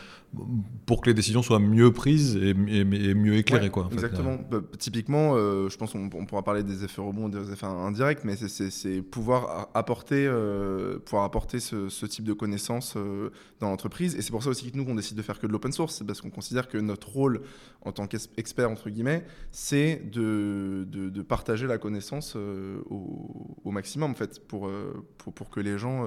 pour 0.85 1.01
que 1.01 1.09
les 1.09 1.13
décisions 1.13 1.41
soient 1.41 1.59
mieux 1.59 1.91
prises 1.91 2.35
et, 2.35 2.53
mieux 2.53 3.35
éclairées. 3.35 3.69
quoi, 3.69 3.89
exactement. 3.91 4.37
Bah, 4.49 4.59
typiquement, 4.77 5.33
euh, 5.35 5.69
je 5.69 5.77
pense 5.77 5.93
qu'on 5.93 6.09
on 6.13 6.25
pourra 6.25 6.43
parler 6.43 6.63
des 6.63 6.83
effets 6.83 7.01
rebonds, 7.01 7.29
des 7.29 7.51
effets 7.51 7.65
indirects, 7.65 8.23
mais 8.23 8.35
c'est 8.35 9.01
pouvoir 9.01 9.69
apporter, 9.73 10.25
euh, 10.27 10.99
pouvoir 10.99 11.23
apporter 11.23 11.59
ce, 11.59 12.05
type 12.05 12.25
de 12.25 12.33
connaissances 12.33 12.95
euh, 12.95 13.31
dans 13.59 13.69
l'entreprise. 13.69 14.15
Et 14.15 14.21
c'est 14.21 14.31
pour 14.31 14.43
ça 14.43 14.49
aussi 14.49 14.71
que 14.71 14.77
nous, 14.77 14.85
on 14.87 14.95
décide 14.95 15.17
de 15.17 15.21
faire 15.21 15.39
que 15.39 15.47
de 15.47 15.51
l'open 15.51 15.71
source, 15.71 15.95
c'est 15.95 16.05
parce 16.05 16.21
qu'on 16.21 16.29
considère 16.29 16.67
que 16.67 16.77
notre 16.77 17.09
rôle 17.09 17.41
en 17.81 17.91
tant 17.91 18.07
qu'expert, 18.07 18.69
entre 18.69 18.89
guillemets, 18.89 19.25
c'est 19.51 20.01
de, 20.11 20.85
de, 20.87 21.21
partager 21.21 21.67
la 21.67 21.77
connaissance 21.77 22.35
au, 22.35 23.55
au, 23.63 23.71
maximum, 23.71 24.11
en 24.11 24.15
fait, 24.15 24.45
pour, 24.47 24.69
pour, 25.17 25.33
pour 25.33 25.49
que 25.49 25.59
les 25.59 25.77
gens 25.77 26.05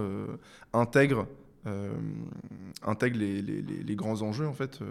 intègrent 0.72 1.26
euh, 1.26 1.42
intègre 2.84 3.18
les, 3.18 3.42
les, 3.42 3.62
les, 3.62 3.96
grands 3.96 4.22
enjeux 4.22 4.46
en 4.46 4.52
fait. 4.52 4.80
Euh. 4.82 4.86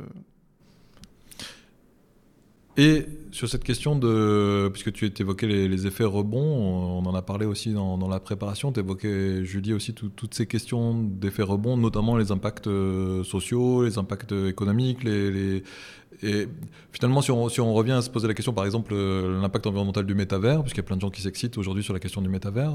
Et 2.78 3.06
sur 3.32 3.50
cette 3.50 3.66
question 3.66 3.98
de, 3.98 4.70
puisque 4.72 4.94
tu 4.94 5.12
évoquais 5.20 5.46
les, 5.46 5.68
les, 5.68 5.88
effets 5.88 6.06
rebonds, 6.06 6.40
on 6.40 7.06
en 7.06 7.14
a 7.14 7.22
parlé 7.22 7.46
aussi 7.46 7.74
dans, 7.74 7.98
dans 7.98 8.08
la 8.08 8.22
préparation, 8.22 8.72
tu 8.72 8.80
évoquais, 8.80 9.44
Julie, 9.44 9.74
aussi 9.74 9.94
toutes 9.94 10.34
ces 10.34 10.48
questions 10.48 10.94
d'effets 10.94 11.44
rebonds, 11.44 11.76
notamment 11.76 12.16
les 12.16 12.32
impacts 12.32 12.68
euh, 12.68 13.26
sociaux, 13.26 13.84
les 13.84 13.98
impacts 13.98 14.32
économiques, 14.32 15.04
les, 15.04 15.64
et 16.24 16.48
finalement, 16.94 17.22
si 17.22 17.32
on, 17.32 17.50
si 17.50 17.60
on, 17.60 17.74
revient 17.74 17.94
à 17.94 18.02
se 18.02 18.10
poser 18.10 18.28
la 18.30 18.34
question, 18.34 18.54
par 18.54 18.64
exemple, 18.64 18.96
l'impact 18.96 19.68
environnemental 19.68 20.06
du 20.06 20.16
métavers, 20.16 20.62
puisqu'il 20.62 20.80
y 20.80 20.86
a 20.86 20.88
plein 20.88 20.96
de 20.96 21.02
gens 21.02 21.10
qui 21.10 21.22
s'excitent 21.22 21.58
aujourd'hui 21.58 21.84
sur 21.84 21.94
la 21.94 22.00
question 22.00 22.22
du 22.22 22.30
métavers, 22.30 22.72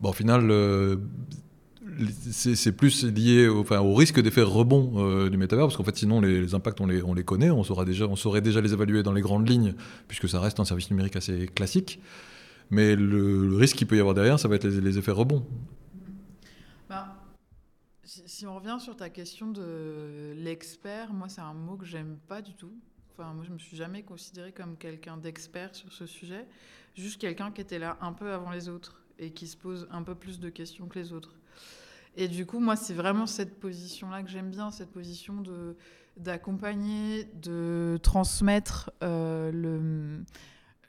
bon, 0.00 0.10
au 0.10 0.12
final, 0.12 0.48
c'est 2.30 2.72
plus 2.72 3.04
lié 3.04 3.48
au, 3.48 3.94
risque 3.94 4.20
d'effet 4.20 4.42
rebond 4.42 4.92
euh, 4.96 5.30
du 5.30 5.36
métavers, 5.36 5.66
parce 5.66 5.76
qu'en 5.76 5.84
fait, 5.84 5.96
sinon, 5.96 6.20
les, 6.20 6.54
impacts, 6.54 6.80
on 6.80 6.86
les, 6.86 7.02
on 7.02 7.14
les 7.14 7.24
connaît, 7.24 7.50
on, 7.50 7.62
saura 7.62 7.84
déjà, 7.84 8.06
on 8.06 8.16
saurait 8.16 8.40
déjà 8.40 8.60
les 8.60 8.72
évaluer 8.72 9.02
dans 9.02 9.12
les 9.12 9.20
grandes 9.20 9.48
lignes, 9.48 9.74
puisque 10.08 10.28
ça 10.28 10.40
reste 10.40 10.60
un 10.60 10.64
service 10.64 10.90
numérique 10.90 11.16
assez 11.16 11.46
classique. 11.46 12.00
Mais 12.70 12.96
le, 12.96 13.56
risque 13.56 13.76
qu'il 13.76 13.86
peut 13.86 13.96
y 13.96 14.00
avoir 14.00 14.14
derrière, 14.14 14.38
ça 14.38 14.48
va 14.48 14.56
être 14.56 14.66
les, 14.66 14.98
effets 14.98 15.12
rebonds. 15.12 15.46
Bah, 16.88 17.16
si, 18.04 18.46
on 18.46 18.56
revient 18.56 18.78
sur 18.80 18.96
ta 18.96 19.10
question 19.10 19.50
de 19.50 20.32
l'expert, 20.36 21.12
moi, 21.12 21.28
c'est 21.28 21.40
un 21.40 21.54
mot 21.54 21.76
que 21.76 21.86
j'aime 21.86 22.16
pas 22.28 22.42
du 22.42 22.54
tout. 22.54 22.72
Enfin, 23.12 23.34
moi, 23.34 23.44
je 23.46 23.52
me 23.52 23.58
suis 23.58 23.76
jamais 23.76 24.02
considéré 24.02 24.52
comme 24.52 24.76
quelqu'un 24.76 25.18
d'expert 25.18 25.74
sur 25.74 25.92
ce 25.92 26.06
sujet, 26.06 26.46
juste 26.94 27.20
quelqu'un 27.20 27.50
qui 27.50 27.60
était 27.60 27.78
là 27.78 27.98
un 28.00 28.12
peu 28.12 28.32
avant 28.32 28.50
les 28.50 28.68
autres 28.68 29.02
et 29.18 29.32
qui 29.32 29.46
se 29.46 29.56
pose 29.56 29.86
un 29.90 30.02
peu 30.02 30.14
plus 30.14 30.40
de 30.40 30.48
questions 30.48 30.86
que 30.86 30.98
les 30.98 31.12
autres. 31.12 31.34
Et 32.16 32.28
du 32.28 32.46
coup, 32.46 32.60
moi, 32.60 32.76
c'est 32.76 32.94
vraiment 32.94 33.26
cette 33.26 33.58
position-là 33.58 34.22
que 34.22 34.28
j'aime 34.28 34.50
bien, 34.50 34.70
cette 34.70 34.90
position 34.92 35.40
de 35.40 35.76
d'accompagner, 36.18 37.24
de 37.40 37.98
transmettre 38.02 38.90
euh, 39.02 39.50
le, 39.50 40.24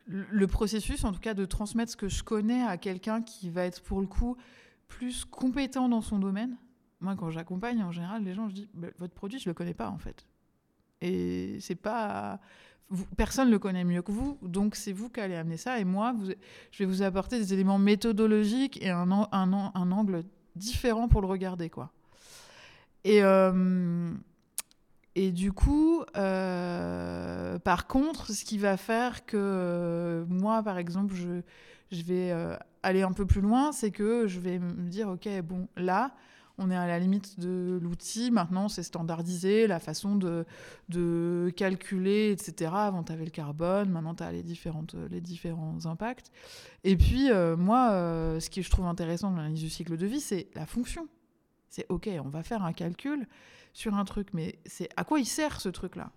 le 0.06 0.48
processus, 0.48 1.06
en 1.06 1.14
tout 1.14 1.22
cas 1.22 1.34
de 1.34 1.46
transmettre 1.46 1.94
ce 1.94 1.96
que 1.96 2.10
je 2.10 2.24
connais 2.24 2.62
à 2.62 2.76
quelqu'un 2.78 3.22
qui 3.22 3.50
va 3.50 3.64
être 3.64 3.82
pour 3.82 4.02
le 4.02 4.08
coup 4.08 4.36
plus 4.90 5.24
compétent 5.24 5.88
dans 5.88 6.02
son 6.02 6.20
domaine. 6.20 6.58
Moi, 7.00 7.16
quand 7.16 7.30
j'accompagne, 7.30 7.82
en 7.84 7.92
général, 7.92 8.24
les 8.24 8.34
gens, 8.34 8.50
je 8.50 8.54
dis 8.54 8.70
bah, 8.74 8.90
votre 8.98 9.14
produit, 9.14 9.40
je 9.40 9.50
le 9.50 9.54
connais 9.54 9.74
pas 9.74 9.90
en 9.90 9.98
fait. 9.98 10.28
Et 11.02 11.58
c'est 11.62 11.76
pas 11.76 12.40
personne 13.18 13.48
ne 13.48 13.52
le 13.52 13.60
connaît 13.60 13.84
mieux 13.84 14.02
que 14.02 14.12
vous, 14.12 14.38
donc 14.42 14.76
c'est 14.76 14.92
vous 14.92 15.10
qui 15.10 15.20
allez 15.20 15.36
amener 15.36 15.58
ça. 15.58 15.80
Et 15.80 15.86
moi, 15.86 16.16
je 16.72 16.78
vais 16.78 16.86
vous 16.86 17.02
apporter 17.02 17.40
des 17.40 17.54
éléments 17.54 17.80
méthodologiques 17.80 18.82
et 18.84 18.90
un, 18.90 19.10
un, 19.10 19.72
un 19.74 19.92
angle 19.92 20.24
différent 20.56 21.08
pour 21.08 21.22
le 21.22 21.28
regarder, 21.28 21.70
quoi. 21.70 21.92
Et, 23.04 23.24
euh, 23.24 24.12
du 25.16 25.52
coup, 25.52 26.04
euh, 26.16 27.60
par 27.60 27.88
contre, 27.88 28.32
ce 28.32 28.46
qui 28.46 28.58
va 28.58 28.78
faire 28.78 29.26
que 29.26 29.38
euh, 29.38 30.26
moi, 30.28 30.64
par 30.64 30.78
exemple, 30.78 31.14
je, 31.14 31.42
je 31.92 32.04
vais 32.04 32.34
aller 32.82 33.04
un 33.04 33.12
peu 33.12 33.26
plus 33.26 33.42
loin, 33.42 33.72
c'est 33.72 33.92
que 33.92 34.28
je 34.28 34.40
vais 34.40 34.60
me 34.60 34.90
dire, 34.90 35.10
OK, 35.10 35.28
bon, 35.44 35.68
là, 35.78 36.12
on 36.58 36.70
est 36.70 36.76
à 36.76 36.86
la 36.86 37.00
limite 37.00 37.40
de 37.40 37.80
l'outil. 37.82 38.32
Maintenant, 38.32 38.70
c'est 38.70 38.84
standardisé, 38.84 39.68
la 39.68 39.80
façon 39.80 40.16
de, 40.16 40.46
de 40.90 41.52
calculer, 41.56 42.32
etc. 42.32 42.72
Avant, 42.74 43.04
tu 43.04 43.12
avais 43.12 43.26
le 43.26 43.32
carbone, 43.32 43.90
maintenant, 43.90 44.14
tu 44.14 44.24
as 44.24 44.32
les, 44.32 44.44
différentes, 44.44 44.96
les 45.10 45.22
différents 45.22 45.86
impacts. 45.86 46.32
Et 46.84 46.96
puis, 46.96 47.32
euh, 47.32 47.58
moi, 47.58 47.92
euh, 47.92 48.40
ce 48.40 48.50
que 48.50 48.62
je 48.62 48.70
trouve 48.70 48.86
intéressant 48.86 49.32
dans 49.32 49.38
l'analyse 49.38 49.62
du 49.62 49.70
cycle 49.70 49.98
de 49.98 50.06
vie, 50.06 50.22
c'est 50.22 50.48
la 50.56 50.66
fonction. 50.66 51.08
C'est 51.70 51.88
OK, 51.90 52.08
on 52.24 52.30
va 52.30 52.44
faire 52.44 52.64
un 52.64 52.74
calcul 52.74 53.28
sur 53.74 53.96
un 53.96 54.06
truc, 54.06 54.30
mais 54.34 54.60
c'est 54.66 54.90
à 54.96 55.04
quoi 55.04 55.20
il 55.20 55.26
sert 55.26 55.60
ce 55.60 55.70
truc-là? 55.70 56.12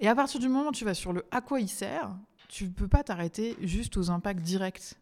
Et 0.00 0.08
à 0.08 0.14
partir 0.14 0.40
du 0.40 0.48
moment 0.48 0.70
où 0.70 0.72
tu 0.72 0.84
vas 0.84 0.94
sur 0.94 1.12
le 1.12 1.24
à 1.30 1.40
quoi 1.40 1.60
il 1.60 1.68
sert, 1.68 2.14
tu 2.48 2.64
ne 2.64 2.70
peux 2.70 2.88
pas 2.88 3.04
t'arrêter 3.04 3.56
juste 3.60 3.96
aux 3.96 4.10
impacts 4.10 4.42
directs. 4.42 4.94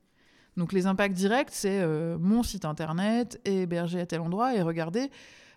Donc 0.56 0.72
les 0.72 0.86
impacts 0.86 1.14
directs, 1.14 1.50
c'est 1.50 1.80
euh, 1.80 2.16
mon 2.18 2.42
site 2.42 2.64
internet 2.64 3.40
est 3.44 3.62
hébergé 3.62 4.00
à 4.00 4.06
tel 4.06 4.20
endroit 4.20 4.54
et 4.54 4.62
regardé 4.62 5.10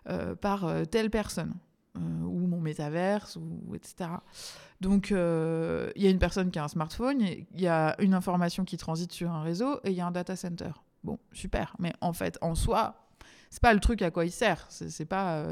euh, 0.09 0.35
par 0.35 0.65
euh, 0.65 0.85
telle 0.85 1.09
personne, 1.09 1.53
ou 1.95 2.47
mon 2.47 2.59
métaverse, 2.59 3.37
ou, 3.37 3.75
etc. 3.75 4.09
Donc 4.81 5.09
il 5.09 6.01
y 6.03 6.07
a 6.07 6.09
une 6.09 6.19
personne 6.19 6.51
qui 6.51 6.59
a 6.59 6.63
un 6.63 6.67
smartphone, 6.67 7.21
il 7.21 7.45
y 7.55 7.67
a 7.67 7.95
une 7.99 8.13
information 8.13 8.65
qui 8.65 8.77
transite 8.77 9.11
sur 9.11 9.31
un 9.31 9.41
réseau 9.41 9.79
et 9.83 9.89
il 9.89 9.95
y 9.95 10.01
a 10.01 10.07
un 10.07 10.11
data 10.11 10.35
center. 10.35 10.71
Bon, 11.03 11.17
super, 11.31 11.75
mais 11.79 11.93
en 12.01 12.13
fait, 12.13 12.37
en 12.41 12.53
soi, 12.53 13.07
c'est 13.49 13.61
pas 13.61 13.73
le 13.73 13.79
truc 13.79 14.01
à 14.01 14.11
quoi 14.11 14.25
il 14.25 14.31
sert. 14.31 14.65
C'est 14.69 15.05
pas 15.05 15.43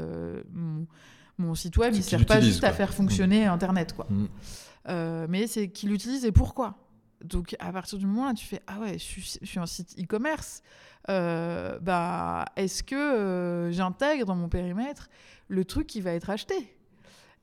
mon, 1.38 1.54
site 1.54 1.76
web, 1.76 1.94
il 1.94 2.02
sert 2.04 2.24
pas 2.26 2.40
juste 2.40 2.64
à 2.64 2.72
faire 2.72 2.94
fonctionner 2.94 3.46
Internet, 3.46 3.92
quoi. 3.92 4.06
Mm. 4.08 5.26
mais 5.28 5.48
c'est 5.48 5.68
qui 5.68 5.88
l'utilise 5.88 6.24
et 6.24 6.32
pourquoi. 6.32 6.85
Donc 7.24 7.56
à 7.58 7.72
partir 7.72 7.98
du 7.98 8.06
moment 8.06 8.30
où 8.30 8.34
tu 8.34 8.46
fais 8.46 8.62
ah 8.66 8.78
ouais, 8.80 8.98
je 8.98 9.20
suis, 9.20 9.58
un 9.58 9.66
site 9.66 9.98
e-commerce, 9.98 10.62
euh, 11.08 11.78
bah 11.80 12.44
est-ce 12.56 12.82
que 12.82 12.94
euh, 12.94 13.70
j'intègre 13.72 14.26
dans 14.26 14.36
mon 14.36 14.48
périmètre 14.48 15.08
le 15.48 15.64
truc 15.64 15.86
qui 15.86 16.00
va 16.00 16.12
être 16.12 16.30
acheté? 16.30 16.76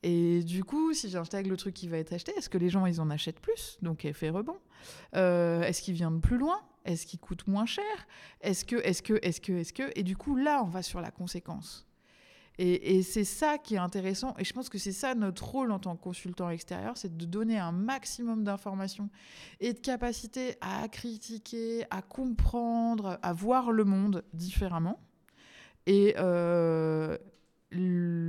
Et 0.03 0.43
du 0.43 0.65
coup, 0.65 0.93
si 0.93 1.09
j'intègre 1.09 1.49
le 1.49 1.57
truc 1.57 1.73
qui 1.73 1.87
va 1.87 1.97
être 1.97 2.11
acheté, 2.11 2.33
est-ce 2.37 2.49
que 2.49 2.57
les 2.57 2.69
gens 2.69 2.85
ils 2.85 2.99
en 2.99 3.09
achètent 3.09 3.39
plus? 3.39 3.77
Donc 3.81 4.05
effet 4.05 4.29
rebond. 4.29 4.57
Euh, 5.15 5.63
est-ce 5.63 5.81
qu'ils 5.81 5.93
viennent 5.93 6.19
plus 6.19 6.37
loin? 6.37 6.59
Est-ce 6.85 7.05
qu'ils 7.05 7.19
coûtent 7.19 7.47
moins 7.47 7.65
cher? 7.65 7.83
Est-ce 8.41 8.65
que, 8.65 8.75
est-ce 8.75 9.01
que, 9.01 9.17
est-ce 9.21 9.39
que, 9.39 9.53
est-ce 9.53 9.71
que? 9.71 9.91
Et 9.95 10.03
du 10.03 10.17
coup 10.17 10.35
là, 10.35 10.61
on 10.63 10.67
va 10.67 10.83
sur 10.83 10.99
la 10.99 11.11
conséquence. 11.11 11.87
Et, 12.59 13.01
c'est 13.01 13.23
ça 13.23 13.57
qui 13.57 13.75
est 13.75 13.79
intéressant. 13.79 14.35
Et 14.37 14.43
je 14.43 14.53
pense 14.53 14.69
que 14.69 14.77
c'est 14.77 14.91
ça 14.91 15.15
notre 15.15 15.43
rôle 15.43 15.71
en 15.71 15.79
tant 15.79 15.95
que 15.95 16.03
consultant 16.03 16.49
extérieur, 16.49 16.97
c'est 16.97 17.17
de 17.17 17.25
donner 17.25 17.57
un 17.57 17.71
maximum 17.71 18.43
d'informations 18.43 19.09
et 19.59 19.73
de 19.73 19.79
capacité 19.79 20.55
à 20.61 20.87
critiquer, 20.87 21.85
à 21.89 22.01
comprendre, 22.01 23.17
à 23.23 23.33
voir 23.33 23.71
le 23.71 23.85
monde 23.85 24.23
différemment. 24.33 24.99
Et 25.87 26.13
euh, 26.19 27.17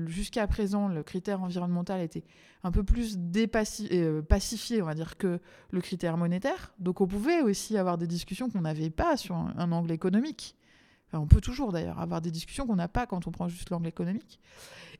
jusqu'à 0.06 0.46
présent, 0.46 0.88
le 0.88 1.02
critère 1.02 1.42
environnemental 1.42 2.00
était 2.00 2.24
un 2.62 2.70
peu 2.70 2.82
plus 2.82 3.18
euh, 3.18 4.22
pacifié, 4.22 4.80
on 4.80 4.86
va 4.86 4.94
dire, 4.94 5.18
que 5.18 5.38
le 5.70 5.80
critère 5.82 6.16
monétaire. 6.16 6.72
Donc 6.78 7.02
on 7.02 7.06
pouvait 7.06 7.42
aussi 7.42 7.76
avoir 7.76 7.98
des 7.98 8.06
discussions 8.06 8.48
qu'on 8.48 8.62
n'avait 8.62 8.88
pas 8.88 9.18
sur 9.18 9.36
un 9.36 9.70
angle 9.70 9.92
économique 9.92 10.56
on 11.12 11.26
peut 11.26 11.40
toujours 11.40 11.72
d'ailleurs 11.72 12.00
avoir 12.00 12.20
des 12.20 12.30
discussions 12.30 12.66
qu'on 12.66 12.76
n'a 12.76 12.88
pas 12.88 13.06
quand 13.06 13.26
on 13.26 13.30
prend 13.30 13.48
juste 13.48 13.70
l'angle 13.70 13.86
économique. 13.86 14.40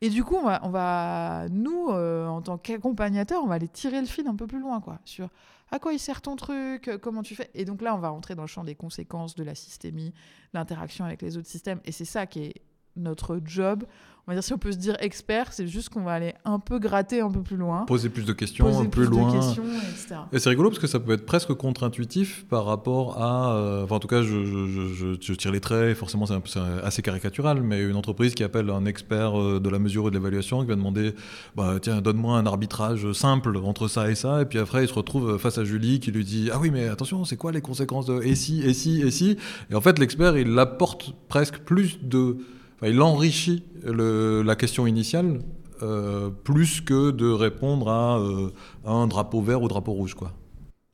Et 0.01 0.11
du 0.11 0.25
coup, 0.25 0.37
on 0.37 0.71
va, 0.71 1.47
nous, 1.51 1.89
euh, 1.91 2.27
en 2.27 2.43
tant 2.43 2.59
qu'accompagnateurs, 2.59 3.43
on 3.43 3.47
va 3.47 3.55
aller 3.55 3.69
tirer 3.69 4.01
le 4.01 4.07
fil 4.07 4.27
un 4.27 4.37
peu 4.37 4.47
plus 4.47 4.61
loin, 4.61 4.81
quoi, 4.81 4.99
sur 5.05 5.29
à 5.71 5.79
quoi 5.79 5.93
il 5.93 5.99
sert 5.99 6.21
ton 6.21 6.37
truc, 6.37 6.91
comment 7.01 7.23
tu 7.23 7.35
fais. 7.35 7.51
Et 7.55 7.65
donc 7.65 7.83
là, 7.83 7.95
on 7.97 7.99
va 7.99 8.11
rentrer 8.11 8.35
dans 8.35 8.43
le 8.43 8.49
champ 8.49 8.65
des 8.65 8.75
conséquences 8.75 9.35
de 9.35 9.43
la 9.43 9.55
systémie, 9.55 10.13
l'interaction 10.53 11.05
avec 11.05 11.23
les 11.23 11.37
autres 11.37 11.49
systèmes. 11.49 11.81
Et 11.85 11.93
c'est 11.93 12.05
ça 12.05 12.27
qui 12.27 12.45
est 12.45 12.55
notre 12.97 13.41
job. 13.45 13.85
On 14.27 14.31
va 14.31 14.37
dire, 14.37 14.43
si 14.43 14.55
on 14.55 14.59
peut 14.59 14.73
se 14.73 14.79
dire 14.79 14.97
expert, 15.01 15.53
c'est 15.53 15.67
juste 15.69 15.91
qu'on 15.91 16.03
va 16.03 16.13
aller 16.13 16.33
un 16.47 16.59
peu 16.59 16.79
gratter 16.79 17.21
un 17.21 17.31
peu 17.31 17.43
plus 17.43 17.59
loin. 17.59 17.85
Poser 17.85 18.09
plus 18.09 18.25
de 18.25 18.33
questions, 18.33 18.65
poser 18.65 18.79
un 18.79 18.85
peu 18.85 19.03
plus 19.03 19.07
loin. 19.07 19.29
de 19.31 19.37
questions, 19.37 19.65
etc. 19.65 20.15
Et 20.33 20.39
c'est 20.39 20.49
rigolo 20.49 20.71
parce 20.71 20.79
que 20.79 20.87
ça 20.87 20.99
peut 20.99 21.13
être 21.13 21.27
presque 21.27 21.53
contre-intuitif 21.53 22.47
par 22.49 22.65
rapport 22.65 23.21
à. 23.21 23.55
euh, 23.55 23.85
enfin, 23.85 23.97
en 23.97 23.99
tout 23.99 24.09
cas, 24.09 24.23
je, 24.23 24.47
je- 24.47 25.17
je- 25.21 25.33
tire 25.35 25.53
les 25.53 25.61
traits, 25.61 25.91
et 25.91 25.95
forcément, 25.95 26.25
c'est 26.25 26.59
assez 26.83 27.03
caricatural, 27.03 27.63
mais 27.63 27.83
une 27.83 27.97
entreprise 27.97 28.35
qui 28.35 28.43
appelle 28.45 28.71
un 28.71 28.87
expert 28.87 29.39
euh, 29.39 29.61
de 29.61 29.69
la 29.69 29.79
mesure 29.79 30.07
et 30.07 30.11
de 30.11 30.15
l'évaluation, 30.17 30.63
qui 30.63 30.69
va 30.69 30.77
demander 30.77 31.15
bah, 31.55 31.75
Tiens, 31.83 32.01
donne-moi 32.01 32.39
un 32.39 32.47
arbitrage 32.47 33.13
simple 33.13 33.59
entre 33.59 33.89
ça 33.89 34.11
et 34.11 34.15
ça. 34.15 34.41
Et 34.41 34.47
puis 34.47 34.59
après, 34.59 34.85
il 34.85 34.89
se 34.89 34.95
retrouve 34.95 35.37
face 35.37 35.59
à 35.59 35.65
Julie 35.65 36.01
qui 36.01 36.13
lui 36.13 36.25
dit 36.25 36.49
Ah 36.51 36.59
oui, 36.59 36.71
mais 36.71 36.89
attention, 36.89 37.27
c'est 37.27 37.37
quoi 37.37 37.53
les 37.53 37.61
conséquences 37.61 38.07
de 38.07 38.23
et 38.23 38.35
si, 38.37 38.63
et 38.63 38.73
si, 38.73 39.03
et 39.03 39.11
si? 39.11 39.37
Et 39.71 39.75
en 39.75 39.83
fait, 39.83 39.99
l'expert, 39.99 40.39
il 40.39 40.59
apporte 40.59 41.13
presque 41.29 41.59
plus 41.59 41.99
de. 42.03 42.39
Enfin, 42.85 42.93
il 42.93 43.01
enrichit 43.01 43.65
la 43.83 44.57
question 44.57 44.87
initiale. 44.87 45.41
euh, 45.83 46.31
plus 46.31 46.81
que 46.81 47.11
de 47.11 47.27
répondre 47.27 47.91
à 47.91 48.19
euh, 48.19 48.51
un 48.85 49.07
drapeau 49.07 49.41
vert 49.43 49.61
ou 49.61 49.69
drapeau 49.69 49.93
rouge, 49.93 50.15
quoi. 50.15 50.33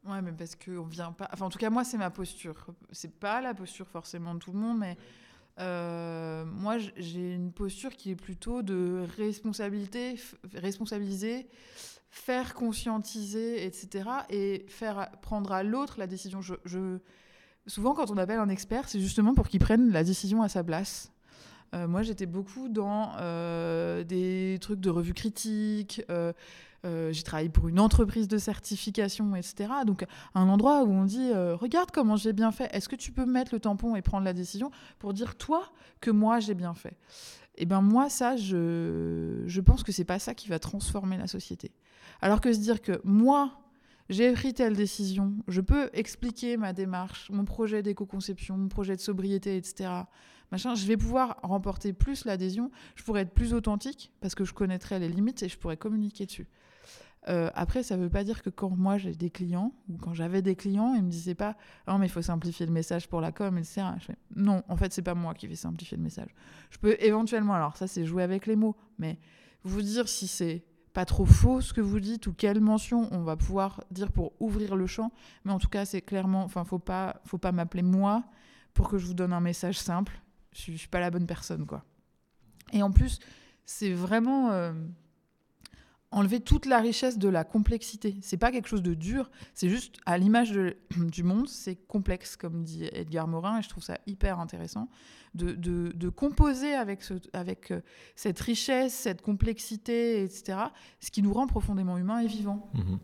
Ouais, 0.07 0.23
mais 0.23 0.33
parce 0.33 0.57
qu'on 0.57 0.85
vient 0.85 1.13
pas. 1.13 1.29
Enfin, 1.33 1.47
en 1.47 1.51
tout 1.51 1.59
cas, 1.59 1.69
moi, 1.69 1.85
c'est 1.85 1.99
ma 1.99 2.11
posture. 2.11 2.67
C'est 2.91 3.19
pas 3.19 3.41
la 3.41 3.53
posture 3.55 3.87
forcément 3.87 4.35
de 4.35 4.39
tout 4.39 4.53
le 4.53 4.59
monde, 4.59 4.79
mais 4.79 4.97
euh, 5.61 6.45
moi, 6.47 6.79
j'ai 6.97 7.35
une 7.35 7.53
posture 7.53 7.91
qui 7.91 8.13
est 8.13 8.17
plutôt 8.17 8.63
de 8.63 9.05
responsabilité, 9.19 10.17
responsabiliser, 10.55 11.47
faire 12.09 12.55
conscientiser, 12.55 13.67
etc. 13.67 14.09
Et 14.31 14.65
faire 14.69 15.11
prendre 15.21 15.53
à 15.53 15.63
l'autre 15.63 15.97
la 15.99 16.07
décision. 16.07 16.41
Souvent, 17.67 17.95
quand 17.95 18.11
on 18.11 18.17
appelle 18.17 18.39
un 18.39 18.49
expert, 18.49 18.89
c'est 18.89 19.01
justement 19.01 19.35
pour 19.35 19.49
qu'il 19.49 19.61
prenne 19.61 19.91
la 19.93 20.05
décision 20.05 20.43
à 20.43 20.49
sa 20.49 20.65
place. 20.65 21.13
Euh, 21.75 21.87
moi, 21.87 22.03
j'étais 22.03 22.27
beaucoup 22.27 22.69
dans 22.69 23.13
euh, 23.19 24.03
des 24.05 24.59
trucs 24.61 24.81
de 24.81 24.91
revue 24.91 25.15
critique. 25.15 26.03
euh, 26.11 26.33
j'ai 27.13 27.23
travaillé 27.23 27.49
pour 27.51 27.69
une 27.69 27.79
entreprise 27.79 28.27
de 28.27 28.39
certification, 28.39 29.37
etc. 29.37 29.71
Donc, 29.87 30.07
un 30.35 30.49
endroit 30.49 30.83
où 30.85 30.91
on 30.91 31.05
dit 31.05 31.33
Regarde 31.33 31.91
comment 31.91 32.17
j'ai 32.17 32.33
bien 32.33 32.53
fait. 32.53 32.75
Est-ce 32.75 32.89
que 32.89 32.97
tu 32.97 33.13
peux 33.13 33.27
mettre 33.27 33.55
le 33.55 33.61
tampon 33.61 33.97
et 33.97 34.03
prendre 34.03 34.25
la 34.25 34.33
décision 34.33 34.71
pour 34.99 35.13
dire, 35.13 35.37
toi, 35.37 35.71
que 36.01 36.11
moi, 36.11 36.41
j'ai 36.41 36.55
bien 36.55 36.75
fait? 36.75 36.97
Eh 37.57 37.67
bien, 37.67 37.83
moi, 37.83 38.09
ça, 38.09 38.37
je, 38.37 39.43
je 39.47 39.61
pense 39.61 39.83
que 39.83 39.93
c'est 39.93 40.05
pas 40.05 40.19
ça 40.19 40.35
qui 40.35 40.49
va 40.49 40.59
transformer 40.59 41.19
la 41.19 41.27
société. 41.27 41.73
Alors 42.23 42.41
que 42.41 42.53
se 42.53 42.59
dire 42.59 42.81
que 42.81 43.01
moi, 43.05 43.61
j'ai 44.11 44.33
pris 44.33 44.55
telle 44.55 44.75
décision, 44.75 45.35
je 45.47 45.61
peux 45.61 45.89
expliquer 45.93 46.57
ma 46.57 46.73
démarche, 46.73 47.31
mon 47.31 47.45
projet 47.45 47.83
d'éco-conception, 47.83 48.57
mon 48.57 48.69
projet 48.69 48.97
de 48.97 49.01
sobriété, 49.01 49.57
etc. 49.57 49.91
Machin, 50.53 50.75
je 50.75 50.87
vais 50.87 50.97
pouvoir 50.97 51.39
remporter 51.43 51.93
plus 51.93 52.25
l'adhésion, 52.25 52.71
je 52.97 53.05
pourrais 53.05 53.23
être 53.23 53.33
plus 53.33 53.55
authentique 53.55 54.13
parce 54.21 54.35
que 54.35 54.45
je 54.45 54.53
connaîtrais 54.53 54.99
les 54.99 55.09
limites 55.09 55.43
et 55.43 55.49
je 55.49 55.57
pourrais 55.59 55.77
communiquer 55.77 56.27
dessus. 56.27 56.49
Euh, 57.29 57.51
après, 57.55 57.83
ça 57.83 57.97
ne 57.97 58.03
veut 58.03 58.09
pas 58.09 58.25
dire 58.25 58.43
que 58.43 58.49
quand 58.51 58.71
moi 58.71 58.97
j'ai 58.97 59.15
des 59.15 59.29
clients 59.31 59.73
ou 59.91 59.99
quand 59.99 60.15
j'avais 60.15 60.41
des 60.41 60.57
clients, 60.57 60.95
ils 60.95 61.03
me 61.03 61.11
disaient 61.11 61.35
pas 61.35 61.57
"Ah, 61.87 61.99
mais 61.99 62.07
il 62.07 62.09
faut 62.09 62.23
simplifier 62.23 62.65
le 62.65 62.73
message 62.73 63.09
pour 63.09 63.21
la 63.21 63.31
com, 63.31 63.59
etc." 63.59 63.83
Je 63.99 64.13
non, 64.37 64.63
en 64.69 64.77
fait, 64.77 64.93
c'est 64.93 65.03
pas 65.03 65.15
moi 65.15 65.35
qui 65.35 65.47
vais 65.47 65.55
simplifier 65.55 65.99
le 65.99 66.03
message. 66.03 66.31
Je 66.71 66.79
peux 66.79 66.97
éventuellement, 66.99 67.55
alors 67.55 67.77
ça 67.77 67.87
c'est 67.87 68.07
jouer 68.07 68.23
avec 68.23 68.47
les 68.47 68.57
mots, 68.57 68.75
mais 68.99 69.19
vous 69.65 69.83
dire 69.83 70.09
si 70.09 70.27
c'est 70.27 70.65
pas 70.95 71.05
trop 71.05 71.27
faux 71.27 71.61
ce 71.61 71.73
que 71.73 71.81
vous 71.83 72.01
dites 72.01 72.27
ou 72.27 72.33
quelle 72.33 72.61
mention 72.61 73.09
on 73.13 73.23
va 73.23 73.37
pouvoir 73.37 73.85
dire 73.91 74.11
pour 74.11 74.33
ouvrir 74.41 74.75
le 74.75 74.87
champ. 74.87 75.13
Mais 75.45 75.53
en 75.53 75.59
tout 75.59 75.69
cas, 75.69 75.85
c'est 75.85 76.01
clairement, 76.01 76.43
enfin, 76.43 76.65
faut 76.65 76.79
pas, 76.79 77.21
faut 77.27 77.39
pas 77.39 77.53
m'appeler 77.53 77.83
moi 77.83 78.25
pour 78.75 78.89
que 78.89 78.99
je 78.99 79.07
vous 79.07 79.15
donne 79.15 79.33
un 79.35 79.41
message 79.41 79.79
simple. 79.79 80.21
Je 80.53 80.73
je 80.73 80.77
suis 80.77 80.89
pas 80.89 81.01
la 81.01 81.11
bonne 81.11 81.27
personne, 81.27 81.67
quoi. 81.67 81.85
Et 82.73 82.83
en 82.83 82.91
plus, 82.91 83.19
c'est 83.65 83.93
vraiment 83.93 84.51
euh, 84.51 84.73
enlever 86.11 86.41
toute 86.41 86.67
la 86.67 86.81
richesse 86.81 87.19
de 87.19 87.29
la 87.29 87.45
complexité. 87.45 88.17
C'est 88.23 88.37
pas 88.37 88.51
quelque 88.51 88.69
chose 88.69 88.83
de 88.83 88.95
dur, 88.95 89.31
c'est 89.55 89.69
juste 89.69 89.97
à 90.07 90.19
l'image 90.19 90.53
du 90.97 91.23
monde, 91.23 91.49
c'est 91.49 91.77
complexe, 91.77 92.37
comme 92.37 92.63
dit 92.63 92.89
Edgar 92.93 93.29
Morin, 93.29 93.59
et 93.59 93.63
je 93.63 93.69
trouve 93.69 93.83
ça 93.83 93.99
hyper 94.07 94.41
intéressant 94.41 94.89
de, 95.35 96.09
composer 96.09 96.75
avec, 96.75 97.03
euh, 97.71 97.81
cette 98.17 98.41
richesse, 98.41 98.95
cette 98.95 99.23
complexité, 99.23 100.25
etc., 100.25 100.59
ce 101.01 101.11
qui 101.11 101.23
nous 101.23 101.33
rend 101.33 101.47
profondément 101.47 101.99
humains 101.99 102.21
et 102.21 102.27
vivants. 102.27 102.71
Mhm. 102.75 102.99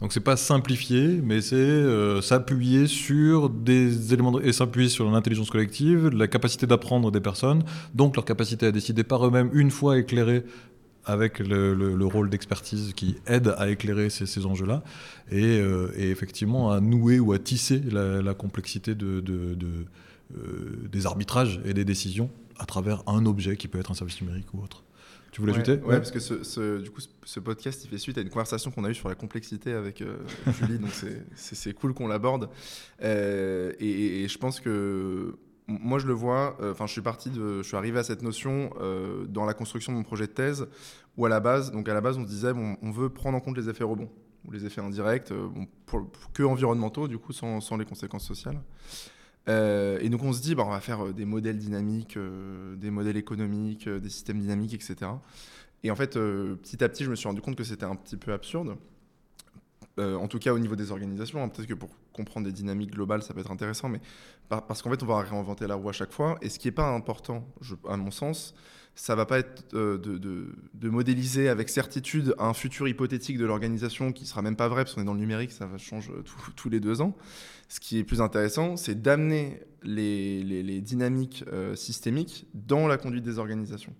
Donc 0.00 0.12
c'est 0.12 0.20
pas 0.20 0.36
simplifier, 0.36 1.20
mais 1.22 1.40
c'est 1.40 1.54
euh, 1.56 2.20
s'appuyer 2.20 2.86
sur 2.86 3.48
des 3.48 4.12
éléments 4.12 4.38
et 4.40 4.52
s'appuyer 4.52 4.90
sur 4.90 5.10
l'intelligence 5.10 5.48
collective, 5.48 6.08
la 6.08 6.28
capacité 6.28 6.66
d'apprendre 6.66 7.10
des 7.10 7.20
personnes, 7.20 7.64
donc 7.94 8.14
leur 8.16 8.26
capacité 8.26 8.66
à 8.66 8.72
décider 8.72 9.04
par 9.04 9.26
eux-mêmes 9.26 9.48
une 9.54 9.70
fois 9.70 9.98
éclairés 9.98 10.44
avec 11.06 11.38
le, 11.38 11.72
le- 11.72 11.94
le 11.94 12.06
rôle 12.06 12.28
d'expertise 12.28 12.92
qui 12.94 13.16
aide 13.26 13.54
à 13.56 13.70
éclairer 13.70 14.10
ces, 14.10 14.44
enjeux-là, 14.44 14.82
et, 15.30 15.60
euh, 15.60 15.88
et 15.96 16.10
effectivement 16.10 16.72
à 16.72 16.80
nouer 16.80 17.18
ou 17.20 17.32
à 17.32 17.38
tisser 17.38 17.80
la, 17.90 18.34
complexité 18.34 18.92
euh, 19.00 19.54
des 20.92 21.06
arbitrages 21.06 21.60
et 21.64 21.72
des 21.74 21.84
décisions 21.84 22.28
à 22.58 22.66
travers 22.66 23.02
un 23.06 23.24
objet 23.24 23.56
qui 23.56 23.68
peut 23.68 23.78
être 23.78 23.92
un 23.92 23.94
service 23.94 24.20
numérique 24.20 24.52
ou 24.52 24.62
autre. 24.62 24.82
Tu 25.36 25.42
voulais 25.42 25.52
ouais, 25.52 25.58
ajouter 25.60 25.84
ouais, 25.84 25.96
parce 25.98 26.10
que 26.10 26.18
ce, 26.18 26.42
ce- 26.44 26.78
du 26.80 26.88
coup, 26.90 27.02
ce, 27.02 27.08
ce 27.24 27.40
podcast, 27.40 27.84
il 27.84 27.90
fait 27.90 27.98
suite 27.98 28.16
à 28.16 28.22
une 28.22 28.30
conversation 28.30 28.70
qu'on 28.70 28.84
a 28.84 28.88
eue 28.88 28.94
sur 28.94 29.10
la 29.10 29.14
complexité 29.14 29.72
avec 29.74 30.00
euh, 30.00 30.16
Julie, 30.58 30.78
donc 30.78 30.88
c'est- 31.34 31.74
cool 31.74 31.92
qu'on 31.92 32.08
l'aborde. 32.08 32.48
Euh, 33.02 33.70
et, 33.78 34.22
et 34.24 34.28
je 34.28 34.38
pense 34.38 34.60
que 34.60 35.36
moi, 35.66 35.98
je 35.98 36.06
le 36.06 36.14
vois. 36.14 36.56
euh, 36.62 36.72
Enfin, 36.72 36.86
je 36.86 36.92
suis 36.92 37.02
parti 37.02 37.28
de, 37.28 37.58
je 37.58 37.68
suis 37.68 37.76
arrivé 37.76 37.98
à 37.98 38.02
cette 38.02 38.22
notion 38.22 38.70
dans 39.28 39.44
la 39.44 39.52
construction 39.52 39.92
de 39.92 39.98
mon 39.98 40.04
projet 40.04 40.26
de 40.26 40.32
thèse, 40.32 40.68
où 41.18 41.26
à 41.26 41.28
la 41.28 41.40
base, 41.40 41.70
donc 41.70 41.86
à 41.86 41.92
la 41.92 42.00
base, 42.00 42.16
on 42.16 42.22
se 42.24 42.28
disait, 42.30 42.54
bon, 42.54 42.78
on 42.80 42.90
veut 42.90 43.10
prendre 43.10 43.36
en 43.36 43.40
compte 43.40 43.58
les 43.58 43.68
effets 43.68 43.84
rebonds 43.84 44.08
ou 44.46 44.52
les 44.52 44.64
effets 44.64 44.80
indirects, 44.80 45.34
bon, 45.34 45.66
pour, 45.84 46.10
pour- 46.10 46.32
que 46.32 46.44
environnementaux, 46.44 47.08
du 47.08 47.18
coup, 47.18 47.34
sans, 47.34 47.60
sans 47.60 47.76
les 47.76 47.84
conséquences 47.84 48.26
sociales. 48.26 48.58
Euh, 49.48 49.98
et 50.00 50.08
donc 50.08 50.22
on 50.22 50.32
se 50.32 50.42
dit, 50.42 50.54
bah, 50.54 50.64
on 50.66 50.70
va 50.70 50.80
faire 50.80 51.06
euh, 51.06 51.12
des 51.12 51.24
modèles 51.24 51.58
dynamiques, 51.58 52.16
euh, 52.16 52.74
des 52.76 52.90
modèles 52.90 53.16
économiques, 53.16 53.88
des 53.88 54.08
systèmes 54.08 54.40
dynamiques, 54.40 54.74
etc. 54.74 55.10
Et 55.84 55.90
en 55.90 55.96
fait, 55.96 56.14
petit 56.14 56.82
à 56.82 56.88
petit, 56.88 57.04
je 57.04 57.10
me 57.10 57.14
suis 57.14 57.28
rendu 57.28 57.40
compte 57.40 57.54
que 57.54 57.62
c'était 57.64 57.84
un 57.84 57.94
petit 57.94 58.16
peu 58.16 58.32
absurde. 58.32 58.76
En 59.98 60.28
tout 60.28 60.38
cas 60.38 60.52
au 60.52 60.58
niveau 60.58 60.76
des 60.76 60.90
organisations, 60.90 61.42
hein. 61.42 61.48
peut-être 61.48 61.68
que 61.68 61.74
pour 61.74 61.88
comprendre 62.12 62.46
des 62.46 62.52
dynamiques 62.52 62.90
globales, 62.90 63.22
ça 63.22 63.32
peut 63.32 63.40
être 63.40 63.50
intéressant, 63.50 63.88
mais 63.88 64.00
par- 64.50 64.66
parce 64.66 64.82
qu'en 64.82 64.90
fait, 64.90 65.02
on 65.02 65.06
va 65.06 65.20
réinventer 65.20 65.66
la 65.66 65.74
roue 65.74 65.88
à 65.88 65.92
chaque 65.92 66.12
fois. 66.12 66.36
Et 66.42 66.50
ce 66.50 66.58
qui 66.58 66.68
n'est 66.68 66.72
pas 66.72 66.88
important, 66.88 67.46
à 67.88 67.96
mon 67.96 68.10
sens, 68.10 68.54
ça 68.94 69.14
va 69.14 69.24
pas 69.24 69.38
être 69.38 69.74
de, 69.74 70.88
modéliser 70.90 71.48
avec 71.48 71.70
certitude 71.70 72.34
un 72.38 72.52
futur 72.52 72.88
hypothétique 72.88 73.38
de 73.38 73.46
l'organisation 73.46 74.12
qui 74.12 74.26
sera 74.26 74.42
même 74.42 74.56
pas 74.56 74.68
vrai, 74.68 74.84
parce 74.84 74.94
qu'on 74.94 75.02
est 75.02 75.06
dans 75.06 75.14
le 75.14 75.20
numérique, 75.20 75.52
ça 75.52 75.66
va 75.66 75.78
change 75.78 76.10
tout- 76.24 76.52
tous 76.56 76.68
les 76.68 76.80
deux 76.80 77.00
ans. 77.00 77.16
Ce 77.68 77.80
qui 77.80 77.98
est 77.98 78.04
plus 78.04 78.20
intéressant, 78.20 78.76
c'est 78.76 79.00
d'amener 79.00 79.60
les, 79.82 80.80
dynamiques 80.80 81.44
euh, 81.52 81.74
systémiques 81.74 82.46
dans 82.54 82.86
la 82.86 82.96
conduite 82.96 83.24
des 83.24 83.38
organisations. 83.38 83.94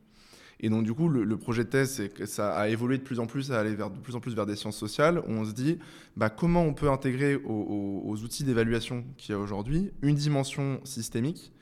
Et 0.60 0.70
donc, 0.70 0.84
du 0.84 0.94
coup, 0.94 1.08
le, 1.08 1.36
projet 1.36 1.64
de 1.64 1.68
thèse, 1.68 1.90
c'est 1.90 2.08
que 2.08 2.24
ça 2.24 2.56
a 2.56 2.68
évolué 2.68 2.96
de 2.96 3.02
plus 3.02 3.20
en 3.20 3.26
plus, 3.26 3.52
à 3.52 3.60
aller 3.60 3.74
vers, 3.74 3.90
de 3.90 3.98
plus 3.98 4.16
en 4.16 4.20
plus 4.20 4.34
vers 4.34 4.46
des 4.46 4.56
sciences 4.56 4.78
sociales, 4.78 5.18
où 5.26 5.30
on 5.30 5.44
se 5.44 5.52
dit 5.52 5.78
bah, 6.16 6.30
comment 6.30 6.62
on 6.62 6.72
peut 6.72 6.88
intégrer 6.88 7.36
aux, 7.36 8.16
outils 8.22 8.44
d'évaluation 8.44 9.04
qu'il 9.18 9.34
y 9.34 9.34
a 9.34 9.38
aujourd'hui 9.38 9.90
une 10.00 10.14
dimension 10.14 10.80
systémique, 10.84 11.52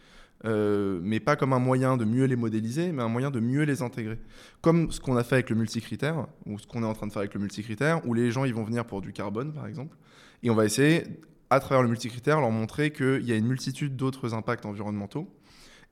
euh, 0.45 1.01
mais 1.03 1.19
pas 1.19 1.35
comme 1.35 1.53
un 1.53 1.59
moyen 1.59 1.97
de 1.97 2.05
mieux 2.05 2.27
les 2.27 2.37
modéliser, 2.37 2.93
mais 2.93 3.03
un 3.03 3.09
moyen 3.09 3.33
de 3.33 3.41
mieux 3.41 3.63
les 3.63 3.83
intégrer. 3.83 4.19
Comme 4.61 4.93
ce 4.93 5.01
qu'on 5.01 5.17
a 5.17 5.25
fait 5.25 5.37
avec 5.37 5.51
le 5.51 5.57
multicritère, 5.57 6.29
ou 6.47 6.59
ce 6.59 6.67
qu'on 6.67 6.83
est 6.83 6.87
en 6.87 6.95
train 6.95 7.09
de 7.09 7.13
faire 7.13 7.21
avec 7.21 7.35
le 7.35 7.41
multicritère, 7.41 8.07
où 8.07 8.15
les 8.15 8.31
gens 8.31 8.47
vont 8.47 8.65
venir 8.65 8.85
pour 8.85 9.01
du 9.01 9.13
carbone, 9.13 9.53
par 9.53 9.67
exemple, 9.67 9.97
et 10.45 10.51
on 10.51 10.55
va 10.55 10.67
essayer, 10.67 11.05
à 11.51 11.61
travers 11.61 11.83
le 11.83 11.89
multicritère, 11.89 12.41
leur 12.41 12.51
montrer 12.51 12.91
qu'il 12.91 13.25
y 13.25 13.33
a 13.33 13.37
une 13.37 13.47
multitude 13.47 13.97
d'autres 13.97 14.35
impacts 14.35 14.67
environnementaux, 14.67 15.29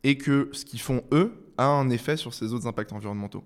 et 0.05 0.19
que 0.19 0.49
ce 0.53 0.65
qu'ils 0.65 0.81
font 0.81 1.03
eux 1.13 1.33
a 1.59 1.67
un 1.67 1.91
effet 1.91 2.17
sur 2.17 2.35
ces 2.35 2.53
autres 2.53 2.67
impacts 2.67 2.93
environnementaux. 2.93 3.45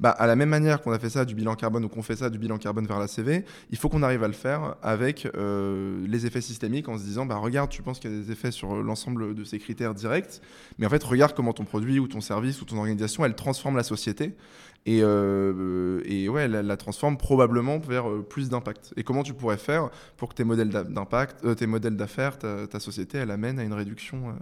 Bah, 0.00 0.10
à 0.10 0.26
la 0.26 0.34
même 0.34 0.48
manière 0.48 0.80
qu'on 0.80 0.92
a 0.92 0.98
fait 0.98 1.10
ça 1.10 1.24
du 1.24 1.34
bilan 1.34 1.54
carbone 1.54 1.84
ou 1.84 1.88
qu'on 1.88 2.02
fait 2.02 2.16
ça 2.16 2.28
du 2.28 2.38
bilan 2.38 2.58
carbone 2.58 2.86
vers 2.86 2.98
la 2.98 3.06
CV, 3.06 3.44
il 3.70 3.78
faut 3.78 3.88
qu'on 3.88 4.02
arrive 4.02 4.24
à 4.24 4.26
le 4.26 4.34
faire 4.34 4.74
avec 4.82 5.28
euh, 5.36 6.04
les 6.08 6.26
effets 6.26 6.40
systémiques 6.40 6.88
en 6.88 6.98
se 6.98 7.04
disant 7.04 7.26
bah, 7.26 7.36
regarde, 7.36 7.70
tu 7.70 7.82
penses 7.82 8.00
qu'il 8.00 8.10
y 8.10 8.14
a 8.14 8.18
des 8.18 8.32
effets 8.32 8.50
sur 8.50 8.82
l'ensemble 8.82 9.34
de 9.34 9.44
ces 9.44 9.58
critères 9.58 9.94
directs, 9.94 10.40
mais 10.78 10.86
en 10.86 10.90
fait, 10.90 11.02
regarde 11.04 11.34
comment 11.34 11.52
ton 11.52 11.64
produit 11.64 11.98
ou 12.00 12.08
ton 12.08 12.20
service 12.20 12.60
ou 12.60 12.64
ton 12.64 12.78
organisation, 12.78 13.24
elle 13.24 13.36
transforme 13.36 13.76
la 13.76 13.84
société 13.84 14.34
et, 14.86 15.00
euh, 15.02 16.00
et 16.04 16.28
ouais, 16.28 16.46
la 16.46 16.76
transforme 16.76 17.16
probablement 17.16 17.78
vers 17.78 18.08
euh, 18.08 18.22
plus 18.22 18.48
d'impact. 18.50 18.92
Et 18.96 19.02
comment 19.02 19.22
tu 19.22 19.32
pourrais 19.32 19.56
faire 19.56 19.88
pour 20.16 20.28
que 20.28 20.34
tes 20.34 20.44
modèles 20.44 20.68
d'impact, 20.68 21.44
euh, 21.44 21.54
tes 21.54 21.66
modèles 21.66 21.96
d'affaires, 21.96 22.38
ta, 22.38 22.66
ta 22.66 22.80
société, 22.80 23.18
elle 23.18 23.30
amène 23.30 23.58
à 23.58 23.64
une 23.64 23.72
réduction, 23.72 24.28
euh, 24.28 24.32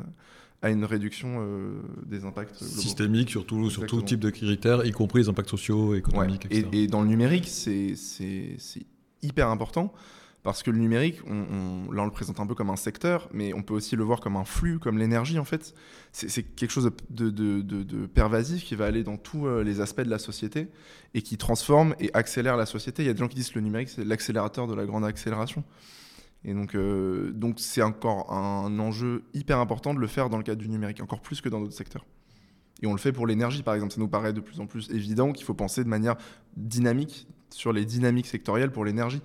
à 0.62 0.70
une 0.70 0.84
réduction 0.84 1.38
euh, 1.40 1.80
des 2.04 2.24
impacts 2.24 2.58
globaux? 2.58 2.74
Systémique 2.80 3.30
sur 3.30 3.46
tout, 3.46 3.70
sur 3.70 3.86
tout 3.86 4.02
type 4.02 4.20
de 4.20 4.30
critères, 4.30 4.84
y 4.84 4.90
compris 4.90 5.20
les 5.22 5.28
impacts 5.28 5.50
sociaux, 5.50 5.90
Ouais. 5.90 5.98
économiques, 5.98 6.46
etc. 6.46 6.66
Et, 6.72 6.82
et 6.82 6.86
dans 6.88 7.02
le 7.02 7.08
numérique, 7.08 7.46
c'est 7.48 7.94
hyper 9.22 9.48
important 9.48 9.92
Parce 10.42 10.64
que 10.64 10.72
le 10.72 10.78
numérique, 10.78 11.20
on, 11.28 11.92
là 11.92 12.02
on 12.02 12.04
le 12.04 12.10
présente 12.10 12.40
un 12.40 12.46
peu 12.46 12.56
comme 12.56 12.70
un 12.70 12.76
secteur, 12.76 13.28
mais 13.32 13.54
on 13.54 13.62
peut 13.62 13.74
aussi 13.74 13.94
le 13.94 14.02
voir 14.02 14.18
comme 14.18 14.34
un 14.34 14.44
flux, 14.44 14.80
comme 14.80 14.98
l'énergie 14.98 15.38
en 15.38 15.44
fait. 15.44 15.72
C'est 16.10 16.42
quelque 16.42 16.72
chose 16.72 16.90
de, 17.10 17.30
de, 17.30 18.06
pervasif 18.06 18.64
qui 18.64 18.74
va 18.74 18.86
aller 18.86 19.04
dans 19.04 19.16
tous 19.16 19.46
euh, 19.46 19.62
les 19.62 19.80
aspects 19.80 20.00
de 20.00 20.10
la 20.10 20.18
société 20.18 20.68
et 21.14 21.22
qui 21.22 21.36
transforme 21.36 21.94
et 22.00 22.10
accélère 22.12 22.56
la 22.56 22.66
société. 22.66 23.04
Il 23.04 23.06
y 23.06 23.08
a 23.08 23.12
des 23.12 23.20
gens 23.20 23.28
qui 23.28 23.36
disent 23.36 23.50
que 23.50 23.58
le 23.58 23.64
numérique 23.64 23.88
c'est 23.88 24.04
l'accélérateur 24.04 24.66
de 24.66 24.74
la 24.74 24.84
grande 24.84 25.04
accélération. 25.04 25.62
Et 26.44 26.54
donc 26.54 26.74
euh, 26.74 27.30
donc 27.30 27.60
c'est 27.60 27.82
encore 27.82 28.32
un 28.32 28.78
enjeu 28.80 29.22
hyper 29.34 29.58
important 29.58 29.94
de 29.94 30.00
le 30.00 30.08
faire 30.08 30.28
dans 30.28 30.38
le 30.38 30.42
cadre 30.42 30.60
du 30.60 30.68
numérique, 30.68 31.00
encore 31.00 31.20
plus 31.20 31.40
que 31.40 31.48
dans 31.48 31.60
d'autres 31.60 31.76
secteurs. 31.76 32.04
Et 32.82 32.86
on 32.88 32.92
le 32.92 32.98
fait 32.98 33.12
pour 33.12 33.28
l'énergie, 33.28 33.62
par 33.62 33.74
exemple. 33.74 33.94
Ça 33.94 34.00
nous 34.00 34.08
paraît 34.08 34.32
de 34.32 34.40
plus 34.40 34.60
en 34.60 34.66
plus 34.66 34.90
évident 34.90 35.32
qu'il 35.32 35.46
faut 35.46 35.54
penser 35.54 35.84
de 35.84 35.88
manière 35.88 36.16
dynamique 36.56 37.28
sur 37.50 37.72
les 37.72 37.84
dynamiques 37.84 38.26
sectorielles 38.26 38.72
pour 38.72 38.84
l'énergie. 38.84 39.22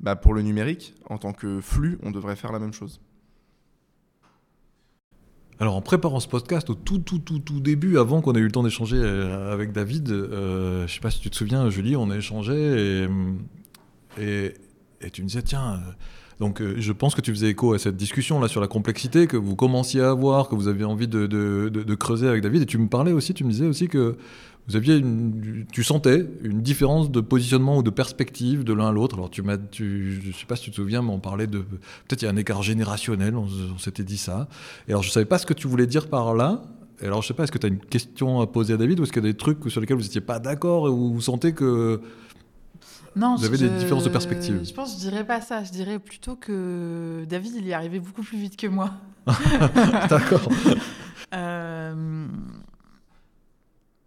Bah, 0.00 0.16
pour 0.16 0.32
le 0.32 0.42
numérique, 0.42 0.94
en 1.08 1.18
tant 1.18 1.32
que 1.32 1.60
flux, 1.60 1.98
on 2.02 2.10
devrait 2.10 2.36
faire 2.36 2.52
la 2.52 2.58
même 2.58 2.72
chose. 2.72 3.00
Alors 5.58 5.76
en 5.76 5.82
préparant 5.82 6.20
ce 6.20 6.28
podcast, 6.28 6.70
au 6.70 6.74
tout 6.74 6.98
tout 6.98 7.18
tout 7.18 7.38
tout 7.38 7.60
début, 7.60 7.98
avant 7.98 8.22
qu'on 8.22 8.32
ait 8.32 8.38
eu 8.38 8.46
le 8.46 8.50
temps 8.50 8.62
d'échanger 8.62 8.96
euh, 8.96 9.52
avec 9.52 9.72
David, 9.72 10.10
euh, 10.10 10.78
je 10.78 10.82
ne 10.84 10.88
sais 10.88 11.00
pas 11.00 11.10
si 11.10 11.20
tu 11.20 11.28
te 11.28 11.36
souviens, 11.36 11.68
Julie, 11.68 11.96
on 11.96 12.08
a 12.08 12.16
échangé 12.16 13.06
et, 14.18 14.54
et, 15.02 15.10
tu 15.10 15.22
me 15.22 15.26
disais 15.26 15.42
tiens. 15.42 15.74
Euh, 15.74 15.92
donc 16.40 16.62
je 16.62 16.92
pense 16.92 17.14
que 17.14 17.20
tu 17.20 17.30
faisais 17.32 17.50
écho 17.50 17.74
à 17.74 17.78
cette 17.78 17.98
discussion 17.98 18.40
là 18.40 18.48
sur 18.48 18.62
la 18.62 18.66
complexité 18.66 19.26
que 19.26 19.36
vous 19.36 19.56
commenciez 19.56 20.00
à 20.00 20.08
avoir, 20.08 20.48
que 20.48 20.54
vous 20.54 20.68
aviez 20.68 20.86
envie 20.86 21.06
de, 21.06 21.94
creuser 21.94 22.26
avec 22.26 22.42
David. 22.42 22.62
Et 22.62 22.66
tu 22.66 22.78
me 22.78 22.88
parlais 22.88 23.12
aussi, 23.12 23.34
tu 23.34 23.44
me 23.44 23.50
disais 23.50 23.66
aussi 23.66 23.88
que 23.88 24.16
vous 24.66 24.76
aviez 24.76 25.02
tu 25.70 25.84
sentais 25.84 26.26
une 26.42 26.62
différence 26.62 27.10
de 27.10 27.20
positionnement 27.20 27.76
ou 27.76 27.82
de 27.82 27.90
perspective 27.90 28.64
de 28.64 28.72
l'un 28.72 28.88
à 28.88 28.92
l'autre. 28.92 29.16
Alors 29.16 29.28
tu 29.28 29.42
m'as, 29.42 29.58
tu, 29.58 30.18
je 30.24 30.32
sais 30.32 30.46
pas 30.46 30.56
si 30.56 30.64
tu 30.64 30.70
te 30.70 30.76
souviens, 30.76 31.02
mais 31.02 31.10
on 31.10 31.20
parlait 31.20 31.46
de 31.46 31.58
peut-être 31.58 32.22
il 32.22 32.24
y 32.24 32.28
a 32.28 32.30
un 32.30 32.36
écart 32.36 32.62
générationnel. 32.62 33.36
On, 33.36 33.76
s'était 33.78 34.04
dit 34.04 34.18
ça. 34.18 34.48
Et 34.88 34.92
alors 34.92 35.02
je 35.02 35.10
savais 35.10 35.26
pas 35.26 35.36
ce 35.36 35.44
que 35.44 35.54
tu 35.54 35.68
voulais 35.68 35.86
dire 35.86 36.08
par 36.08 36.34
là. 36.34 36.62
Et 37.02 37.06
alors 37.06 37.20
je 37.20 37.28
sais 37.28 37.34
pas, 37.34 37.44
est-ce 37.44 37.52
que 37.52 37.58
tu 37.58 37.66
as 37.66 37.70
une 37.70 37.80
question 37.80 38.40
à 38.40 38.46
poser 38.46 38.72
à 38.72 38.76
David 38.78 38.98
ou 39.00 39.02
est-ce 39.02 39.12
qu'il 39.12 39.22
y 39.22 39.28
a 39.28 39.30
des 39.30 39.36
trucs 39.36 39.58
sur 39.68 39.82
lesquels 39.82 39.96
vous 39.96 40.04
n'étiez 40.04 40.22
pas 40.22 40.38
d'accord 40.38 40.84
où 40.84 41.12
vous 41.12 41.20
sentez 41.20 41.52
que 41.52 42.00
non, 43.16 43.36
vous 43.36 43.44
avez 43.44 43.58
des 43.58 43.68
différences 43.68 44.04
de 44.04 44.08
perspective 44.08 44.60
Je 44.64 44.72
pense, 44.72 44.94
je 44.94 44.98
dirais 44.98 45.24
pas 45.24 45.40
ça. 45.40 45.64
Je 45.64 45.70
dirais 45.70 45.98
plutôt 45.98 46.36
que 46.36 47.24
David, 47.28 47.54
il 47.56 47.66
y 47.66 47.72
arrivait 47.72 48.00
beaucoup 48.00 48.22
plus 48.22 48.38
vite 48.38 48.56
que 48.56 48.66
moi. 48.66 48.92
d'accord. 50.08 50.48
euh, 51.34 52.26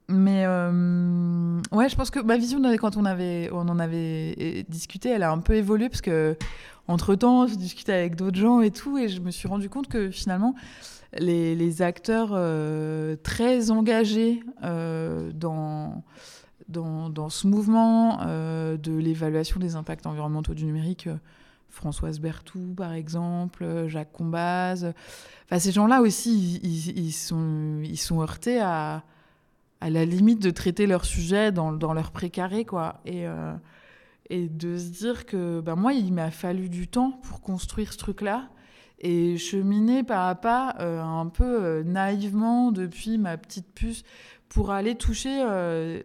mais 0.09 0.43
euh, 0.45 1.61
ouais, 1.71 1.89
je 1.89 1.95
pense 1.95 2.09
que 2.09 2.19
ma 2.19 2.37
vision 2.37 2.61
quand 2.77 2.97
on 2.97 3.05
avait, 3.05 3.49
on 3.51 3.67
en 3.69 3.79
avait 3.79 4.65
discuté, 4.69 5.09
elle 5.09 5.23
a 5.23 5.31
un 5.31 5.39
peu 5.39 5.55
évolué 5.55 5.89
parce 5.89 6.01
que 6.01 6.37
entre 6.87 7.15
temps, 7.15 7.47
j'ai 7.47 7.55
discuté 7.55 7.93
avec 7.93 8.15
d'autres 8.15 8.37
gens 8.37 8.61
et 8.61 8.71
tout, 8.71 8.97
et 8.97 9.07
je 9.07 9.21
me 9.21 9.31
suis 9.31 9.47
rendu 9.47 9.69
compte 9.69 9.87
que 9.87 10.11
finalement, 10.11 10.53
les, 11.17 11.55
les 11.55 11.81
acteurs 11.81 12.31
euh, 12.33 13.15
très 13.23 13.71
engagés 13.71 14.43
euh, 14.63 15.31
dans, 15.33 16.03
dans, 16.67 17.29
ce 17.29 17.47
mouvement 17.47 18.17
de 18.25 18.91
l'évaluation 18.97 19.59
des 19.59 19.75
impacts 19.75 20.05
environnementaux 20.07 20.53
du 20.53 20.65
numérique, 20.65 21.09
Françoise 21.69 22.19
Berthoud 22.19 22.75
par 22.75 22.93
exemple, 22.93 23.87
Jacques 23.87 24.11
Combaz, 24.11 24.93
ces 25.59 25.71
gens-là 25.71 26.01
aussi, 26.01 26.59
ils, 26.63 27.11
sont, 27.11 28.21
heurtés 28.21 28.59
à 28.59 29.03
la 29.89 30.05
limite 30.05 30.41
de 30.41 30.49
traiter 30.49 30.87
leur 30.87 31.05
sujet 31.05 31.51
dans, 31.51 31.93
leur 31.93 32.11
précaré, 32.11 32.65
quoi. 32.65 33.01
Et, 33.05 33.27
euh, 33.27 33.53
de 34.31 34.77
se 34.77 34.89
dire 34.89 35.25
que 35.25 35.59
ben 35.59 35.75
moi, 35.75 35.93
il 35.93 36.11
m'a 36.11 36.31
fallu 36.31 36.69
du 36.69 36.87
temps 36.87 37.19
pour 37.23 37.41
construire 37.41 37.93
ce 37.93 37.97
truc-là 37.97 38.49
et 38.99 39.37
cheminer 39.37 40.01
pas 40.03 40.29
à 40.29 40.35
pas, 40.35 40.75
euh, 40.79 41.01
un 41.01 41.27
peu 41.27 41.43
euh, 41.43 41.83
naïvement 41.83 42.71
depuis 42.71 43.17
ma 43.17 43.37
petite 43.37 43.71
puce, 43.75 44.03
pour 44.53 44.71
aller 44.71 44.95
toucher 44.95 45.43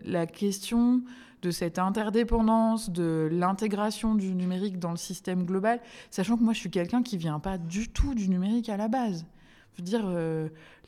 la 0.04 0.26
question 0.26 1.02
de 1.42 1.50
cette 1.50 1.78
interdépendance, 1.78 2.90
de 2.90 3.28
l'intégration 3.30 4.14
du 4.14 4.34
numérique 4.34 4.78
dans 4.78 4.90
le 4.90 4.96
système 4.96 5.44
global, 5.44 5.80
sachant 6.10 6.36
que 6.36 6.42
moi, 6.42 6.52
je 6.52 6.60
suis 6.60 6.70
quelqu'un 6.70 7.02
qui 7.02 7.16
vient 7.16 7.38
pas 7.38 7.58
du 7.58 7.88
tout 7.88 8.14
du 8.14 8.28
numérique 8.28 8.68
à 8.68 8.76
la 8.76 8.88
base. 8.88 9.26
Je 9.74 9.82
veux 9.82 9.84
dire, 9.84 10.08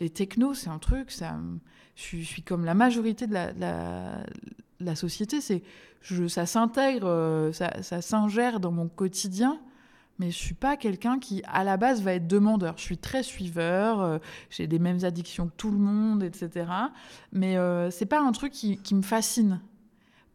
les 0.00 0.10
technos, 0.10 0.54
c'est 0.54 0.70
un 0.70 0.78
truc, 0.78 1.10
ça 1.10 1.38
je 2.00 2.22
suis, 2.22 2.42
comme 2.42 2.64
la 2.64 2.74
majorité 2.74 3.26
de 3.26 3.34
la, 3.34 4.94
société. 4.94 5.40
C'est, 5.40 5.62
ça 6.28 6.46
s'intègre, 6.46 7.06
euh, 7.06 7.52
ça, 7.52 7.82
ça 7.82 8.00
s'ingère 8.00 8.60
dans 8.60 8.72
mon 8.72 8.88
quotidien, 8.88 9.60
mais 10.20 10.30
je 10.30 10.36
suis 10.36 10.54
pas 10.54 10.76
quelqu'un 10.76 11.18
qui, 11.18 11.42
à 11.48 11.64
la 11.64 11.76
base, 11.76 12.02
va 12.02 12.14
être 12.14 12.28
demandeur. 12.28 12.74
Je 12.76 12.82
suis 12.82 12.98
très 12.98 13.24
suiveur, 13.24 14.00
euh, 14.00 14.18
j'ai 14.50 14.68
les 14.68 14.78
mêmes 14.78 15.02
addictions 15.02 15.48
que 15.48 15.54
tout 15.56 15.72
le 15.72 15.78
monde, 15.78 16.22
etc. 16.22 16.70
Mais 17.32 17.56
euh, 17.56 17.90
c'est 17.90 18.06
pas 18.06 18.20
un 18.20 18.30
truc 18.30 18.52
qui, 18.52 18.94
me 18.94 19.02
fascine. 19.02 19.60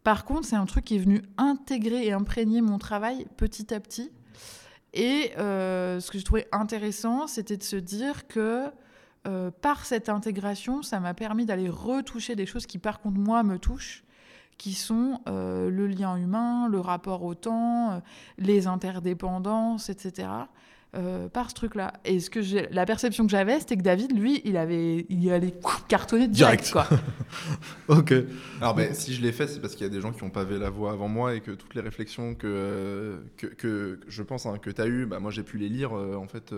Par 0.04 0.26
contre, 0.26 0.46
c'est 0.46 0.58
un 0.58 0.66
truc 0.66 0.84
qui 0.86 0.96
est 0.96 1.00
venu 1.00 1.22
intégrer 1.38 2.06
et 2.06 2.12
imprégner 2.12 2.62
mon 2.62 2.78
travail 2.78 3.26
petit 3.38 3.74
à 3.74 3.80
petit. 3.80 4.12
Et 4.94 5.32
ce 5.38 6.12
que 6.12 6.18
je 6.18 6.26
trouvais 6.26 6.48
intéressant, 6.52 7.28
c'était 7.28 7.58
de 7.58 7.64
se 7.64 7.76
dire 7.76 8.28
que 8.28 8.72
euh, 9.28 9.50
par 9.50 9.86
cette 9.86 10.10
intégration, 10.10 10.84
ça 10.84 11.00
m'a 11.00 11.14
permis 11.14 11.46
d'aller 11.46 11.70
retoucher 11.70 12.36
des 12.36 12.46
choses 12.46 12.68
qui, 12.68 12.78
par 12.78 13.00
contre, 13.00 13.18
moi, 13.18 13.42
me 13.44 13.58
touchent, 13.58 14.04
qui 14.58 14.74
sont 14.74 15.20
euh, 15.28 15.70
le 15.70 15.88
lien 15.88 16.16
humain, 16.16 16.68
le 16.70 16.80
rapport 16.80 17.24
au 17.24 17.36
temps, 17.36 17.92
euh, 17.92 18.00
les 18.38 18.68
interdépendances, 18.68 19.90
etc. 19.90 20.28
par 21.34 21.50
ce 21.50 21.56
truc-là. 21.56 21.92
Et 22.06 22.22
ce 22.22 22.30
que 22.30 22.40
la 22.74 22.86
perception 22.86 23.26
que 23.26 23.30
j'avais, 23.30 23.60
c'était 23.60 23.76
que 23.76 23.82
David, 23.82 24.18
lui, 24.18 24.42
il 24.46 24.56
avait, 24.56 25.06
il 25.10 25.30
allait 25.30 25.54
cartonner 25.90 26.30
direct, 26.30 26.72
quoi. 26.72 26.88
ok. 27.90 28.14
Alors, 28.62 28.76
ben, 28.76 28.94
si 28.94 29.14
je 29.14 29.22
l'ai 29.22 29.34
fait, 29.34 29.48
c'est 29.48 29.60
parce 29.60 29.76
qu'il 29.76 29.86
y 29.86 29.90
a 29.90 29.92
des 29.92 30.00
gens 30.00 30.14
qui 30.14 30.24
ont 30.24 30.30
pavé 30.30 30.58
la 30.58 30.70
voie 30.70 30.94
avant 30.94 31.10
moi 31.10 31.36
et 31.36 31.42
que 31.42 31.52
toutes 31.52 31.76
les 31.76 31.82
réflexions 31.82 32.34
que, 32.34 33.22
que, 33.36 33.48
que 33.48 34.00
je 34.08 34.24
pense 34.24 34.46
hein, 34.46 34.58
que 34.58 34.70
tu 34.70 34.82
as 34.82 34.88
eues, 34.88 35.06
bah, 35.06 35.20
moi 35.20 35.32
j'ai 35.32 35.44
pu 35.44 35.58
les 35.58 35.68
lire 35.68 35.92
en 35.92 36.28
fait 36.28 36.56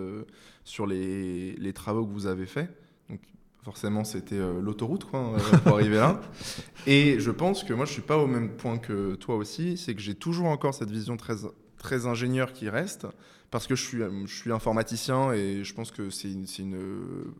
sur 0.63 0.85
les, 0.85 1.53
les, 1.53 1.73
travaux 1.73 2.05
que 2.05 2.13
vous 2.13 2.27
avez 2.27 2.45
faits. 2.45 2.69
Donc, 3.09 3.21
forcément, 3.63 4.03
c'était 4.03 4.35
euh, 4.35 4.61
l'autoroute 4.61 5.05
quoi, 5.05 5.33
euh, 5.33 5.57
pour 5.59 5.75
arriver 5.75 5.97
là. 5.97 6.21
Et 6.87 7.19
je 7.19 7.31
pense 7.31 7.63
que 7.63 7.73
moi, 7.73 7.85
je 7.85 7.91
suis 7.91 8.01
pas 8.01 8.17
au 8.17 8.27
même 8.27 8.51
point 8.51 8.77
que 8.77 9.15
toi 9.15 9.35
aussi. 9.35 9.77
C'est 9.77 9.93
que 9.93 10.01
j'ai 10.01 10.15
toujours 10.15 10.47
encore 10.47 10.73
cette 10.73 10.91
vision 10.91 11.17
très, 11.17 11.35
très 11.77 12.05
ingénieur 12.05 12.53
qui 12.53 12.69
reste. 12.69 13.07
Parce 13.49 13.65
que 13.65 13.75
je 13.75 13.83
suis, 13.83 13.99
je 14.25 14.35
suis 14.35 14.51
informaticien 14.51 15.31
et 15.31 15.63
je 15.63 15.73
pense 15.73 15.91
que 15.91 16.09
c'est 16.09 16.29
une, 16.29 16.45
une, 16.59 16.77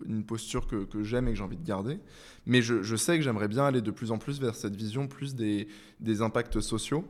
une, 0.07 0.23
posture 0.23 0.65
que, 0.65 0.85
que 0.85 1.03
j'aime 1.03 1.27
et 1.27 1.31
que 1.31 1.37
j'ai 1.37 1.43
envie 1.43 1.57
de 1.57 1.67
garder. 1.67 1.99
Mais 2.45 2.61
je, 2.61 2.81
je 2.81 2.95
sais 2.95 3.17
que 3.17 3.23
j'aimerais 3.23 3.49
bien 3.49 3.65
aller 3.65 3.81
de 3.81 3.91
plus 3.91 4.11
en 4.11 4.17
plus 4.17 4.39
vers 4.39 4.55
cette 4.55 4.73
vision 4.73 5.07
plus 5.07 5.35
des, 5.35 5.67
des 5.99 6.21
impacts 6.21 6.61
sociaux. 6.61 7.03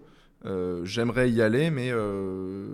Euh, 0.45 0.85
j'aimerais 0.85 1.31
y 1.31 1.41
aller, 1.41 1.69
mais, 1.69 1.89
euh, 1.91 2.65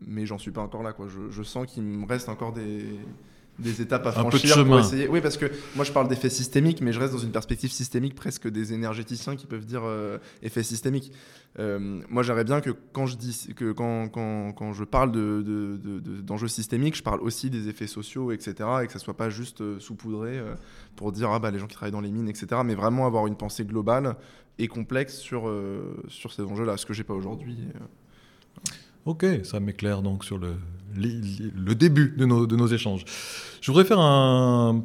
mais 0.00 0.24
j'en 0.24 0.38
suis 0.38 0.50
pas 0.50 0.60
encore 0.60 0.82
là. 0.82 0.92
Quoi. 0.92 1.08
Je, 1.08 1.30
je 1.30 1.42
sens 1.42 1.66
qu'il 1.66 1.82
me 1.82 2.06
reste 2.06 2.28
encore 2.28 2.52
des, 2.52 2.84
des 3.58 3.82
étapes 3.82 4.06
à 4.06 4.12
franchir 4.12 4.64
pour 4.64 4.78
essayer. 4.78 5.08
Oui, 5.08 5.20
parce 5.20 5.36
que 5.36 5.46
moi 5.74 5.84
je 5.84 5.92
parle 5.92 6.08
d'effets 6.08 6.30
systémiques, 6.30 6.80
mais 6.80 6.92
je 6.92 7.00
reste 7.00 7.12
dans 7.12 7.18
une 7.18 7.32
perspective 7.32 7.70
systémique 7.70 8.14
presque 8.14 8.48
des 8.48 8.72
énergéticiens 8.72 9.36
qui 9.36 9.46
peuvent 9.46 9.66
dire 9.66 9.82
euh, 9.84 10.18
effet 10.42 10.62
systémique. 10.62 11.12
Euh, 11.58 12.00
moi 12.08 12.22
j'aimerais 12.22 12.44
bien 12.44 12.60
que 12.60 12.70
quand 12.92 13.06
je 13.06 13.16
dis 13.16 13.48
que 13.56 13.72
quand, 13.72 14.08
quand, 14.08 14.52
quand 14.52 14.72
je 14.72 14.84
parle 14.84 15.12
de, 15.12 15.78
d'enjeux 16.22 16.46
de, 16.46 16.52
systémiques, 16.52 16.96
je 16.96 17.02
parle 17.02 17.20
aussi 17.20 17.50
des 17.50 17.68
effets 17.68 17.86
sociaux, 17.86 18.32
etc. 18.32 18.54
Et 18.82 18.86
que 18.86 18.92
ça 18.92 18.98
soit 18.98 19.16
pas 19.16 19.30
juste 19.30 19.80
saupoudré 19.80 20.40
pour 20.96 21.12
dire 21.12 21.30
ah 21.30 21.38
bah 21.38 21.50
les 21.50 21.58
gens 21.58 21.66
qui 21.66 21.74
travaillent 21.74 21.92
dans 21.92 22.00
les 22.00 22.12
mines, 22.12 22.28
etc. 22.28 22.60
Mais 22.64 22.74
vraiment 22.74 23.06
avoir 23.06 23.26
une 23.26 23.36
pensée 23.36 23.64
globale 23.64 24.16
et 24.58 24.68
complexe 24.68 25.16
sur, 25.16 25.48
euh, 25.48 25.96
sur 26.08 26.32
ces 26.32 26.42
enjeux-là, 26.42 26.76
ce 26.76 26.86
que 26.86 26.92
j'ai 26.92 27.04
pas 27.04 27.14
aujourd'hui. 27.14 27.56
Euh. 27.74 28.70
Ok, 29.04 29.24
ça 29.44 29.60
m'éclaire 29.60 30.02
donc 30.02 30.24
sur 30.24 30.38
le, 30.38 30.54
le 30.96 31.74
début 31.74 32.14
de 32.16 32.24
nos, 32.24 32.66
échanges. 32.66 33.04
Je 33.60 33.70
voudrais 33.70 33.84
faire 33.84 34.00
un 34.00 34.84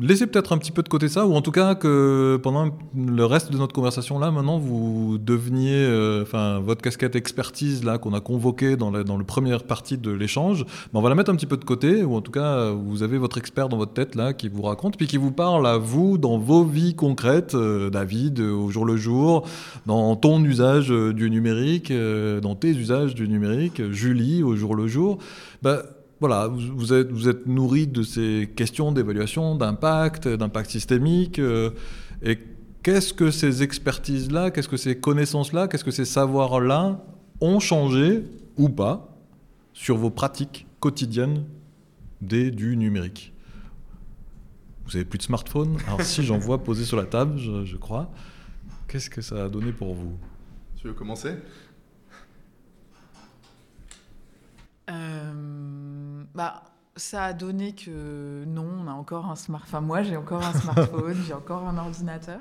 laissez 0.00 0.26
peut-être 0.26 0.52
un 0.52 0.58
petit 0.58 0.72
peu 0.72 0.82
de 0.82 0.88
côté 0.88 1.08
ça, 1.08 1.26
ou 1.26 1.34
en 1.34 1.42
tout 1.42 1.50
cas 1.50 1.74
que 1.74 2.40
pendant 2.42 2.70
le 2.96 3.24
reste 3.24 3.52
de 3.52 3.58
notre 3.58 3.74
conversation 3.74 4.18
là, 4.18 4.30
maintenant 4.30 4.58
vous 4.58 5.18
deveniez, 5.18 5.74
euh, 5.74 6.22
enfin 6.22 6.60
votre 6.60 6.80
casquette 6.80 7.16
expertise 7.16 7.84
là 7.84 7.98
qu'on 7.98 8.14
a 8.14 8.20
convoquée 8.20 8.76
dans 8.76 8.90
la, 8.90 9.04
dans 9.04 9.18
le 9.18 9.24
première 9.24 9.64
partie 9.64 9.98
de 9.98 10.10
l'échange, 10.10 10.64
ben, 10.92 11.00
on 11.00 11.02
va 11.02 11.10
la 11.10 11.14
mettre 11.14 11.30
un 11.30 11.36
petit 11.36 11.46
peu 11.46 11.58
de 11.58 11.64
côté, 11.64 12.02
ou 12.02 12.16
en 12.16 12.22
tout 12.22 12.32
cas 12.32 12.70
vous 12.70 13.02
avez 13.02 13.18
votre 13.18 13.36
expert 13.36 13.68
dans 13.68 13.76
votre 13.76 13.92
tête 13.92 14.14
là 14.14 14.32
qui 14.32 14.48
vous 14.48 14.62
raconte, 14.62 14.96
puis 14.96 15.06
qui 15.06 15.18
vous 15.18 15.32
parle 15.32 15.66
à 15.66 15.76
vous 15.76 16.16
dans 16.16 16.38
vos 16.38 16.64
vies 16.64 16.94
concrètes, 16.94 17.54
euh, 17.54 17.90
David, 17.90 18.40
au 18.40 18.70
jour 18.70 18.86
le 18.86 18.96
jour, 18.96 19.46
dans 19.84 20.16
ton 20.16 20.42
usage 20.44 20.90
euh, 20.90 21.12
du 21.12 21.30
numérique, 21.30 21.92
dans 22.42 22.54
tes 22.54 22.70
usages 22.70 23.14
du 23.14 23.28
numérique, 23.28 23.82
Julie 23.90 24.42
au 24.42 24.56
jour 24.56 24.74
le 24.74 24.86
jour. 24.86 25.18
Ben, 25.62 25.82
voilà, 26.26 26.48
vous, 26.48 26.94
êtes, 26.94 27.46
nourri 27.46 27.86
de 27.86 28.02
ces 28.02 28.50
questions 28.56 28.92
d'évaluation, 28.92 29.56
d'impact, 29.56 30.26
d'impact 30.26 30.70
systémique. 30.70 31.38
Euh, 31.38 31.68
et 32.22 32.38
qu'est-ce 32.82 33.12
que 33.12 33.30
ces 33.30 33.62
expertises-là, 33.62 34.50
qu'est-ce 34.50 34.70
que 34.70 34.78
ces 34.78 34.98
connaissances-là, 34.98 35.68
qu'est-ce 35.68 35.84
que 35.84 35.90
ces 35.90 36.06
savoirs-là 36.06 37.04
ont 37.42 37.60
changé 37.60 38.22
ou 38.56 38.70
pas 38.70 39.14
sur 39.74 39.98
vos 39.98 40.08
pratiques 40.08 40.66
quotidiennes 40.80 41.44
des 42.22 42.50
du 42.50 42.78
numérique? 42.78 43.34
Vous 44.86 44.96
avez 44.96 45.04
plus 45.04 45.18
de 45.18 45.24
smartphone? 45.24 45.76
Alors 45.86 46.00
si 46.00 46.22
j'en 46.22 46.38
vois 46.38 46.64
posé 46.64 46.86
sur 46.86 46.96
la 46.96 47.04
table, 47.04 47.36
je, 47.36 47.66
je 47.66 47.76
crois, 47.76 48.10
qu'est-ce 48.88 49.10
que 49.10 49.20
ça 49.20 49.44
a 49.44 49.48
donné 49.50 49.72
pour 49.72 49.92
vous? 49.92 50.16
Tu 50.76 50.86
veux 50.86 50.94
commencer? 50.94 51.34
Bah, 56.34 56.62
ça 56.96 57.24
a 57.24 57.32
donné 57.32 57.74
que 57.74 58.44
non, 58.46 58.68
on 58.80 58.86
a 58.88 58.92
encore 58.92 59.26
un 59.26 59.36
smartphone. 59.36 59.68
Enfin, 59.68 59.80
moi, 59.80 60.02
j'ai 60.02 60.16
encore 60.16 60.44
un 60.44 60.52
smartphone, 60.52 61.16
j'ai 61.26 61.34
encore 61.34 61.66
un 61.66 61.76
ordinateur. 61.78 62.40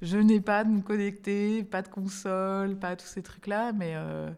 Je 0.00 0.18
n'ai 0.18 0.40
pas 0.40 0.64
de 0.64 0.70
me 0.70 0.80
connecter, 0.80 1.64
pas 1.64 1.82
de 1.82 1.88
console, 1.88 2.76
pas 2.76 2.94
tous 2.96 3.06
ces 3.06 3.22
trucs-là, 3.22 3.72
mais, 3.72 3.94
euh, 3.96 4.30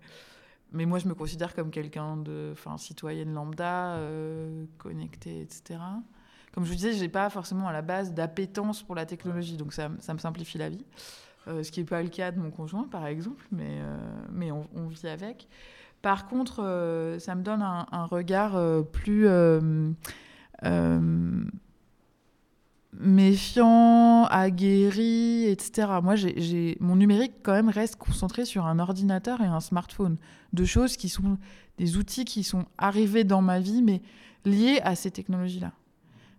mais 0.72 0.86
moi, 0.86 0.98
je 0.98 1.06
me 1.06 1.14
considère 1.14 1.54
comme 1.54 1.70
quelqu'un 1.70 2.16
de, 2.16 2.50
enfin, 2.52 2.78
citoyenne 2.78 3.34
lambda, 3.34 3.96
euh, 3.96 4.64
connectée, 4.78 5.42
etc. 5.42 5.78
Comme 6.52 6.64
je 6.64 6.70
vous 6.70 6.76
disais, 6.76 6.92
j'ai 6.94 7.08
pas 7.08 7.28
forcément 7.30 7.68
à 7.68 7.72
la 7.72 7.82
base 7.82 8.12
d'appétence 8.12 8.82
pour 8.82 8.94
la 8.94 9.06
technologie, 9.06 9.56
donc 9.56 9.72
ça, 9.72 9.90
ça 10.00 10.14
me 10.14 10.18
simplifie 10.18 10.58
la 10.58 10.70
vie. 10.70 10.84
Euh, 11.48 11.62
ce 11.62 11.70
qui 11.70 11.80
n'est 11.80 11.86
pas 11.86 12.02
le 12.02 12.08
cas 12.08 12.32
de 12.32 12.38
mon 12.38 12.50
conjoint, 12.50 12.84
par 12.84 13.06
exemple, 13.06 13.44
mais, 13.50 13.80
euh, 13.80 13.96
mais 14.30 14.50
on, 14.50 14.66
on 14.74 14.88
vit 14.88 15.08
avec. 15.08 15.48
Par 16.02 16.26
contre, 16.26 16.62
euh, 16.62 17.18
ça 17.18 17.34
me 17.34 17.42
donne 17.42 17.62
un, 17.62 18.04
regard 18.06 18.56
euh, 18.56 18.82
plus 18.82 19.26
euh, 19.26 19.60
méfiant, 22.94 24.24
aguerri, 24.24 25.44
etc. 25.44 25.88
Moi, 26.02 26.14
mon 26.80 26.96
numérique 26.96 27.34
quand 27.42 27.52
même 27.52 27.68
reste 27.68 27.96
concentré 27.96 28.46
sur 28.46 28.66
un 28.66 28.78
ordinateur 28.78 29.42
et 29.42 29.46
un 29.46 29.60
smartphone. 29.60 30.16
Deux 30.54 30.64
choses 30.64 30.96
qui 30.96 31.10
sont 31.10 31.38
des 31.76 31.98
outils 31.98 32.24
qui 32.24 32.44
sont 32.44 32.64
arrivés 32.78 33.24
dans 33.24 33.42
ma 33.42 33.60
vie, 33.60 33.82
mais 33.82 34.00
liés 34.46 34.80
à 34.82 34.94
ces 34.94 35.10
technologies-là. 35.10 35.72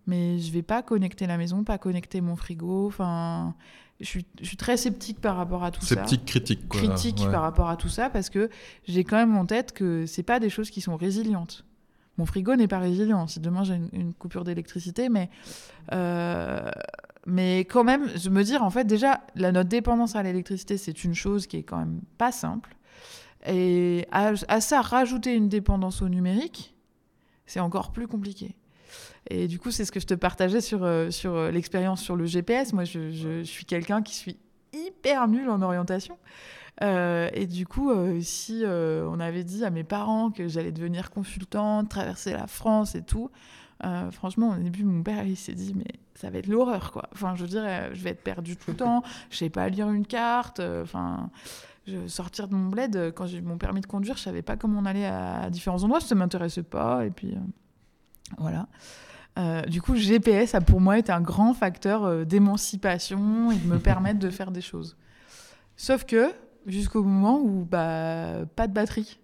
Mais 0.07 0.39
je 0.39 0.51
vais 0.51 0.63
pas 0.63 0.81
connecter 0.81 1.27
la 1.27 1.37
maison, 1.37 1.63
pas 1.63 1.77
connecter 1.77 2.21
mon 2.21 2.35
frigo. 2.35 2.87
Enfin, 2.87 3.53
je 4.01 4.05
suis, 4.07 4.25
je 4.41 4.45
suis 4.47 4.57
très 4.57 4.77
sceptique 4.77 5.21
par 5.21 5.35
rapport 5.37 5.63
à 5.63 5.71
tout 5.71 5.81
ça 5.81 5.95
Sceptique 5.95 6.25
critique, 6.25 6.67
quoi. 6.67 6.81
critique 6.81 7.19
Ouais. 7.19 7.31
par 7.31 7.41
rapport 7.43 7.69
à 7.69 7.77
tout 7.77 7.89
ça 7.89 8.09
parce 8.09 8.29
que 8.29 8.49
j'ai 8.87 9.03
quand 9.03 9.17
même 9.17 9.37
en 9.37 9.45
tête 9.45 9.71
que 9.71 10.05
c'est 10.05 10.23
pas 10.23 10.39
des 10.39 10.49
choses 10.49 10.69
qui 10.69 10.81
sont 10.81 10.97
résilientes. 10.97 11.63
Mon 12.17 12.25
frigo 12.25 12.55
n'est 12.55 12.67
pas 12.67 12.79
résilient. 12.79 13.25
Si 13.27 13.39
demain 13.39 13.63
j'ai 13.63 13.75
une, 13.75 13.89
une 13.93 14.13
coupure 14.13 14.43
d'électricité, 14.43 15.07
mais 15.09 15.29
euh, 15.93 16.69
mais 17.25 17.59
quand 17.61 17.83
même, 17.83 18.09
je 18.17 18.29
me 18.29 18.43
dire 18.43 18.63
en 18.63 18.69
fait 18.69 18.85
déjà 18.85 19.21
la 19.35 19.51
notre 19.51 19.69
dépendance 19.69 20.15
à 20.15 20.23
l'électricité 20.23 20.77
c'est 20.77 21.03
une 21.03 21.13
chose 21.13 21.47
qui 21.47 21.57
est 21.57 21.63
quand 21.63 21.77
même 21.77 22.01
pas 22.17 22.31
simple. 22.31 22.75
Et 23.47 24.07
à, 24.11 24.33
à 24.49 24.61
ça 24.61 24.81
rajouter 24.81 25.33
une 25.35 25.49
dépendance 25.49 26.01
au 26.01 26.09
numérique, 26.09 26.75
c'est 27.45 27.59
encore 27.59 27.91
plus 27.91 28.07
compliqué. 28.07 28.55
Et 29.29 29.47
du 29.47 29.59
coup, 29.59 29.71
c'est 29.71 29.85
ce 29.85 29.91
que 29.91 29.99
je 29.99 30.07
te 30.07 30.13
partageais 30.13 30.61
sur, 30.61 30.83
euh, 30.83 31.09
sur 31.11 31.33
euh, 31.35 31.51
l'expérience 31.51 32.01
sur 32.01 32.15
le 32.15 32.25
GPS. 32.25 32.73
Moi, 32.73 32.83
je, 32.83 33.11
je- 33.11 33.39
je 33.39 33.43
suis 33.43 33.65
quelqu'un 33.65 34.01
qui 34.01 34.15
suis 34.15 34.37
hyper 34.73 35.27
nul 35.27 35.49
en 35.49 35.61
orientation. 35.61 36.17
Euh, 36.83 37.29
et 37.33 37.45
du 37.47 37.67
coup, 37.67 37.91
euh, 37.91 38.19
si 38.21 38.61
euh, 38.63 39.05
on 39.09 39.19
avait 39.19 39.43
dit 39.43 39.63
à 39.65 39.69
mes 39.69 39.83
parents 39.83 40.31
que 40.31 40.47
j'allais 40.47 40.71
devenir 40.71 41.11
consultante, 41.11 41.89
traverser 41.89 42.31
la 42.33 42.47
France 42.47 42.95
et 42.95 43.03
tout, 43.03 43.29
franchement, 44.11 44.49
au 44.51 44.55
début, 44.61 44.83
mon 44.83 45.01
père, 45.01 45.25
il 45.25 45.35
s'est 45.35 45.53
dit, 45.55 45.73
mais 45.75 45.85
ça 46.13 46.29
va 46.29 46.37
être 46.37 46.45
l'horreur, 46.47 46.91
quoi. 46.91 47.09
Enfin, 47.13 47.33
je 47.35 47.41
veux 47.41 47.47
dire, 47.47 47.63
je 47.93 48.01
vais 48.03 48.11
être 48.11 48.23
perdue 48.23 48.55
tout 48.55 48.69
le 48.71 48.77
temps, 48.77 49.01
je 49.31 49.37
sais 49.37 49.49
pas 49.49 49.67
lire 49.69 49.89
une 49.89 50.05
carte, 50.05 50.59
enfin... 50.83 51.31
je- 51.87 52.07
sortir 52.07 52.47
de 52.47 52.53
mon 52.53 52.69
bled, 52.69 53.11
quand 53.15 53.25
j'ai 53.25 53.39
eu 53.39 53.41
mon 53.41 53.57
permis 53.57 53.81
de 53.81 53.87
conduire, 53.87 54.17
je 54.17 54.21
savais 54.21 54.43
pas 54.43 54.55
comment 54.55 54.79
on 54.79 54.85
allait 54.85 55.07
à, 55.07 55.41
à 55.41 55.49
différents 55.49 55.83
endroits, 55.83 55.99
ça 55.99 56.13
m'intéressait 56.13 56.61
pas, 56.61 57.07
et 57.07 57.09
puis 57.09 57.35
voilà. 58.37 58.67
Euh, 59.39 59.61
du 59.61 59.81
coup, 59.81 59.95
GPS 59.95 60.55
a 60.55 60.61
pour 60.61 60.81
moi 60.81 60.97
été 60.97 61.11
un 61.11 61.21
grand 61.21 61.53
facteur 61.53 62.03
euh, 62.03 62.25
d'émancipation 62.25 63.51
et 63.51 63.57
de 63.57 63.67
me 63.67 63.79
permettre 63.79 64.19
de 64.19 64.29
faire 64.29 64.51
des 64.51 64.61
choses. 64.61 64.97
Sauf 65.77 66.05
que, 66.05 66.31
jusqu'au 66.65 67.03
moment 67.03 67.39
où, 67.39 67.65
bah, 67.65 68.45
pas 68.55 68.67
de 68.67 68.73
batterie, 68.73 69.19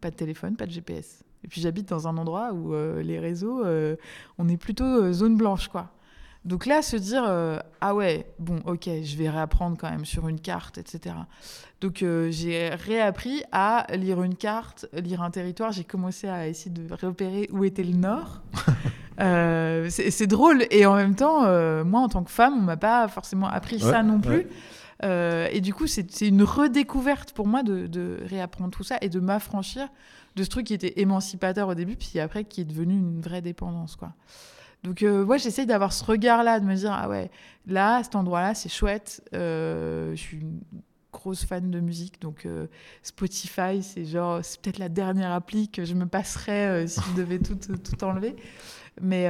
pas 0.00 0.10
de 0.10 0.16
téléphone, 0.16 0.56
pas 0.56 0.66
de 0.66 0.70
GPS. 0.70 1.24
Et 1.42 1.48
puis 1.48 1.60
j'habite 1.60 1.88
dans 1.88 2.06
un 2.06 2.16
endroit 2.18 2.52
où 2.52 2.74
euh, 2.74 3.02
les 3.02 3.18
réseaux, 3.18 3.64
euh, 3.64 3.96
on 4.38 4.48
est 4.48 4.58
plutôt 4.58 5.12
zone 5.12 5.36
blanche, 5.36 5.68
quoi. 5.68 5.90
Donc 6.44 6.64
là, 6.64 6.80
se 6.80 6.96
dire, 6.96 7.24
euh, 7.28 7.58
ah 7.82 7.94
ouais, 7.94 8.26
bon, 8.38 8.60
ok, 8.64 8.88
je 9.02 9.16
vais 9.16 9.28
réapprendre 9.28 9.76
quand 9.78 9.90
même 9.90 10.06
sur 10.06 10.26
une 10.26 10.40
carte, 10.40 10.78
etc. 10.78 11.14
Donc 11.82 12.02
euh, 12.02 12.30
j'ai 12.30 12.70
réappris 12.70 13.42
à 13.52 13.86
lire 13.94 14.22
une 14.22 14.34
carte, 14.34 14.86
lire 14.94 15.22
un 15.22 15.30
territoire. 15.30 15.70
J'ai 15.70 15.84
commencé 15.84 16.28
à 16.28 16.48
essayer 16.48 16.70
de 16.70 16.92
repérer 16.94 17.48
où 17.52 17.64
était 17.64 17.84
le 17.84 17.94
nord. 17.94 18.42
Euh, 19.18 19.90
c'est 19.90 20.26
drôle. 20.26 20.64
Et 20.70 20.86
en 20.86 20.94
même 20.94 21.14
temps, 21.14 21.42
moi, 21.84 22.00
en 22.00 22.08
tant 22.08 22.24
que 22.24 22.30
femme, 22.30 22.54
on 22.56 22.62
m'a 22.62 22.78
pas 22.78 23.06
forcément 23.06 23.48
appris 23.48 23.76
Ouais, 23.76 23.90
ça 23.90 24.02
non 24.02 24.18
plus. 24.18 24.46
ouais. 25.02 25.50
Et 25.54 25.60
du 25.60 25.74
coup, 25.74 25.86
c'est 25.86 26.10
c'est 26.10 26.28
une 26.28 26.42
redécouverte 26.42 27.32
pour 27.34 27.46
moi 27.46 27.62
de, 27.62 27.86
de 27.86 28.16
réapprendre 28.24 28.70
tout 28.70 28.82
ça 28.82 28.96
et 29.02 29.10
de 29.10 29.20
m'affranchir 29.20 29.88
de 30.36 30.42
ce 30.42 30.48
truc 30.48 30.68
qui 30.68 30.72
était 30.72 31.00
émancipateur 31.02 31.68
au 31.68 31.74
début, 31.74 31.96
puis 31.96 32.18
après 32.18 32.44
qui 32.44 32.62
est 32.62 32.64
devenu 32.64 32.94
une 32.94 33.20
vraie 33.20 33.42
dépendance, 33.42 33.94
quoi. 33.94 34.12
Donc, 34.82 35.02
euh, 35.02 35.24
ouais, 35.24 35.38
j'essaye 35.38 35.66
d'avoir 35.66 35.92
ce 35.92 36.04
regard-là, 36.04 36.58
de 36.60 36.64
me 36.64 36.74
dire, 36.74 36.92
ah 36.92 37.08
ouais, 37.08 37.30
là, 37.66 38.02
cet 38.02 38.14
endroit-là, 38.14 38.54
c'est 38.54 38.68
chouette. 38.68 39.22
Euh, 39.34 40.12
je 40.14 40.20
suis 40.20 40.38
une 40.38 40.60
grosse 41.12 41.44
fan 41.44 41.70
de 41.70 41.80
musique, 41.80 42.20
donc 42.20 42.46
euh, 42.46 42.66
Spotify, 43.02 43.82
c'est 43.82 44.04
genre, 44.04 44.40
c'est 44.42 44.60
peut-être 44.60 44.78
la 44.78 44.88
dernière 44.88 45.32
appli 45.32 45.68
que 45.68 45.84
je 45.84 45.94
me 45.94 46.06
passerais 46.06 46.66
euh, 46.66 46.86
si 46.86 47.00
je 47.10 47.20
devais 47.20 47.38
tout, 47.38 47.56
tout 47.56 48.04
enlever. 48.04 48.36
Mais, 49.02 49.28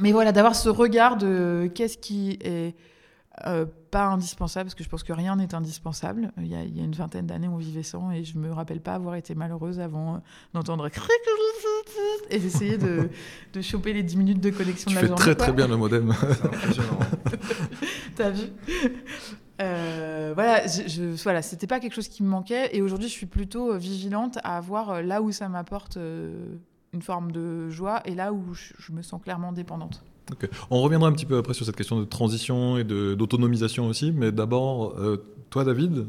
mais 0.00 0.12
voilà, 0.12 0.32
d'avoir 0.32 0.54
ce 0.54 0.68
regard 0.68 1.16
de 1.16 1.70
qu'est-ce 1.74 1.98
qui 1.98 2.38
est 2.42 2.74
pas 3.96 4.04
indispensable, 4.08 4.66
parce 4.66 4.74
que 4.74 4.84
je 4.84 4.88
pense 4.90 5.02
que 5.02 5.12
rien 5.14 5.36
n'est 5.36 5.54
indispensable. 5.54 6.30
Il 6.36 6.48
y, 6.48 6.54
a, 6.54 6.62
il 6.62 6.76
y 6.76 6.80
a 6.80 6.84
une 6.84 6.92
vingtaine 6.94 7.26
d'années, 7.26 7.48
on 7.48 7.56
vivait 7.56 7.82
sans, 7.82 8.10
et 8.10 8.24
je 8.24 8.36
me 8.36 8.52
rappelle 8.52 8.80
pas 8.80 8.94
avoir 8.94 9.14
été 9.14 9.34
malheureuse 9.34 9.80
avant 9.80 10.16
euh, 10.16 10.18
d'entendre 10.52 10.88
et 12.30 12.38
d'essayer 12.38 12.76
de, 12.76 13.08
de 13.54 13.60
choper 13.62 13.92
les 13.94 14.02
10 14.02 14.16
minutes 14.18 14.40
de 14.40 14.50
connexion 14.50 14.90
Tu 14.90 14.96
de 14.96 15.00
la 15.00 15.00
fais 15.00 15.06
journée. 15.08 15.22
très 15.22 15.34
quoi. 15.36 15.44
très 15.46 15.52
bien 15.54 15.66
le 15.68 15.76
modem. 15.78 16.12
C'est 16.20 16.44
impressionnant. 16.44 16.98
T'as 18.16 18.30
vu 18.30 18.42
Euh, 19.62 20.32
Voilà, 20.34 20.66
je, 20.66 20.86
je- 20.88 21.22
voilà, 21.22 21.40
c'était 21.40 21.66
pas 21.66 21.80
quelque 21.80 21.94
chose 21.94 22.08
qui 22.08 22.22
me 22.22 22.28
manquait, 22.28 22.76
et 22.76 22.82
aujourd'hui, 22.82 23.08
je 23.08 23.14
suis 23.14 23.24
plutôt 23.26 23.72
euh, 23.72 23.78
vigilante 23.78 24.38
à 24.44 24.60
voir 24.60 24.90
euh, 24.90 25.02
là 25.02 25.22
où 25.22 25.32
ça 25.32 25.48
m'apporte 25.48 25.96
euh, 25.96 26.56
une 26.92 27.00
forme 27.00 27.32
de 27.32 27.70
joie, 27.70 28.02
et 28.04 28.14
là 28.14 28.32
où 28.34 28.52
je, 28.52 28.74
je 28.78 28.92
me 28.92 29.00
sens 29.00 29.22
clairement 29.22 29.52
dépendante. 29.52 30.02
On 30.70 30.80
reviendra 30.82 31.08
un 31.08 31.12
petit 31.12 31.26
peu 31.26 31.36
après 31.38 31.54
sur 31.54 31.64
cette 31.66 31.76
question 31.76 31.98
de 32.00 32.04
transition 32.04 32.78
et 32.78 32.84
d'autonomisation 32.84 33.86
aussi, 33.88 34.12
mais 34.12 34.32
d'abord, 34.32 34.98
euh, 34.98 35.22
toi 35.50 35.64
David, 35.64 36.06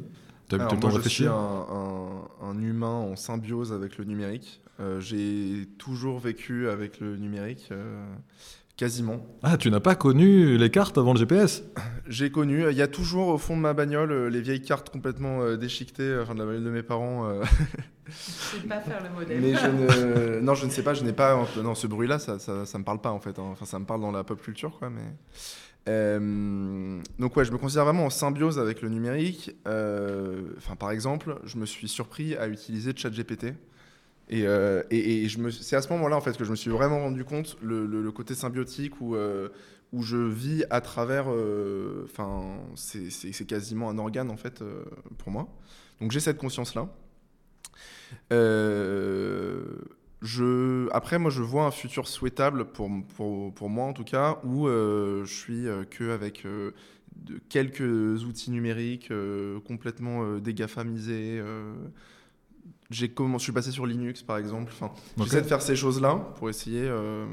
tu 0.50 0.56
as 0.56 0.58
eu 0.58 0.62
le 0.62 0.68
temps 0.68 0.76
de 0.76 0.82
je 0.82 0.88
suis 0.88 0.98
réfléchir 0.98 1.34
un, 1.34 2.28
un- 2.42 2.50
un 2.50 2.62
humain 2.62 2.88
en 3.12 3.16
symbiose 3.16 3.72
avec 3.74 3.98
le 3.98 4.06
numérique. 4.06 4.62
Euh, 4.80 5.00
J'ai 5.00 5.68
toujours 5.78 6.20
vécu 6.20 6.70
avec 6.70 7.00
le 7.00 7.18
numérique, 7.18 7.68
euh, 7.72 8.06
quasiment. 8.78 9.26
Ah, 9.44 9.58
tu 9.58 9.70
n'as 9.72 9.80
pas 9.82 9.96
connu 9.96 10.58
les 10.58 10.70
cartes 10.70 10.98
avant 10.98 11.14
le 11.14 11.20
GPS 11.20 11.64
J'ai 12.08 12.32
connu, 12.32 12.64
il 12.70 12.78
y 12.78 12.82
a 12.82 12.88
toujours 12.88 13.28
au 13.28 13.38
fond 13.38 13.58
de 13.58 13.62
ma 13.62 13.74
bagnole 13.74 14.12
euh, 14.12 14.30
les 14.30 14.40
vieilles 14.40 14.62
cartes 14.62 14.90
complètement 14.90 15.42
euh, 15.42 15.58
déchiquetées, 15.58 16.04
euh, 16.04 16.24
enfin 16.24 16.34
de 16.36 16.40
la 16.40 16.46
bagnole 16.46 16.64
de 16.64 16.70
mes 16.70 16.84
parents. 16.84 17.28
euh, 17.28 17.44
Je 18.08 18.14
sais 18.62 18.68
pas 18.70 18.80
faire 18.80 19.04
le 19.04 19.10
modèle. 19.20 19.42
mais 19.42 19.54
je 19.56 19.68
ne, 20.38 20.40
non, 20.40 20.54
je 20.56 20.66
ne 20.66 20.72
sais 20.72 20.84
pas, 20.84 20.94
je 20.94 21.04
n'ai 21.04 21.12
pas, 21.12 21.46
non, 21.62 21.76
ce 21.76 21.88
bruit-là, 21.88 22.20
ça, 22.20 22.40
ça, 22.40 22.66
ça 22.66 22.78
me 22.78 22.86
parle 22.86 23.02
pas 23.02 23.12
en 23.12 23.20
fait. 23.20 23.38
hein. 23.40 23.50
Enfin, 23.52 23.66
ça 23.66 23.80
me 23.80 23.86
parle 23.86 24.00
dans 24.00 24.12
la 24.12 24.24
pop 24.24 24.42
culture, 24.42 24.78
quoi. 24.80 24.90
Mais 24.90 25.02
Euh, 25.90 27.00
donc 27.20 27.36
ouais, 27.38 27.46
je 27.46 27.52
me 27.52 27.58
considère 27.58 27.86
vraiment 27.86 28.06
en 28.06 28.10
symbiose 28.10 28.60
avec 28.60 28.82
le 28.82 28.90
numérique. 28.90 29.56
Euh, 29.68 30.42
Enfin, 30.58 30.76
par 30.76 30.92
exemple, 30.92 31.38
je 31.46 31.58
me 31.58 31.66
suis 31.66 31.88
surpris 31.88 32.36
à 32.36 32.48
utiliser 32.48 32.94
ChatGPT. 32.96 33.54
Et, 34.30 34.46
euh, 34.46 34.84
et, 34.92 35.24
et 35.24 35.30
je 35.30 35.40
me, 35.40 35.52
c'est 35.52 35.76
à 35.76 35.82
ce 35.82 35.90
moment-là 35.94 36.18
en 36.18 36.22
fait 36.22 36.38
que 36.38 36.44
je 36.44 36.52
me 36.52 36.56
suis 36.56 36.70
vraiment 36.72 37.00
rendu 37.00 37.24
compte 37.24 37.58
le, 37.62 37.86
le- 37.86 38.12
côté 38.12 38.36
symbiotique 38.36 39.00
où, 39.02 39.16
euh, 39.16 39.50
où 39.94 40.04
je 40.04 40.18
vis 40.18 40.66
à 40.70 40.82
travers. 40.82 41.26
euh, 41.30 42.04
Enfin, 42.06 42.58
c'est, 42.76 43.10
c'est- 43.10 43.32
quasiment 43.46 43.90
un 43.90 43.98
organe 43.98 44.30
en 44.32 44.38
fait 44.38 44.62
euh, 44.62 44.84
pour 45.18 45.32
moi. 45.32 45.48
Donc 46.02 46.12
j'ai 46.12 46.20
cette 46.20 46.38
conscience-là. 46.38 46.90
Euh, 48.34 49.64
je, 50.22 50.90
après, 50.92 51.20
moi, 51.20 51.32
je 51.32 51.42
vois 51.42 51.66
un 51.66 51.72
futur 51.72 52.08
souhaitable 52.08 52.66
pour, 52.66 52.90
pour, 53.16 53.54
pour 53.54 53.70
moi 53.70 53.86
en 53.86 53.94
tout 53.94 54.04
cas, 54.04 54.40
où 54.44 54.68
euh, 54.68 55.26
je 55.26 55.34
suis 55.34 55.68
euh, 55.68 55.84
que 55.86 56.12
avec 56.12 56.46
euh, 56.46 56.72
quelques 57.50 58.24
outils 58.24 58.52
numériques 58.52 59.12
euh, 59.12 59.60
complètement 59.62 60.24
euh, 60.24 60.40
dégafamisés. 60.40 61.42
J'ai 62.90 63.10
comment, 63.10 63.38
je 63.38 63.44
suis 63.44 63.52
passé 63.52 63.72
sur 63.72 63.86
Linux 63.86 64.22
par 64.22 64.38
exemple. 64.38 64.72
Enfin, 64.74 64.92
Ok. 65.18 65.26
J'essaie 65.26 65.42
de 65.42 65.48
faire 65.48 65.62
ces 65.62 65.76
choses-là 65.76 66.16
pour 66.38 66.50
essayer 66.50 66.84
euh, 66.84 67.26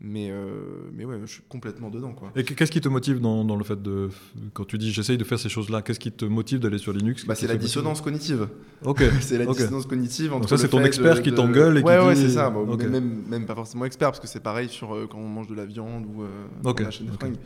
Mais, 0.00 0.30
euh, 0.30 0.88
mais 0.94 1.04
ouais, 1.04 1.18
je 1.22 1.32
suis 1.32 1.42
complètement 1.46 1.90
dedans. 1.90 2.12
Quoi. 2.12 2.32
Et 2.34 2.44
qu'est-ce 2.44 2.70
qui 2.70 2.80
te 2.80 2.88
motive 2.88 3.20
dans, 3.20 3.44
dans, 3.44 3.56
le 3.56 3.64
fait 3.64 3.80
de. 3.80 4.08
Quand 4.54 4.64
tu 4.64 4.78
dis 4.78 4.90
j'essaye 4.90 5.18
de 5.18 5.24
faire 5.24 5.38
ces 5.38 5.50
choses-là, 5.50 5.82
qu'est-ce 5.82 6.00
qui 6.00 6.10
te 6.10 6.24
motive 6.24 6.60
d'aller 6.60 6.78
sur 6.78 6.94
Linux? 6.94 7.26
Bah, 7.26 7.34
C'est 7.34 7.46
la 7.46 7.56
dissonance 7.56 8.00
cognitive. 8.00 8.48
Ok. 8.84 9.02
c'est 9.20 9.36
la 9.36 9.46
dissonance 9.46 9.84
cognitive. 9.84 10.32
Entre 10.32 10.40
Donc, 10.40 10.48
ça, 10.48 10.56
c'est 10.56 10.70
ton 10.70 10.82
expert 10.82 11.16
de, 11.16 11.20
qui 11.20 11.30
de... 11.30 11.36
t'engueule 11.36 11.78
et 11.78 11.82
ouais, 11.82 11.98
qui 11.98 12.06
ouais, 12.06 12.14
dit... 12.14 12.22
c'est 12.22 12.30
ça. 12.30 12.48
Bon, 12.48 12.66
okay. 12.70 12.86
même, 12.86 13.24
même 13.28 13.44
pas 13.44 13.54
forcément 13.54 13.84
expert, 13.84 14.08
parce 14.08 14.20
que 14.20 14.28
c'est 14.28 14.40
pareil 14.40 14.70
sur 14.70 14.94
euh, 14.94 15.06
quand 15.06 15.18
on 15.18 15.28
mange 15.28 15.48
de 15.48 15.54
la 15.54 15.66
viande 15.66 16.06
ou 16.06 16.24
okay. 16.66 16.84
on 16.84 16.88
achète 16.88 17.06
des 17.06 17.12
fringues. 17.12 17.36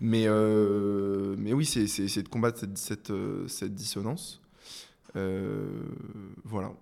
Mais, 0.00 0.24
euh, 0.26 1.36
mais 1.38 1.52
oui, 1.52 1.64
c'est 1.64 2.22
de 2.22 2.28
combattre 2.28 2.58
cette, 2.58 2.76
cette, 2.76 3.12
cette 3.46 3.74
dissonance. 3.76 4.41
Euh, 5.16 5.66
voilà. 6.44 6.72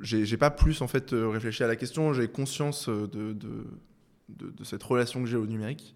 J'ai 0.00 0.36
pas 0.36 0.50
plus 0.50 0.82
en 0.82 0.88
fait 0.88 1.10
réfléchi 1.12 1.62
à 1.62 1.66
la 1.66 1.76
question. 1.76 2.12
J'ai 2.12 2.28
conscience 2.28 2.88
de, 2.88 3.32
de, 3.32 4.64
cette 4.64 4.82
relation 4.82 5.20
que 5.22 5.28
j'ai 5.28 5.36
au 5.36 5.46
numérique. 5.46 5.94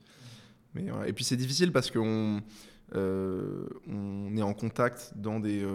Mais. 0.74 0.87
Et 1.07 1.12
puis 1.12 1.24
c'est 1.24 1.37
difficile 1.37 1.72
parce 1.72 1.91
qu'on 1.91 2.41
euh, 2.95 3.66
on 3.89 4.37
est 4.37 4.43
en 4.43 4.55
contact 4.55 5.12
dans 5.16 5.41
des, 5.41 5.66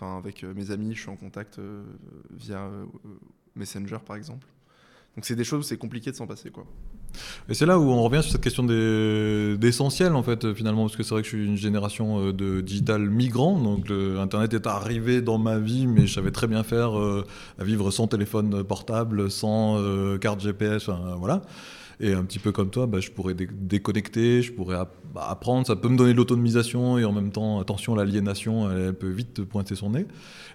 avec 0.00 0.44
mes 0.44 0.70
amis, 0.70 0.94
je 0.94 1.00
suis 1.00 1.10
en 1.10 1.16
contact 1.16 1.58
via 2.30 2.70
Messenger 3.56 3.98
par 4.06 4.16
exemple. 4.16 4.46
Donc 5.16 5.24
c'est 5.24 5.36
des 5.36 5.44
choses 5.44 5.60
où 5.60 5.68
c'est 5.68 5.78
compliqué 5.78 6.10
de 6.10 6.16
s'en 6.16 6.26
passer 6.26 6.50
quoi. 6.50 6.66
Et 7.48 7.54
c'est 7.54 7.66
là 7.66 7.78
où 7.78 7.90
on 7.90 8.02
revient 8.02 8.22
sur 8.22 8.32
cette 8.32 8.40
question 8.40 8.64
d'essentiel 8.64 10.14
en 10.14 10.22
fait 10.22 10.54
finalement 10.54 10.82
parce 10.82 10.96
que 10.96 11.02
c'est 11.02 11.14
vrai 11.14 11.22
que 11.22 11.28
je 11.28 11.36
suis 11.36 11.46
une 11.46 11.56
génération 11.56 12.32
de 12.32 12.60
digital 12.60 13.08
migrants 13.08 13.58
donc 13.58 13.90
internet 14.18 14.54
est 14.54 14.66
arrivé 14.66 15.20
dans 15.22 15.38
ma 15.38 15.58
vie 15.58 15.86
mais 15.86 16.06
je 16.06 16.14
savais 16.14 16.30
très 16.30 16.46
bien 16.46 16.62
faire 16.62 16.98
euh, 16.98 17.26
à 17.58 17.64
vivre 17.64 17.90
sans 17.90 18.06
téléphone 18.06 18.64
portable 18.64 19.30
sans 19.30 19.78
euh, 19.78 20.18
carte 20.18 20.40
GPS 20.40 20.88
enfin, 20.88 21.16
voilà 21.18 21.42
et 22.00 22.12
un 22.12 22.24
petit 22.24 22.38
peu 22.38 22.52
comme 22.52 22.70
toi, 22.70 22.86
bah, 22.86 23.00
je 23.00 23.10
pourrais 23.10 23.34
dé 23.34 23.48
déconnecter, 23.52 24.42
je 24.42 24.52
pourrais 24.52 24.76
bah, 25.14 25.26
apprendre, 25.28 25.66
ça 25.66 25.76
peut 25.76 25.88
me 25.88 25.96
donner 25.96 26.12
de 26.12 26.16
l'autonomisation 26.16 26.98
et 26.98 27.04
en 27.04 27.12
même 27.12 27.30
temps, 27.30 27.60
attention, 27.60 27.94
l'aliénation, 27.94 28.70
elle, 28.70 28.78
elle, 28.88 28.94
peut 28.94 29.10
vite 29.10 29.44
pointer 29.44 29.74
son 29.74 29.90
nez. 29.90 30.06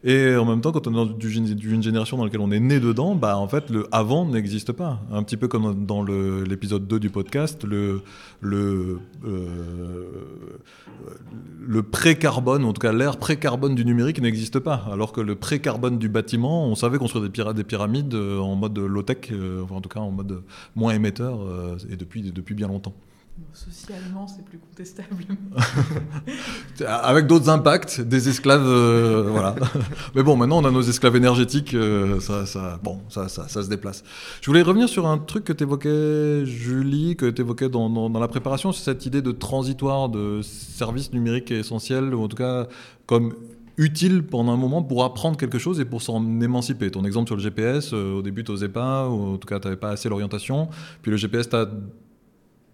Et 0.03 0.35
en 0.35 0.45
même 0.45 0.61
temps, 0.61 0.71
quand 0.71 0.87
on 0.87 0.91
est 0.91 1.09
dans 1.09 1.19
une 1.19 1.83
génération 1.83 2.17
dans 2.17 2.23
laquelle 2.23 2.39
on 2.41 2.51
est 2.51 2.59
né 2.59 2.79
dedans, 2.79 3.15
bah, 3.15 3.37
en 3.37 3.47
fait, 3.47 3.69
le 3.69 3.87
avant 3.91 4.25
n'existe 4.25 4.71
pas. 4.71 5.01
Un 5.11 5.23
petit 5.23 5.37
peu 5.37 5.47
comme 5.47 5.85
dans 5.85 6.03
l'épisode 6.03 6.87
2 6.87 6.99
du 6.99 7.09
podcast, 7.09 7.63
le, 7.63 8.01
le, 8.41 8.99
euh, 9.25 10.07
pré-carbone, 11.91 12.65
en 12.65 12.73
tout 12.73 12.81
cas 12.81 12.93
l'ère 12.93 13.17
pré-carbone 13.17 13.75
du 13.75 13.85
numérique 13.85 14.21
n'existe 14.21 14.59
pas. 14.59 14.85
Alors 14.91 15.11
que 15.11 15.21
le 15.21 15.35
pré-carbone 15.35 15.97
du 15.97 16.09
bâtiment, 16.09 16.65
on 16.65 16.75
savait 16.75 16.97
construire 16.97 17.23
des, 17.23 17.29
pyra 17.29 17.53
des 17.53 17.63
pyramides 17.63 18.15
en 18.15 18.55
mode 18.55 18.77
low-tech, 18.77 19.31
euh, 19.31 19.63
en 19.69 19.81
tout 19.81 19.89
cas 19.89 19.99
en 19.99 20.11
mode 20.11 20.41
moins 20.75 20.93
émetteur 20.93 21.28
euh, 21.37 21.77
et 21.89 21.95
depuis, 21.95 22.21
depuis 22.31 22.55
bien 22.55 22.67
longtemps. 22.67 22.93
Socialement, 23.53 24.27
c'est 24.27 24.43
plus 24.43 24.57
contestable. 24.57 25.25
Avec 26.85 27.25
d'autres 27.25 27.49
impacts, 27.49 28.01
des 28.01 28.29
esclaves, 28.29 28.65
euh, 28.65 29.27
voilà. 29.29 29.55
Mais 30.15 30.23
bon, 30.23 30.35
maintenant 30.35 30.59
on 30.59 30.65
a 30.65 30.71
nos 30.71 30.81
esclaves 30.81 31.15
énergétiques, 31.15 31.73
euh, 31.73 32.19
ça, 32.19 32.45
ça, 32.45 32.79
bon, 32.83 32.99
ça, 33.09 33.27
ça, 33.27 33.47
ça, 33.47 33.63
se 33.63 33.69
déplace. 33.69 34.03
Je 34.41 34.47
voulais 34.47 34.61
revenir 34.61 34.87
sur 34.87 35.07
un 35.07 35.17
truc 35.17 35.45
que 35.45 35.53
tu 35.53 35.63
évoquais, 35.63 36.45
Julie, 36.45 37.15
que 37.15 37.29
tu 37.29 37.41
évoquais 37.41 37.69
dans, 37.69 37.89
dans, 37.89 38.09
dans, 38.09 38.19
la 38.19 38.27
préparation, 38.27 38.71
c'est 38.71 38.83
cette 38.83 39.05
idée 39.05 39.21
de 39.21 39.31
transitoire, 39.31 40.09
de 40.09 40.41
service 40.41 41.11
numérique 41.13 41.51
essentiel, 41.51 42.13
ou 42.13 42.23
en 42.23 42.27
tout 42.27 42.37
cas 42.37 42.67
comme 43.05 43.33
utile 43.79 44.23
pendant 44.23 44.51
un 44.51 44.57
moment 44.57 44.83
pour 44.83 45.03
apprendre 45.03 45.37
quelque 45.37 45.57
chose 45.57 45.79
et 45.79 45.85
pour 45.85 46.01
s'en 46.01 46.41
émanciper. 46.41 46.91
Ton 46.91 47.05
exemple 47.05 47.27
sur 47.27 47.35
le 47.35 47.41
GPS, 47.41 47.91
euh, 47.93 48.17
au 48.17 48.21
début 48.21 48.43
tu 48.43 48.51
n'osais 48.51 48.69
pas, 48.69 49.07
ou 49.07 49.33
en 49.33 49.37
tout 49.37 49.47
cas 49.47 49.59
tu 49.59 49.67
n'avais 49.67 49.79
pas 49.79 49.89
assez 49.89 50.09
l'orientation, 50.09 50.67
puis 51.01 51.11
le 51.11 51.17
GPS 51.17 51.49
t'a 51.49 51.67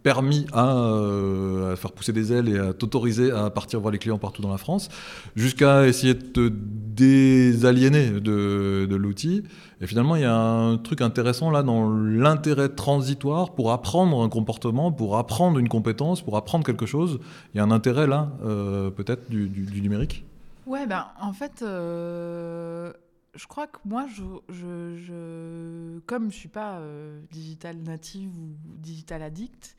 permis 0.05 0.45
à, 0.53 0.77
euh, 0.77 1.73
à, 1.73 1.75
faire 1.75 1.91
pousser 1.91 2.13
des 2.13 2.31
ailes 2.31 2.47
et 2.47 2.59
à 2.59 2.73
t'autoriser 2.73 3.31
à 3.31 3.49
partir 3.49 3.79
voir 3.79 3.91
les 3.91 3.97
clients 3.97 4.19
partout 4.19 4.43
dans 4.43 4.51
la 4.51 4.59
France, 4.59 4.89
jusqu'à 5.35 5.87
essayer 5.87 6.13
de 6.13 6.21
te 6.21 6.51
désaliéner 6.51 8.11
de, 8.11 8.95
l'outil. 8.95 9.41
Et 9.81 9.87
finalement, 9.87 10.15
il 10.15 10.21
y 10.21 10.25
a 10.25 10.35
un 10.35 10.77
truc 10.77 11.01
intéressant 11.01 11.49
là 11.49 11.63
dans 11.63 11.89
l'intérêt 11.89 12.69
transitoire 12.69 13.55
pour 13.55 13.71
apprendre 13.71 14.21
un 14.21 14.29
comportement, 14.29 14.91
pour 14.91 15.17
apprendre 15.17 15.57
une 15.57 15.69
compétence, 15.69 16.21
pour 16.21 16.37
apprendre 16.37 16.63
quelque 16.63 16.85
chose. 16.85 17.19
Il 17.55 17.57
y 17.57 17.59
a 17.59 17.63
un 17.63 17.71
intérêt 17.71 18.05
là, 18.05 18.31
euh, 18.45 18.91
peut-être, 18.91 19.27
du, 19.29 19.81
numérique? 19.81 20.23
Ouais, 20.65 20.85
ben 20.87 21.11
en 21.19 21.33
fait. 21.33 21.61
Euh 21.61 22.93
je 23.35 23.47
crois 23.47 23.67
que 23.67 23.77
moi, 23.85 24.07
je, 24.07 24.23
je, 24.49 24.95
je 24.95 25.99
comme 26.05 26.31
je 26.31 26.37
suis 26.37 26.49
pas 26.49 26.79
euh, 26.79 27.21
digital 27.31 27.77
native 27.77 28.31
ou 28.37 28.55
digital 28.63 29.21
addict, 29.21 29.75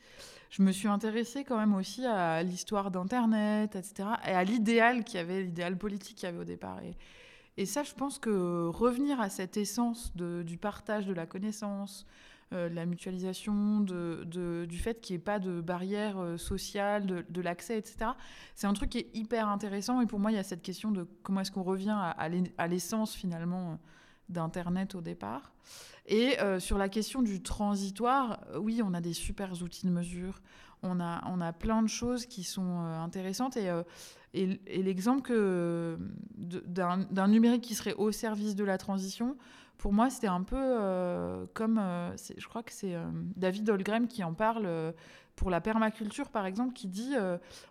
je 0.49 0.61
me 0.61 0.71
suis 0.71 0.87
intéressée 0.87 1.43
quand 1.43 1.57
même 1.57 1.75
aussi 1.75 2.05
à 2.05 2.41
l'histoire 2.43 2.91
d'Internet, 2.91 3.75
etc., 3.75 4.09
et 4.25 4.31
à 4.31 4.43
l'idéal 4.43 5.03
qu'il 5.03 5.17
y 5.17 5.19
avait, 5.19 5.43
l'idéal 5.43 5.77
politique 5.77 6.17
qu'il 6.17 6.27
y 6.27 6.29
avait 6.29 6.39
au 6.39 6.45
départ. 6.45 6.79
Et, 7.57 7.65
ça, 7.65 7.81
je 7.81 7.93
pense 7.93 8.19
que 8.19 8.67
revenir 8.67 9.19
à 9.19 9.29
cette 9.29 9.57
essence 9.57 10.15
du 10.15 10.57
partage 10.57 11.07
de 11.07 11.13
la 11.13 11.25
connaissance, 11.25 12.05
de 12.51 12.73
la 12.73 12.85
mutualisation, 12.85 13.81
du 13.81 14.77
fait 14.77 15.01
qu'il 15.01 15.15
n'y 15.15 15.21
ait 15.21 15.23
pas 15.23 15.39
de 15.39 15.59
barrière 15.61 16.17
euh, 16.17 16.37
sociale, 16.37 17.25
de, 17.29 17.41
l'accès, 17.41 17.77
etc. 17.77 18.11
C'est 18.55 18.67
un 18.67 18.73
truc 18.73 18.91
qui 18.91 18.99
est 18.99 19.09
hyper 19.13 19.49
intéressant. 19.49 20.01
Et 20.01 20.05
pour 20.05 20.19
moi, 20.19 20.31
il 20.31 20.35
y 20.35 20.39
a 20.39 20.43
cette 20.43 20.61
question 20.61 20.91
de 20.91 21.07
comment 21.23 21.41
est-ce 21.41 21.51
qu'on 21.51 21.63
revient 21.63 21.97
à, 21.97 22.67
l'essence 22.67 23.15
finalement 23.15 23.79
d'Internet 24.29 24.95
au 24.95 25.01
départ. 25.01 25.53
Et 26.05 26.39
euh, 26.39 26.59
sur 26.59 26.77
la 26.77 26.87
question 26.87 27.21
du 27.21 27.43
transitoire, 27.43 28.39
oui, 28.57 28.81
on 28.83 28.93
a 28.93 29.01
des 29.01 29.13
super 29.13 29.61
outils 29.61 29.85
de 29.85 29.91
mesure. 29.91 30.41
On 30.83 30.99
a, 30.99 31.23
on 31.27 31.41
a 31.41 31.51
plein 31.53 31.81
de 31.81 31.87
choses 31.87 32.25
qui 32.25 32.43
sont 32.43 32.81
euh, 32.81 32.99
intéressantes. 32.99 33.57
Euh, 33.57 33.83
et 34.33 34.83
l'exemple 34.83 35.33
d'un 36.37 37.27
numérique 37.27 37.63
qui 37.63 37.75
serait 37.75 37.95
au 37.95 38.11
service 38.11 38.55
de 38.55 38.63
la 38.63 38.77
transition, 38.77 39.35
pour 39.77 39.93
moi, 39.93 40.09
c'était 40.09 40.27
un 40.27 40.43
peu 40.43 40.55
euh, 40.57 41.45
comme, 41.53 41.77
euh, 41.77 42.15
je 42.37 42.47
crois 42.47 42.63
que 42.63 42.73
c'est 42.73 42.95
euh, 42.95 43.05
David 43.35 43.69
Holgren 43.69 44.07
qui 44.07 44.23
en 44.23 44.33
parle 44.33 44.93
pour 45.35 45.51
la 45.51 45.61
permaculture, 45.61 46.29
par 46.29 46.47
exemple, 46.47 46.73
qui 46.73 46.87
dit, 46.87 47.13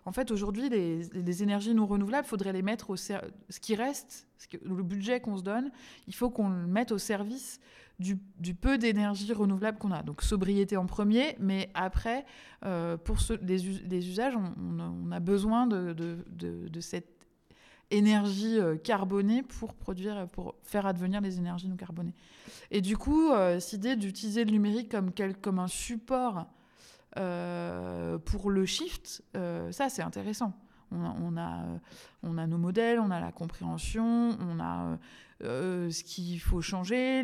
en 0.05 0.11
fait, 0.13 0.31
aujourd'hui, 0.31 0.69
les, 0.69 1.43
énergies 1.43 1.75
non 1.75 1.85
renouvelables, 1.85 2.25
il 2.25 2.29
faudrait 2.29 2.53
les 2.53 2.61
mettre 2.61 2.91
au 2.91 2.95
ce 2.95 3.19
qui 3.59 3.75
reste, 3.75 4.25
le 4.63 4.83
budget 4.83 5.19
qu'on 5.19 5.35
se 5.35 5.43
donne, 5.43 5.69
il 6.07 6.15
faut 6.15 6.29
qu'on 6.29 6.47
le 6.47 6.65
mette 6.65 6.93
au 6.93 6.97
service 6.97 7.59
du, 7.99 8.15
peu 8.55 8.77
d'énergie 8.77 9.33
renouvelable 9.33 9.79
qu'on 9.79 9.91
a. 9.91 10.01
Donc, 10.01 10.21
sobriété 10.21 10.77
en 10.77 10.85
premier, 10.85 11.35
mais 11.39 11.69
après, 11.73 12.25
pour 13.03 13.17
les, 13.41 14.07
usages, 14.07 14.37
on, 14.37 15.11
a 15.11 15.19
besoin 15.19 15.67
de 15.67 16.79
cette 16.79 17.16
énergie 17.91 18.59
carbonée 18.83 19.43
pour 19.43 19.73
produire, 19.73 20.27
pour 20.29 20.55
faire 20.63 20.85
advenir 20.85 21.21
les 21.21 21.37
énergies 21.37 21.67
non 21.67 21.77
carbonées. 21.77 22.13
Et 22.71 22.81
du 22.81 22.97
coup, 22.97 23.31
euh, 23.31 23.59
cette 23.59 23.73
idée 23.73 23.95
d'utiliser 23.95 24.43
le 24.43 24.51
numérique 24.51 24.93
comme, 25.41 25.59
un 25.59 25.67
support 25.67 26.47
euh, 27.17 28.17
pour 28.17 28.51
le 28.51 28.65
shift, 28.65 29.23
euh, 29.35 29.71
ça 29.71 29.89
c'est 29.89 30.01
intéressant. 30.01 30.53
On 30.91 31.35
a, 31.35 32.47
nos 32.47 32.57
modèles, 32.57 32.99
on 32.99 33.11
a 33.11 33.19
la 33.19 33.33
compréhension, 33.33 34.37
on 34.39 34.59
a 34.61 34.97
ce 35.41 36.03
qu'il 36.03 36.39
faut 36.39 36.61
changer, 36.61 37.23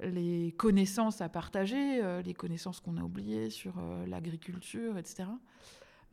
les 0.00 0.54
connaissances 0.56 1.20
à 1.20 1.28
partager, 1.28 2.00
les 2.24 2.34
connaissances 2.34 2.78
qu'on 2.78 2.96
a 2.96 3.02
oubliées 3.02 3.50
sur 3.50 3.74
l'agriculture, 4.06 4.98
etc. 4.98 5.24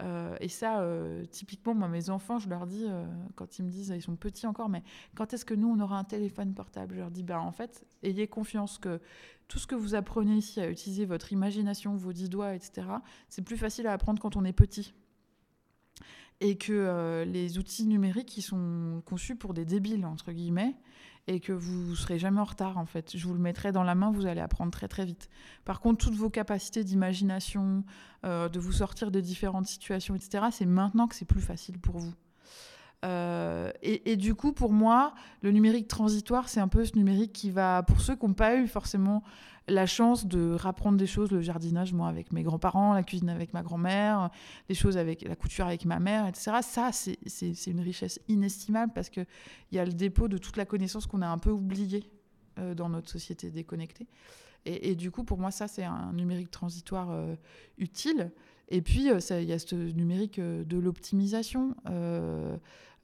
Euh, 0.01 0.35
et 0.39 0.47
ça, 0.47 0.81
euh, 0.81 1.25
typiquement, 1.25 1.75
moi, 1.75 1.87
mes 1.87 2.09
enfants, 2.09 2.39
je 2.39 2.49
leur 2.49 2.65
dis, 2.65 2.85
euh, 2.87 3.05
quand 3.35 3.59
ils 3.59 3.63
me 3.63 3.69
disent, 3.69 3.93
ils 3.95 4.01
sont 4.01 4.15
petits 4.15 4.47
encore, 4.47 4.69
mais 4.69 4.83
quand 5.15 5.33
est-ce 5.33 5.45
que 5.45 5.53
nous, 5.53 5.69
on 5.69 5.79
aura 5.79 5.97
un 5.97 6.03
téléphone 6.03 6.53
portable? 6.53 6.95
Je 6.95 6.99
leur 6.99 7.11
dis, 7.11 7.23
ben, 7.23 7.39
en 7.39 7.51
fait, 7.51 7.85
ayez 8.01 8.27
confiance 8.27 8.77
que 8.77 8.99
tout 9.47 9.59
ce 9.59 9.67
que 9.67 9.75
vous 9.75 9.95
apprenez 9.95 10.35
ici 10.35 10.59
à 10.59 10.69
utiliser 10.69 11.05
votre 11.05 11.31
imagination, 11.31 11.95
vos 11.95 12.13
dix 12.13 12.29
doigts, 12.29 12.55
etc., 12.55 12.87
c'est 13.29 13.43
plus 13.43 13.57
facile 13.57 13.87
à 13.87 13.93
apprendre 13.93 14.21
quand 14.21 14.35
on 14.35 14.45
est 14.45 14.53
petit. 14.53 14.93
Et 16.39 16.57
que 16.57 17.23
les 17.25 17.57
outils 17.57 17.85
numériques, 17.85 18.35
ils 18.37 18.41
sont 18.41 19.01
conçus 19.05 19.35
pour 19.35 19.53
des 19.53 19.63
débiles, 19.63 20.05
entre 20.05 20.33
guillemets, 20.33 20.75
et 21.27 21.39
que 21.39 21.53
vous 21.53 21.95
serez 21.95 22.19
jamais 22.19 22.39
en 22.39 22.45
retard 22.45 22.77
en 22.77 22.85
fait. 22.85 23.15
Je 23.15 23.27
vous 23.27 23.33
le 23.33 23.39
mettrai 23.39 23.71
dans 23.71 23.83
la 23.83 23.95
main, 23.95 24.11
vous 24.11 24.25
allez 24.25 24.41
apprendre 24.41 24.71
très 24.71 24.87
très 24.87 25.05
vite. 25.05 25.29
Par 25.65 25.79
contre, 25.79 26.05
toutes 26.05 26.15
vos 26.15 26.29
capacités 26.29 26.83
d'imagination, 26.83 27.83
euh, 28.25 28.49
de 28.49 28.59
vous 28.59 28.73
sortir 28.73 29.11
de 29.11 29.21
différentes 29.21 29.67
situations, 29.67 30.15
etc., 30.15 30.45
c'est 30.51 30.65
maintenant 30.65 31.07
que 31.07 31.15
c'est 31.15 31.25
plus 31.25 31.41
facile 31.41 31.79
pour 31.79 31.97
vous. 31.97 32.13
Euh, 33.03 33.71
et, 33.81 34.15
du 34.15 34.33
coup, 34.33 34.53
pour 34.53 34.71
moi, 34.71 35.13
le 35.41 35.51
numérique 35.51 35.87
transitoire, 35.87 36.47
c'est 36.47 36.59
un 36.59 36.67
peu 36.67 36.85
ce 36.85 36.95
numérique 36.95 37.33
qui 37.33 37.49
va, 37.49 37.83
pour 37.83 38.01
ceux 38.01 38.15
qui 38.15 38.25
n'ont 38.25 38.33
pas 38.33 38.55
eu 38.55 38.67
forcément 38.67 39.23
la 39.67 39.85
chance 39.85 40.25
de 40.25 40.53
rapprendre 40.53 40.97
des 40.97 41.07
choses, 41.07 41.31
le 41.31 41.41
jardinage, 41.41 41.93
moi, 41.93 42.07
avec 42.09 42.33
mes 42.33 42.43
grands-parents, 42.43 42.93
la 42.93 43.03
cuisine 43.03 43.29
avec 43.29 43.53
ma 43.53 43.61
grand-mère, 43.61 44.29
les 44.67 44.75
choses 44.75 44.97
avec 44.97 45.21
la 45.21 45.35
couture 45.35 45.65
avec 45.65 45.85
ma 45.85 45.99
mère, 45.99 46.27
etc. 46.27 46.57
Ça, 46.61 46.91
c'est 46.91 47.67
une 47.67 47.79
richesse 47.79 48.19
inestimable 48.27 48.91
parce 48.93 49.09
qu'il 49.09 49.25
y 49.71 49.79
a 49.79 49.85
le 49.85 49.93
dépôt 49.93 50.27
de 50.27 50.37
toute 50.37 50.57
la 50.57 50.65
connaissance 50.65 51.07
qu'on 51.07 51.21
a 51.21 51.27
un 51.27 51.37
peu 51.37 51.51
oubliée 51.51 52.09
euh, 52.59 52.73
dans 52.73 52.89
notre 52.89 53.09
société 53.09 53.51
déconnectée. 53.51 54.07
Et, 54.65 54.95
du 54.95 55.11
coup, 55.11 55.25
pour 55.25 55.39
moi, 55.39 55.51
ça, 55.51 55.67
c'est 55.67 55.83
un 55.83 56.13
numérique 56.13 56.49
transitoire 56.49 57.11
euh, 57.11 57.35
utile. 57.77 58.31
Et 58.69 58.81
puis, 58.81 59.09
il 59.09 59.43
y 59.43 59.51
a 59.51 59.59
ce 59.59 59.75
numérique 59.75 60.39
de 60.39 60.77
l'optimisation, 60.77 61.75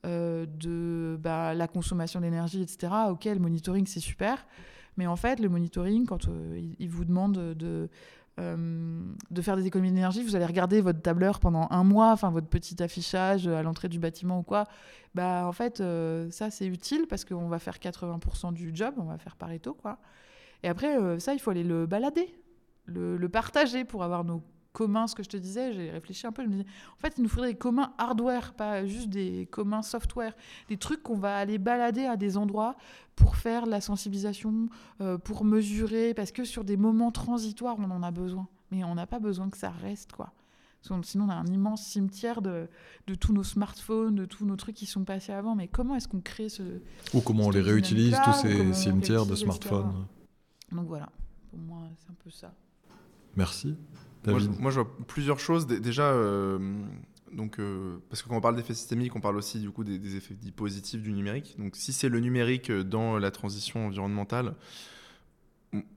euh, 0.06 0.45
de 0.45 1.18
bah, 1.20 1.54
la 1.54 1.68
consommation 1.68 2.22
d'énergie, 2.22 2.62
etc. 2.62 2.93
Ok, 3.10 3.26
le 3.26 3.39
monitoring, 3.39 3.86
c'est 3.86 4.00
super. 4.00 4.45
Mais 4.95 5.08
en 5.08 5.18
fait, 5.18 5.39
le 5.39 5.50
monitoring, 5.50 6.06
quand 6.06 6.28
euh, 6.30 6.74
il, 6.80 6.89
vous 6.89 7.04
demande 7.04 7.34
de, 7.34 7.89
euh, 8.39 9.02
de 9.30 9.41
faire 9.41 9.58
des 9.58 9.68
économies 9.68 9.91
d'énergie, 9.91 10.24
vous 10.24 10.38
allez 10.38 10.45
regarder 10.45 10.80
votre 10.80 11.02
tableur 11.02 11.41
pendant 11.41 11.68
un 11.70 11.84
mois, 11.84 12.12
enfin 12.12 12.32
votre 12.32 12.47
petit 12.47 12.82
affichage 12.82 13.47
à 13.47 13.62
l'entrée 13.62 13.89
du 13.89 14.00
bâtiment 14.00 14.39
ou 14.39 14.43
quoi. 14.43 14.68
Bah, 15.16 15.45
en 15.45 15.52
fait, 15.52 15.84
ça, 16.32 16.50
c'est 16.50 16.68
utile 16.68 17.06
parce 17.10 17.26
qu'on 17.26 17.50
va 17.50 17.60
faire 17.60 17.78
80% 17.78 18.54
du 18.54 18.72
job, 18.74 18.93
on 18.97 19.04
va 19.04 19.18
faire 19.18 19.36
Pareto, 19.36 19.74
quoi. 19.74 19.97
Et 20.64 20.70
après, 20.70 21.20
ça, 21.20 21.34
il 21.34 21.39
faut 21.39 21.52
aller 21.52 21.64
le 21.64 21.88
balader, 21.88 22.34
le 22.86 23.28
partager 23.28 23.84
pour 23.84 24.04
avoir 24.04 24.24
nos 24.24 24.43
communs, 24.74 25.07
ce 25.07 25.15
que 25.15 25.24
je 25.24 25.30
te 25.30 25.38
disais, 25.38 25.74
j'ai 25.74 25.89
réfléchi 25.89 26.28
un 26.28 26.32
peu, 26.32 26.43
je 26.43 26.47
me 26.47 26.53
disais, 26.53 26.70
en 26.97 26.99
fait, 26.99 27.13
il 27.17 27.24
nous 27.24 27.30
faudrait 27.30 27.53
des 27.53 27.57
communs 27.57 27.93
hardware, 27.97 28.53
pas 28.53 28.86
juste 28.86 29.09
des 29.09 29.47
communs 29.51 29.82
software, 29.82 30.36
des 30.67 30.78
trucs 30.78 31.03
qu'on 31.03 31.17
va 31.17 31.36
aller 31.38 31.57
balader 31.57 32.05
à 32.05 32.17
des 32.17 32.38
endroits 32.38 32.76
pour 33.15 33.36
faire 33.36 33.65
de 33.65 33.72
la 33.72 33.82
sensibilisation, 33.82 34.70
euh, 35.01 35.17
pour 35.17 35.43
mesurer, 35.43 36.13
parce 36.13 36.32
que 36.32 36.43
sur 36.43 36.63
des 36.63 36.78
moments 36.78 37.11
transitoires, 37.11 37.78
on 37.80 37.89
en 37.91 38.03
a 38.03 38.11
besoin. 38.11 38.47
Mais 38.72 38.84
on 38.84 38.95
n'a 38.95 39.07
pas 39.07 39.20
besoin 39.20 39.49
que 39.49 39.57
ça 39.57 39.72
reste, 39.72 40.11
quoi. 40.11 40.32
Sinon, 40.82 41.26
on 41.26 41.30
a 41.30 41.36
un 41.36 41.47
immense 41.47 41.86
cimetière 41.86 42.41
de, 42.41 42.70
de 43.07 43.15
tous 43.15 43.34
nos 43.34 43.43
smartphones, 43.43 44.15
de 44.15 44.26
tous 44.26 44.45
nos 44.45 44.55
trucs 44.55 44.76
qui 44.76 44.86
sont 44.86 45.03
passés 45.03 45.34
avant. 45.34 45.55
Mais 45.55 45.67
comment 45.67 45.95
est-ce 45.95 46.07
qu'on 46.07 46.22
crée 46.22 46.47
ce... 46.47 46.63
Ou 47.13 47.20
comment 47.20 47.47
on 47.47 47.49
les 47.49 47.61
réutilise, 47.61 48.15
tous 48.24 48.34
ces 48.34 48.74
cimetières 48.74 49.26
de 49.26 49.36
smartphones. 49.36 50.05
Donc 50.72 50.88
voilà, 50.88 51.09
pour 51.49 51.59
moi, 51.59 51.82
c'est 51.97 52.09
un 52.09 52.15
peu 52.24 52.30
ça. 52.30 52.53
Merci. 53.36 53.76
Moi 54.26 54.39
je, 54.39 54.45
David. 54.45 54.59
moi, 54.61 54.72
je 54.72 54.80
vois 54.82 54.97
plusieurs 55.07 55.39
choses. 55.39 55.65
Dé- 55.67 55.80
Déjà, 55.80 56.11
euh, 56.11 56.59
donc, 57.34 57.59
euh, 57.59 57.97
parce 58.09 58.22
que 58.22 58.30
quand 58.30 58.36
on 58.38 58.41
parle 58.41 58.55
d'effets 58.55 58.74
systémiques, 58.74 59.15
on 59.15 59.22
parle 59.22 59.38
aussi 59.38 59.59
du 59.59 59.70
coup 59.72 59.84
des, 59.84 59.97
des 59.99 60.15
effets 60.15 60.34
dits 60.34 60.51
positifs 60.51 61.01
du 61.01 61.13
numérique. 61.13 61.55
Donc, 61.59 61.76
si 61.76 61.93
c'est 61.93 62.09
le 62.09 62.20
numérique 62.20 62.70
euh, 62.70 62.84
dans 62.84 63.17
la 63.17 63.32
transition 63.32 63.88
environnementale, 63.88 64.55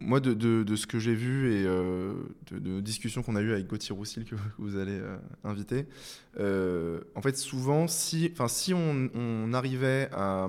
moi, 0.01 0.21
de, 0.21 0.35
de- 0.35 0.65
de 0.65 0.77
ce 0.77 0.87
que 0.87 0.99
j'ai 0.99 1.15
vu 1.15 1.51
et 1.55 1.65
euh, 1.65 2.13
de, 2.51 2.59
de 2.59 2.81
discussions 2.83 3.23
qu'on 3.23 3.37
a 3.37 3.41
eues 3.41 3.53
avec 3.53 3.67
Gauthier 3.67 3.95
Roussil, 3.95 4.27
que 4.27 4.35
vous 4.59 4.77
allez 4.77 4.99
euh, 5.01 5.17
inviter, 5.45 5.87
en 7.17 7.23
fait, 7.23 7.37
souvent, 7.39 7.89
si, 7.89 8.33
si 8.49 8.75
on, 8.75 9.09
on 9.15 9.53
arrivait 9.55 10.11
à, 10.13 10.47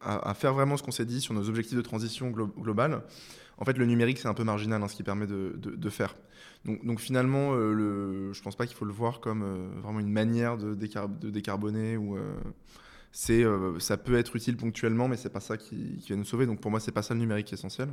à- 0.00 0.30
à 0.30 0.34
faire 0.34 0.52
vraiment 0.52 0.76
ce 0.76 0.82
qu'on 0.82 0.90
s'est 0.90 1.04
dit 1.06 1.20
sur 1.20 1.32
nos 1.32 1.48
objectifs 1.48 1.76
de 1.76 1.82
transition 1.82 2.30
glo- 2.30 2.52
globale, 2.60 3.02
en 3.58 3.64
fait, 3.64 3.78
le 3.78 3.86
numérique, 3.86 4.18
c'est 4.18 4.26
un 4.28 4.34
peu 4.34 4.42
marginal, 4.42 4.82
hein, 4.82 4.88
ce 4.88 4.96
qui 4.96 5.04
permet 5.04 5.28
de 5.28 5.88
faire. 5.90 6.16
Donc, 6.64 6.98
finalement, 6.98 7.54
euh, 7.54 7.72
le, 7.72 8.32
je 8.32 8.42
pense 8.42 8.56
pas 8.56 8.66
qu'il 8.66 8.76
faut 8.76 8.86
le 8.86 8.92
voir 8.92 9.20
comme 9.20 9.42
euh, 9.42 9.68
vraiment 9.82 10.00
une 10.00 10.10
manière 10.10 10.56
de, 10.56 10.74
décar- 10.74 11.18
de 11.18 11.28
décarboner 11.28 11.98
ou 11.98 12.16
euh, 12.16 12.34
c'est, 13.12 13.44
euh, 13.44 13.78
ça 13.80 13.98
peut 13.98 14.16
être 14.16 14.34
utile 14.34 14.56
ponctuellement, 14.56 15.06
mais 15.06 15.16
c'est 15.16 15.30
pas 15.30 15.40
ça 15.40 15.58
qui, 15.58 16.02
va 16.08 16.16
nous 16.16 16.24
sauver. 16.24 16.46
Donc 16.46 16.60
pour 16.60 16.70
moi, 16.70 16.80
c'est 16.80 16.92
pas 16.92 17.02
ça 17.02 17.12
le 17.12 17.20
numérique 17.20 17.52
essentiel. 17.52 17.88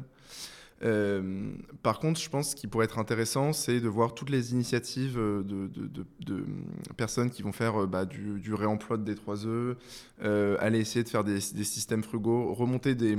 Par 1.83 1.99
contre, 1.99 2.19
je 2.19 2.27
pense 2.27 2.55
qu'il 2.55 2.67
pourrait 2.67 2.85
être 2.85 2.97
intéressant, 2.97 3.53
c'est 3.53 3.79
de 3.79 3.87
voir 3.87 4.15
toutes 4.15 4.31
les 4.31 4.51
initiatives 4.53 5.15
de, 5.15 6.45
personnes 6.97 7.29
qui 7.29 7.43
vont 7.43 7.51
faire 7.51 7.85
bah, 7.85 8.05
du, 8.05 8.53
réemploi 8.55 8.97
de 8.97 9.13
D3E, 9.13 9.75
euh, 10.23 10.57
aller 10.59 10.79
essayer 10.79 11.03
de 11.03 11.09
faire 11.09 11.23
des 11.23 11.39
systèmes 11.39 12.03
frugaux, 12.03 12.51
remonter 12.55 12.95
des 12.95 13.15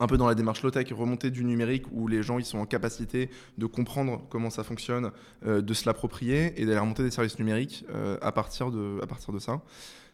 un 0.00 0.06
peu 0.06 0.16
dans 0.16 0.26
la 0.26 0.34
démarche 0.34 0.62
low-tech, 0.62 0.86
remonter 0.92 1.30
du 1.30 1.44
numérique 1.44 1.86
où 1.92 2.06
les 2.06 2.22
gens 2.22 2.38
ils 2.38 2.44
sont 2.44 2.58
en 2.58 2.66
capacité 2.66 3.30
de 3.58 3.66
comprendre 3.66 4.22
comment 4.30 4.50
ça 4.50 4.62
fonctionne, 4.62 5.10
euh, 5.46 5.60
de 5.60 5.74
se 5.74 5.86
l'approprier 5.86 6.60
et 6.60 6.66
d'aller 6.66 6.78
remonter 6.78 7.02
des 7.02 7.10
services 7.10 7.38
numériques 7.38 7.84
euh, 7.92 8.16
à, 8.22 8.32
partir 8.32 8.70
de, 8.70 9.00
à 9.02 9.06
partir 9.06 9.32
de 9.32 9.38
ça. 9.38 9.60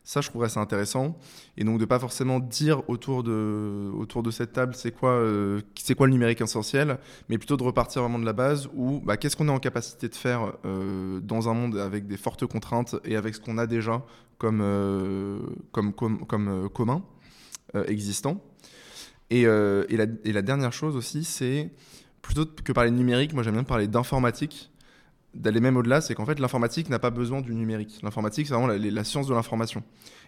Ça, 0.07 0.21
je 0.21 0.29
trouverais 0.29 0.51
ça 0.51 0.61
intéressant. 0.61 1.17
Et 1.57 1.65
donc, 1.65 1.79
de 1.79 1.87
pas 1.87 1.99
forcément 1.99 2.39
dire 2.39 2.83
autour 2.91 3.23
de, 3.23 3.91
autour 3.95 4.23
de 4.23 4.31
cette 4.31 4.53
table 4.53 4.75
c'est 4.75 4.93
quoi, 4.93 5.13
euh, 5.13 5.63
quoi 5.97 6.07
le 6.07 6.13
numérique 6.13 6.43
essentiel, 6.43 6.99
mais 7.31 7.39
plutôt 7.39 7.57
de 7.57 7.63
repartir 7.63 8.03
vraiment 8.03 8.19
de 8.19 8.27
la 8.27 8.35
base 8.35 8.69
où 8.75 9.01
bah, 9.01 9.17
qu'est-ce 9.17 9.35
qu'on 9.35 9.49
est 9.49 9.53
en 9.53 9.59
capacité 9.59 10.09
de 10.09 10.15
faire 10.15 10.53
dans 11.23 11.49
un 11.49 11.55
monde 11.55 11.79
avec 11.79 12.07
des 12.07 12.19
fortes 12.19 12.45
contraintes 12.45 12.97
et 13.05 13.17
avec 13.17 13.35
ce 13.35 13.41
qu'on 13.41 13.57
a 13.57 13.67
déjà 13.67 14.05
comme, 14.37 14.63
comme, 15.73 15.95
comme, 15.95 16.27
comme 16.27 16.69
commun 16.69 17.03
existant. 17.87 18.43
Et, 19.31 19.47
euh, 19.47 19.85
et, 19.89 20.33
la, 20.33 20.43
dernière 20.43 20.73
chose 20.73 20.97
aussi, 20.97 21.25
c'est 21.25 21.71
plutôt 22.23 22.47
que 22.47 22.73
parler 22.73 22.91
de 22.91 22.97
numérique, 22.97 23.33
moi 23.33 23.43
j'aime 23.43 23.55
bien 23.55 23.65
parler 23.65 23.89
d'informatique, 23.89 24.71
d'aller 25.35 25.61
même 25.61 25.77
au-delà, 25.77 26.01
c'est 26.01 26.15
qu'en 26.15 26.27
fait 26.27 26.39
l'informatique 26.39 26.89
n'a 26.89 26.99
pas 26.99 27.11
besoin 27.11 27.41
du 27.41 27.55
numérique. 27.55 28.01
L'informatique, 28.03 28.47
c'est 28.47 28.55
vraiment 28.55 28.69
la, 28.69 29.05
science 29.05 29.27
de 29.27 29.35
l'information. 29.35 29.83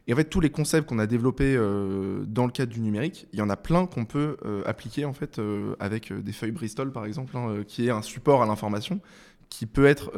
Et 0.07 0.13
en 0.13 0.17
fait, 0.17 0.25
tous 0.25 0.41
les 0.41 0.51
concepts 0.51 0.89
qu'on 0.89 0.99
a 0.99 1.07
développés 1.07 1.57
euh, 1.57 2.25
dans 2.27 2.47
le 2.47 2.53
cadre 2.53 2.73
du 2.73 2.81
numérique, 2.81 3.27
il 3.33 3.39
y 3.39 3.43
en 3.43 3.51
a 3.51 3.57
plein 3.57 3.87
qu'on 3.87 4.05
peut 4.05 4.37
euh, 4.45 4.63
appliquer 4.67 5.05
en 5.05 5.13
fait 5.13 5.41
avec 5.79 6.13
des 6.13 6.33
feuilles 6.33 6.53
Bristol 6.53 6.93
par 6.93 7.05
exemple, 7.05 7.37
hein, 7.37 7.63
qui 7.67 7.87
est 7.87 7.91
un 7.91 8.03
support 8.03 8.43
à 8.43 8.47
l'information, 8.47 9.01
qui 9.49 9.67
peut 9.67 9.87
être 9.87 10.11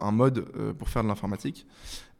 un 0.00 0.12
mode 0.12 0.44
pour 0.78 0.88
faire 0.88 1.02
de 1.04 1.08
l'informatique. 1.08 1.66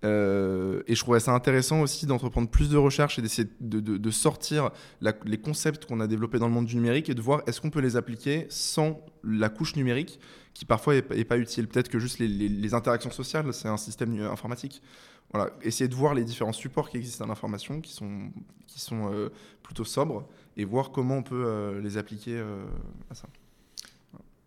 Euh, 0.04 0.82
et 0.88 0.94
je 0.94 1.00
trouvais 1.00 1.20
ça 1.20 1.32
intéressant 1.32 1.80
aussi 1.80 2.06
d'entreprendre 2.06 2.48
plus 2.48 2.68
de 2.68 2.76
recherches 2.76 3.18
et 3.18 3.22
d'essayer 3.22 3.48
de, 3.60 4.10
sortir 4.10 4.70
les 5.00 5.38
concepts 5.38 5.86
qu'on 5.86 6.00
a 6.00 6.06
développés 6.06 6.38
dans 6.38 6.48
le 6.48 6.52
monde 6.52 6.66
du 6.66 6.76
numérique 6.76 7.08
et 7.08 7.14
de 7.14 7.22
voir 7.22 7.42
est-ce 7.46 7.60
qu'on 7.60 7.70
peut 7.70 7.80
les 7.80 7.96
appliquer 7.96 8.46
sans 8.48 9.00
la 9.22 9.48
couche 9.48 9.76
numérique 9.76 10.18
qui 10.54 10.64
parfois 10.64 10.96
est, 10.96 11.24
pas- 11.24 11.38
utile. 11.38 11.66
Peut-être 11.66 11.88
que 11.88 11.98
juste 11.98 12.18
les, 12.18 12.74
interactions 12.74 13.10
sociales, 13.10 13.52
c'est 13.54 13.68
un 13.68 13.76
système 13.76 14.20
informatique. 14.20 14.82
Voilà, 15.32 15.50
essayer 15.62 15.88
de 15.88 15.94
voir 15.94 16.12
les 16.12 16.24
différents 16.24 16.52
supports 16.52 16.90
qui 16.90 16.98
existent 16.98 17.24
à 17.24 17.28
l'information, 17.28 17.80
qui 17.80 17.92
sont, 17.92 18.30
qui 18.66 18.80
sont 18.80 19.10
euh, 19.10 19.30
plutôt 19.62 19.84
sobres, 19.84 20.28
et 20.58 20.64
voir 20.66 20.90
comment 20.90 21.16
on 21.16 21.22
peut 21.22 21.44
euh, 21.46 21.80
les 21.80 21.96
appliquer 21.96 22.38
à 23.10 23.14
ça. 23.14 23.28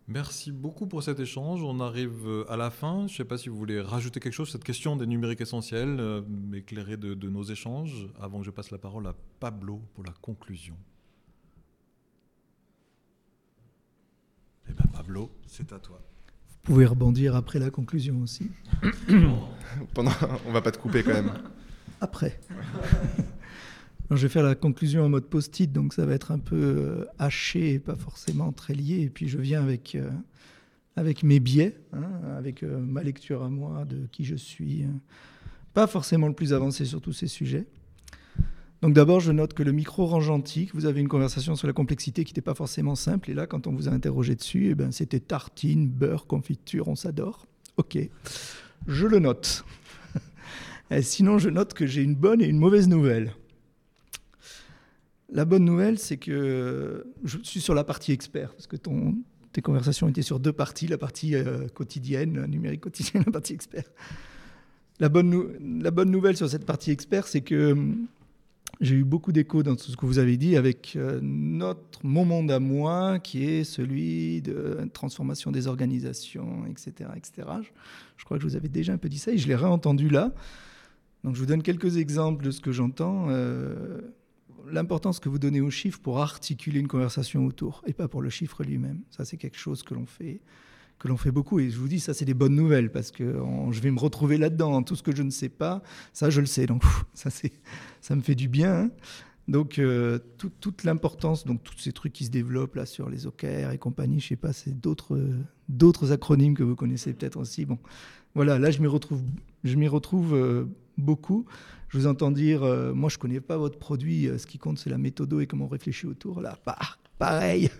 Merci 0.08 0.52
beaucoup 0.52 0.86
pour 0.86 1.02
cet 1.02 1.18
échange. 1.18 1.62
On 1.64 1.80
arrive 1.80 2.26
euh, 2.28 2.44
à 2.48 2.56
la 2.56 2.70
fin. 2.70 3.08
Je 3.08 3.12
ne 3.12 3.16
sais 3.16 3.24
pas 3.24 3.38
si 3.38 3.48
vous 3.48 3.56
voulez 3.56 3.80
rajouter 3.80 4.20
quelque 4.20 4.32
chose, 4.32 4.50
cette 4.50 4.62
question 4.62 4.94
des 4.94 5.06
numériques 5.06 5.40
essentiels, 5.40 5.96
euh, 5.98 6.22
éclairée 6.54 6.96
de, 6.96 7.14
de 7.14 7.28
nos 7.28 7.42
échanges, 7.42 8.08
avant 8.20 8.38
que 8.38 8.46
je 8.46 8.52
passe 8.52 8.70
la 8.70 8.78
parole 8.78 9.06
à 9.08 9.14
Pablo 9.40 9.82
pour 9.94 10.04
la 10.04 10.12
conclusion. 10.22 10.76
Eh 14.68 14.72
bien, 14.72 14.86
Pablo, 14.92 15.32
c'est 15.46 15.72
à 15.72 15.80
toi. 15.80 16.00
Vous 16.64 16.72
pouvez 16.72 16.86
rebondir 16.86 17.34
après 17.34 17.58
la 17.58 17.70
conclusion 17.70 18.20
aussi. 18.22 18.50
Pendant, 19.94 20.12
on 20.46 20.52
va 20.52 20.62
pas 20.62 20.70
te 20.70 20.78
couper 20.78 21.02
quand 21.02 21.14
même. 21.14 21.32
Après. 22.00 22.40
Je 24.10 24.22
vais 24.22 24.28
faire 24.28 24.44
la 24.44 24.54
conclusion 24.54 25.04
en 25.04 25.08
mode 25.08 25.26
post-it, 25.26 25.72
donc 25.72 25.92
ça 25.92 26.06
va 26.06 26.14
être 26.14 26.30
un 26.30 26.38
peu 26.38 26.56
euh, 26.56 27.04
haché 27.18 27.74
et 27.74 27.78
pas 27.80 27.96
forcément 27.96 28.52
très 28.52 28.72
lié. 28.72 29.00
Et 29.00 29.10
puis 29.10 29.26
je 29.26 29.38
viens 29.38 29.60
avec, 29.60 29.96
euh, 29.96 30.08
avec 30.94 31.24
mes 31.24 31.40
biais, 31.40 31.76
hein, 31.92 32.08
avec 32.36 32.62
euh, 32.62 32.78
ma 32.78 33.02
lecture 33.02 33.42
à 33.42 33.48
moi 33.48 33.84
de 33.84 34.06
qui 34.12 34.24
je 34.24 34.36
suis. 34.36 34.84
pas 35.74 35.88
forcément 35.88 36.28
le 36.28 36.34
plus 36.34 36.52
avancé 36.52 36.84
sur 36.84 37.00
tous 37.00 37.12
ces 37.12 37.26
sujets. 37.26 37.66
Donc 38.80 38.94
d'abord, 38.94 39.18
je 39.18 39.32
note 39.32 39.54
que 39.54 39.64
le 39.64 39.72
micro 39.72 40.06
rend 40.06 40.20
gentil, 40.20 40.66
que 40.66 40.74
vous 40.74 40.86
avez 40.86 41.00
une 41.00 41.08
conversation 41.08 41.56
sur 41.56 41.66
la 41.66 41.72
complexité 41.72 42.22
qui 42.22 42.32
n'était 42.32 42.42
pas 42.42 42.54
forcément 42.54 42.94
simple. 42.94 43.30
Et 43.30 43.34
là, 43.34 43.48
quand 43.48 43.66
on 43.66 43.72
vous 43.72 43.88
a 43.88 43.90
interrogé 43.90 44.36
dessus, 44.36 44.68
eh 44.70 44.74
ben, 44.76 44.92
c'était 44.92 45.18
tartine, 45.18 45.88
beurre, 45.88 46.26
confiture, 46.28 46.86
on 46.86 46.94
s'adore. 46.94 47.46
Ok, 47.76 47.98
je 48.86 49.06
le 49.06 49.18
note. 49.18 49.64
Sinon, 51.00 51.38
je 51.38 51.48
note 51.48 51.74
que 51.74 51.86
j'ai 51.86 52.02
une 52.02 52.14
bonne 52.14 52.40
et 52.40 52.46
une 52.46 52.58
mauvaise 52.58 52.86
nouvelle. 52.86 53.32
La 55.32 55.44
bonne 55.44 55.64
nouvelle, 55.64 55.98
c'est 55.98 56.16
que 56.16 57.04
je 57.24 57.38
suis 57.42 57.60
sur 57.60 57.74
la 57.74 57.84
partie 57.84 58.12
expert, 58.12 58.52
parce 58.52 58.66
que 58.66 58.76
tes 59.52 59.62
conversations 59.62 60.08
étaient 60.08 60.22
sur 60.22 60.38
deux 60.38 60.52
parties, 60.52 60.86
la 60.86 60.98
partie 60.98 61.34
euh, 61.34 61.66
quotidienne, 61.68 62.46
numérique 62.46 62.82
quotidienne, 62.82 63.22
la 63.26 63.32
partie 63.32 63.52
expert. 63.52 63.84
La 65.00 65.08
bonne, 65.08 65.30
nouvelle 66.10 66.36
sur 66.36 66.48
cette 66.48 66.64
partie 66.64 66.90
expert, 66.90 67.26
c'est 67.26 67.42
que 67.42 67.72
hum, 67.72 68.06
j'ai 68.80 68.94
eu 68.94 69.04
beaucoup 69.04 69.32
d'échos 69.32 69.62
dans 69.62 69.74
tout 69.74 69.90
ce 69.90 69.96
que 69.96 70.06
vous 70.06 70.18
avez 70.18 70.36
dit 70.36 70.56
avec 70.56 70.94
euh, 70.96 71.18
notre, 71.22 72.04
mon 72.04 72.24
monde 72.24 72.50
à 72.50 72.60
moi, 72.60 73.18
qui 73.18 73.44
est 73.44 73.64
celui 73.64 74.42
de 74.42 74.88
transformation 74.92 75.50
des 75.50 75.66
organisations, 75.66 76.66
etc. 76.66 77.10
etc. 77.16 77.48
Je, 77.62 77.68
je 78.16 78.24
crois 78.24 78.36
que 78.36 78.42
je 78.42 78.48
vous 78.48 78.56
avais 78.56 78.68
déjà 78.68 78.92
un 78.92 78.98
peu 78.98 79.08
dit 79.08 79.18
ça 79.18 79.32
et 79.32 79.38
je 79.38 79.48
l'ai 79.48 79.56
réentendu 79.56 80.08
là. 80.08 80.32
Donc 81.24 81.34
je 81.34 81.40
vous 81.40 81.46
donne 81.46 81.62
quelques 81.62 81.96
exemples 81.96 82.44
de 82.44 82.50
ce 82.50 82.60
que 82.60 82.70
j'entends. 82.70 83.26
Euh, 83.30 84.00
L'importance 84.70 85.20
que 85.20 85.28
vous 85.28 85.38
donnez 85.38 85.60
aux 85.60 85.70
chiffres 85.70 86.00
pour 86.00 86.18
articuler 86.20 86.80
une 86.80 86.88
conversation 86.88 87.46
autour 87.46 87.82
et 87.86 87.92
pas 87.92 88.08
pour 88.08 88.22
le 88.22 88.30
chiffre 88.30 88.64
lui-même. 88.64 89.00
Ça, 89.10 89.24
c'est 89.24 89.36
quelque 89.36 89.58
chose 89.58 89.82
que 89.82 89.94
l'on 89.94 90.06
fait, 90.06 90.40
que 90.98 91.08
l'on 91.08 91.16
fait 91.16 91.30
beaucoup. 91.30 91.58
Et 91.60 91.70
je 91.70 91.78
vous 91.78 91.88
dis, 91.88 92.00
ça, 92.00 92.14
c'est 92.14 92.24
des 92.24 92.34
bonnes 92.34 92.54
nouvelles 92.54 92.90
parce 92.90 93.10
que 93.10 93.36
je 93.70 93.80
vais 93.80 93.90
me 93.90 93.98
retrouver 94.00 94.38
là-dedans. 94.38 94.82
Tout 94.82 94.96
ce 94.96 95.02
que 95.02 95.14
je 95.14 95.22
ne 95.22 95.30
sais 95.30 95.48
pas, 95.48 95.82
ça, 96.12 96.30
je 96.30 96.40
le 96.40 96.46
sais. 96.46 96.66
Donc, 96.66 96.82
ça, 97.14 97.30
c'est, 97.30 97.52
ça 98.00 98.16
me 98.16 98.20
fait 98.22 98.34
du 98.34 98.48
bien. 98.48 98.74
hein. 98.84 98.90
Donc, 99.48 99.78
euh, 99.78 100.18
tout- 100.38 100.50
toute 100.60 100.82
l'importance, 100.82 101.44
donc 101.44 101.62
tous 101.62 101.78
ces 101.78 101.92
trucs 101.92 102.12
qui 102.12 102.24
se 102.24 102.30
développent 102.30 102.74
là 102.74 102.84
sur 102.84 103.08
les 103.08 103.28
OKR 103.28 103.70
et 103.70 103.78
compagnie, 103.78 104.18
je 104.18 104.26
sais 104.28 104.36
pas, 104.36 104.52
c'est 104.52 104.72
d'autres 104.80 105.16
d'autres 105.68 106.10
acronymes 106.10 106.54
que 106.54 106.64
vous 106.64 106.74
connaissez 106.74 107.12
peut-être 107.12 107.36
aussi. 107.38 107.64
Bon, 107.64 107.78
voilà, 108.34 108.58
là 108.58 108.72
je 108.72 108.80
m'y 108.80 108.88
retrouve, 108.88 109.22
je 109.62 109.76
m'y 109.76 109.86
retrouve 109.86 110.34
euh, 110.34 110.64
beaucoup. 110.98 111.46
Je 111.88 111.98
vous 111.98 112.06
entends 112.06 112.30
dire, 112.30 112.62
euh, 112.62 112.92
moi 112.92 113.08
je 113.08 113.18
connais 113.18 113.40
pas 113.40 113.56
votre 113.56 113.78
produit, 113.78 114.28
euh, 114.28 114.38
ce 114.38 114.46
qui 114.46 114.58
compte 114.58 114.78
c'est 114.78 114.90
la 114.90 114.98
méthode 114.98 115.32
et 115.40 115.46
comment 115.46 115.66
on 115.66 115.68
réfléchit 115.68 116.06
autour. 116.06 116.40
Là, 116.40 116.58
pareil, 117.18 117.70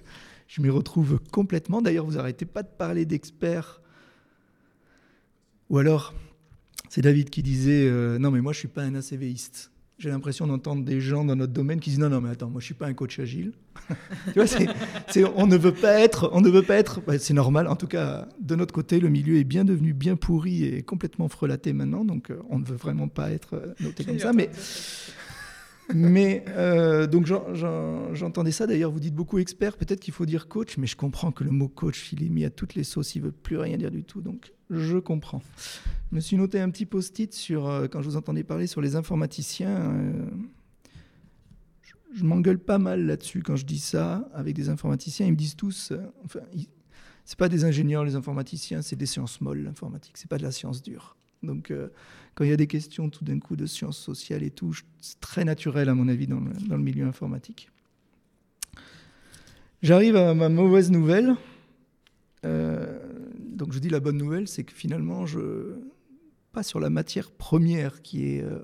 je 0.48 0.62
m'y 0.62 0.70
retrouve 0.70 1.20
complètement. 1.32 1.82
D'ailleurs, 1.82 2.06
vous 2.06 2.18
arrêtez 2.18 2.44
pas 2.44 2.62
de 2.62 2.68
parler 2.68 3.04
d'experts. 3.04 3.80
Ou 5.68 5.78
alors, 5.78 6.14
c'est 6.88 7.02
David 7.02 7.30
qui 7.30 7.42
disait, 7.42 7.88
euh, 7.88 8.18
non 8.18 8.30
mais 8.30 8.40
moi 8.40 8.52
je 8.52 8.60
suis 8.60 8.68
pas 8.68 8.82
un 8.82 8.94
ACViste 8.94 9.72
j'ai 9.98 10.10
l'impression 10.10 10.46
d'entendre 10.46 10.84
des 10.84 11.00
gens 11.00 11.24
dans 11.24 11.36
notre 11.36 11.52
domaine 11.52 11.80
qui 11.80 11.90
disent 11.90 11.98
non 11.98 12.10
non 12.10 12.20
mais 12.20 12.30
attends 12.30 12.50
moi 12.50 12.60
je 12.60 12.66
suis 12.66 12.74
pas 12.74 12.86
un 12.86 12.94
coach 12.94 13.18
agile. 13.18 13.52
Tu 15.12 15.20
vois 15.20 15.32
on 15.36 15.46
ne 15.46 15.56
veut 15.56 15.72
pas 15.72 16.00
être 16.00 16.30
on 16.32 16.40
ne 16.40 16.50
veut 16.50 16.62
pas 16.62 16.74
être 16.76 17.00
bah, 17.06 17.18
c'est 17.18 17.34
normal. 17.34 17.66
En 17.68 17.76
tout 17.76 17.86
cas 17.86 18.28
de 18.40 18.54
notre 18.56 18.74
côté 18.74 19.00
le 19.00 19.08
milieu 19.08 19.36
est 19.36 19.44
bien 19.44 19.64
devenu 19.64 19.92
bien 19.94 20.16
pourri 20.16 20.64
et 20.64 20.82
complètement 20.82 21.28
frelaté 21.28 21.72
maintenant. 21.72 22.04
Donc 22.04 22.30
euh, 22.30 22.42
on 22.50 22.58
ne 22.58 22.64
veut 22.64 22.76
vraiment 22.76 23.08
pas 23.08 23.30
être 23.30 23.54
euh, 23.54 23.74
noté 23.80 24.04
comme 24.04 24.18
ça. 24.18 24.32
mais 24.32 24.50
mais 25.94 26.44
euh, 26.48 27.06
donc 27.06 27.26
j'en- 27.26 27.54
j'en- 27.54 28.12
j'entendais 28.14 28.50
ça 28.50 28.66
d'ailleurs 28.66 28.90
vous 28.90 29.00
dites 29.00 29.14
beaucoup 29.14 29.38
expert 29.38 29.76
peut-être 29.76 30.00
qu'il 30.00 30.12
faut 30.14 30.26
dire 30.26 30.48
coach 30.48 30.76
mais 30.78 30.86
je 30.86 30.96
comprends 30.96 31.30
que 31.32 31.44
le 31.44 31.50
mot 31.50 31.68
coach 31.68 32.12
il 32.12 32.24
est 32.24 32.28
mis 32.28 32.44
à 32.44 32.50
toutes 32.50 32.74
les 32.74 32.82
sauces 32.84 33.14
il 33.14 33.22
veut 33.22 33.32
plus 33.32 33.56
rien 33.56 33.76
dire 33.76 33.90
du 33.90 34.02
tout 34.02 34.20
donc 34.20 34.52
je 34.70 34.98
comprends 34.98 35.42
je 36.10 36.16
me 36.16 36.20
suis 36.20 36.36
noté 36.36 36.58
un 36.60 36.70
petit 36.70 36.86
post-it 36.86 37.32
sur, 37.32 37.66
euh, 37.68 37.86
quand 37.88 38.00
je 38.02 38.08
vous 38.08 38.16
entendais 38.16 38.44
parler 38.44 38.66
sur 38.66 38.80
les 38.80 38.94
informaticiens. 38.96 39.68
euh, 39.92 40.26
je 42.14 42.24
m'engueule 42.24 42.58
pas 42.58 42.78
mal 42.78 43.04
là-dessus 43.06 43.42
quand 43.42 43.56
je 43.56 43.66
dis 43.66 43.78
ça 43.80 44.28
avec 44.32 44.54
des 44.54 44.68
informaticiens. 44.70 45.26
Ils 45.26 45.32
me 45.32 45.36
disent 45.36 45.56
tous, 45.56 45.92
enfin, 46.24 46.40
ils- 46.54 46.68
c'est 47.24 47.36
pas 47.38 47.48
des 47.48 47.64
ingénieurs 47.64 48.04
les 48.04 48.14
informaticiens, 48.14 48.80
c'est 48.82 48.96
des 48.96 49.04
sciences 49.06 49.40
molles 49.40 49.62
l'informatique, 49.64 50.16
c'est 50.16 50.28
pas 50.30 50.38
de 50.38 50.42
la 50.44 50.52
science 50.52 50.82
dure. 50.82 51.16
Donc 51.42 51.70
euh, 51.70 51.88
quand 52.34 52.44
il 52.44 52.50
y 52.50 52.52
a 52.52 52.56
des 52.56 52.66
questions 52.66 53.08
tout 53.10 53.24
d'un 53.24 53.38
coup 53.38 53.56
de 53.56 53.66
sciences 53.66 53.98
sociales 53.98 54.42
et 54.42 54.50
tout, 54.50 54.74
c'est 55.00 55.20
très 55.20 55.44
naturel 55.44 55.88
à 55.88 55.94
mon 55.94 56.08
avis 56.08 56.26
dans 56.26 56.40
le, 56.40 56.78
milieu 56.78 57.06
informatique. 57.06 57.70
J'arrive 59.82 60.16
à 60.16 60.34
ma 60.34 60.48
mauvaise 60.48 60.90
nouvelle. 60.90 61.34
Euh, 62.44 62.98
donc 63.38 63.72
je 63.72 63.78
dis 63.78 63.88
la 63.88 64.00
bonne 64.00 64.16
nouvelle, 64.16 64.48
c'est 64.48 64.64
que 64.64 64.72
finalement, 64.72 65.26
je 65.26 65.76
pas 66.56 66.62
sur 66.62 66.80
la 66.80 66.88
matière 66.88 67.32
première 67.32 68.00
qui 68.00 68.28
est 68.30 68.42
euh, 68.42 68.58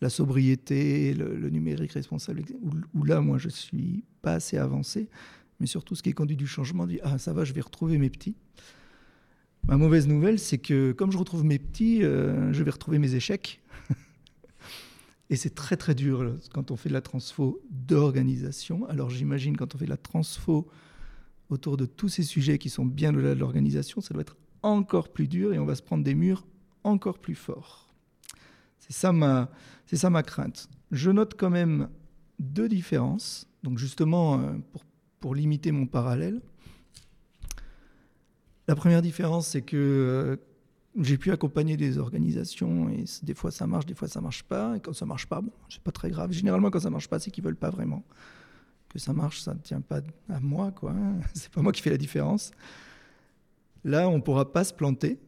la 0.00 0.08
sobriété, 0.08 1.12
le, 1.12 1.50
numérique 1.50 1.92
responsable, 1.92 2.42
où, 2.94 3.04
là, 3.04 3.20
moi, 3.20 3.36
je 3.36 3.50
suis 3.50 4.02
pas 4.22 4.32
assez 4.32 4.56
avancé, 4.56 5.10
mais 5.60 5.66
surtout 5.66 5.94
ce 5.94 6.02
qui 6.02 6.08
est 6.08 6.14
conduit 6.14 6.36
du 6.36 6.46
changement, 6.46 6.86
dit 6.86 6.98
ah 7.02 7.18
ça 7.18 7.34
va, 7.34 7.44
je 7.44 7.52
vais 7.52 7.60
retrouver 7.60 7.98
mes 7.98 8.08
petits. 8.08 8.34
Ma 9.68 9.76
mauvaise 9.76 10.06
nouvelle, 10.06 10.38
c'est 10.38 10.58
que 10.58 10.92
comme 10.92 11.10
je 11.10 11.18
retrouve 11.18 11.44
mes 11.44 11.58
petits, 11.58 12.04
euh, 12.04 12.52
je 12.52 12.62
vais 12.62 12.70
retrouver 12.70 13.00
mes 13.00 13.16
échecs. 13.16 13.60
Et 15.30 15.34
c'est 15.34 15.56
très 15.56 15.76
très 15.76 15.96
dur 15.96 16.36
quand 16.54 16.70
on 16.70 16.76
fait 16.76 16.88
de 16.88 16.94
la 16.94 17.00
transfo 17.00 17.60
d'organisation. 17.70 18.86
Alors 18.88 19.10
j'imagine 19.10 19.56
quand 19.56 19.74
on 19.74 19.78
fait 19.78 19.86
de 19.86 19.90
la 19.90 19.96
transfo 19.96 20.68
autour 21.48 21.76
de 21.76 21.84
tous 21.84 22.08
ces 22.08 22.22
sujets 22.22 22.58
qui 22.58 22.70
sont 22.70 22.84
bien 22.84 23.12
au-delà 23.12 23.34
de 23.34 23.40
l'organisation, 23.40 24.00
ça 24.00 24.14
doit 24.14 24.20
être 24.20 24.36
encore 24.62 25.08
plus 25.08 25.26
dur 25.26 25.52
et 25.52 25.58
on 25.58 25.64
va 25.64 25.74
se 25.74 25.82
prendre 25.82 26.04
des 26.04 26.14
murs 26.14 26.46
encore 26.84 27.18
plus 27.18 27.34
forts. 27.34 27.92
C'est 28.78 28.92
ça 28.92 29.12
ma, 29.12 30.22
crainte. 30.22 30.68
Je 30.92 31.10
note 31.10 31.34
quand 31.36 31.50
même 31.50 31.88
deux 32.38 32.68
différences. 32.68 33.48
Donc 33.64 33.78
justement, 33.78 34.38
euh, 34.38 34.52
pour 35.18 35.34
limiter 35.34 35.72
mon 35.72 35.86
parallèle, 35.86 36.40
la 38.68 38.74
première 38.74 39.02
différence, 39.02 39.48
c'est 39.48 39.62
que 39.62 39.76
euh, 39.76 40.36
j'ai 41.00 41.18
pu 41.18 41.30
accompagner 41.30 41.76
des 41.76 41.98
organisations 41.98 42.88
et 42.88 43.04
des 43.22 43.34
fois 43.34 43.50
ça 43.50 43.66
marche, 43.66 43.86
des 43.86 43.94
fois 43.94 44.08
ça 44.08 44.20
marche 44.20 44.42
pas. 44.44 44.76
Et 44.76 44.80
quand 44.80 44.92
ça 44.92 45.06
marche 45.06 45.26
pas, 45.26 45.40
bon, 45.40 45.52
c'est 45.68 45.82
pas 45.82 45.92
très 45.92 46.10
grave. 46.10 46.32
Généralement, 46.32 46.70
quand 46.70 46.80
ça 46.80 46.90
marche 46.90 47.08
pas, 47.08 47.18
c'est 47.18 47.30
qu'ils 47.30 47.44
veulent 47.44 47.56
pas 47.56 47.70
vraiment 47.70 48.04
que 48.88 48.98
ça 48.98 49.12
marche, 49.12 49.40
ça 49.40 49.54
ne 49.54 49.58
tient 49.60 49.80
pas 49.80 50.00
à 50.28 50.40
moi, 50.40 50.70
quoi. 50.72 50.94
C'est 51.34 51.50
pas 51.50 51.60
moi 51.60 51.72
qui 51.72 51.82
fais 51.82 51.90
la 51.90 51.96
différence. 51.98 52.52
Là, 53.84 54.08
on 54.08 54.20
pourra 54.20 54.52
pas 54.52 54.64
se 54.64 54.74
planter, 54.74 55.18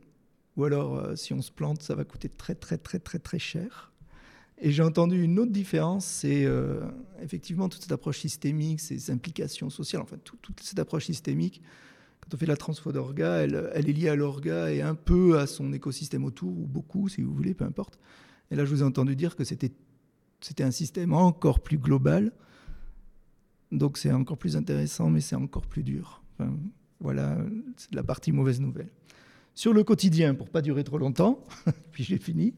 ou 0.57 0.65
alors 0.65 0.97
euh, 0.97 1.17
si 1.17 1.33
on 1.33 1.43
se 1.43 1.53
plante, 1.53 1.83
ça 1.83 1.95
va 1.95 2.05
coûter 2.05 2.29
très 2.29 2.55
très 2.55 2.79
très 2.79 2.99
très 2.99 3.19
très 3.19 3.39
cher. 3.39 3.93
Et 4.61 4.73
j'ai 4.73 4.83
entendu 4.83 5.23
une 5.23 5.39
autre 5.39 5.53
différence, 5.53 6.05
c'est 6.05 6.45
euh, 6.45 6.81
effectivement 7.23 7.69
toute 7.69 7.83
cette 7.83 7.93
approche 7.93 8.19
systémique, 8.21 8.81
ces 8.81 9.11
implications 9.13 9.71
sociales, 9.71 10.03
enfin 10.03 10.17
tout- 10.25 10.37
toute 10.43 10.61
cette 10.61 10.79
approche 10.81 11.07
systémique. 11.07 11.63
Fait 12.37 12.47
la 12.47 12.57
transfo 12.57 12.93
d'orga, 12.93 13.37
elle, 13.37 13.55
est 13.75 13.93
liée 13.93 14.09
à 14.09 14.15
l'orga 14.17 14.71
et 14.71 14.83
un 14.83 14.95
peu 14.95 15.39
à 15.39 15.47
son 15.47 15.73
écosystème 15.73 16.25
autour, 16.25 16.51
ou 16.51 16.67
beaucoup, 16.67 17.09
si 17.09 17.23
vous 17.23 17.33
voulez, 17.33 17.55
peu 17.55 17.65
importe. 17.65 17.99
Et 18.51 18.57
là, 18.57 18.65
je 18.65 18.71
vous 18.71 18.83
ai 18.83 18.85
entendu 18.85 19.17
dire 19.17 19.35
que 19.35 19.45
c'était 19.45 19.73
un 20.61 20.71
système 20.71 21.13
encore 21.15 21.61
plus 21.61 21.79
global. 21.79 22.33
Donc 23.73 23.99
c'est 23.99 24.13
encore 24.13 24.39
plus 24.39 24.57
intéressant, 24.57 25.11
mais 25.11 25.21
c'est 25.21 25.37
encore 25.37 25.67
plus 25.67 25.83
dur. 25.83 26.23
Enfin, 26.35 26.55
voilà, 27.01 27.39
c'est 27.77 27.95
la 27.95 28.03
partie 28.03 28.33
mauvaise 28.33 28.61
nouvelle. 28.61 28.91
Sur 29.55 29.73
le 29.73 29.83
quotidien, 29.83 30.35
pour 30.35 30.49
pas 30.51 30.63
durer 30.63 30.85
trop 30.85 30.99
longtemps, 30.99 31.45
puis 31.93 32.05
j'ai 32.05 32.19
fini, 32.19 32.55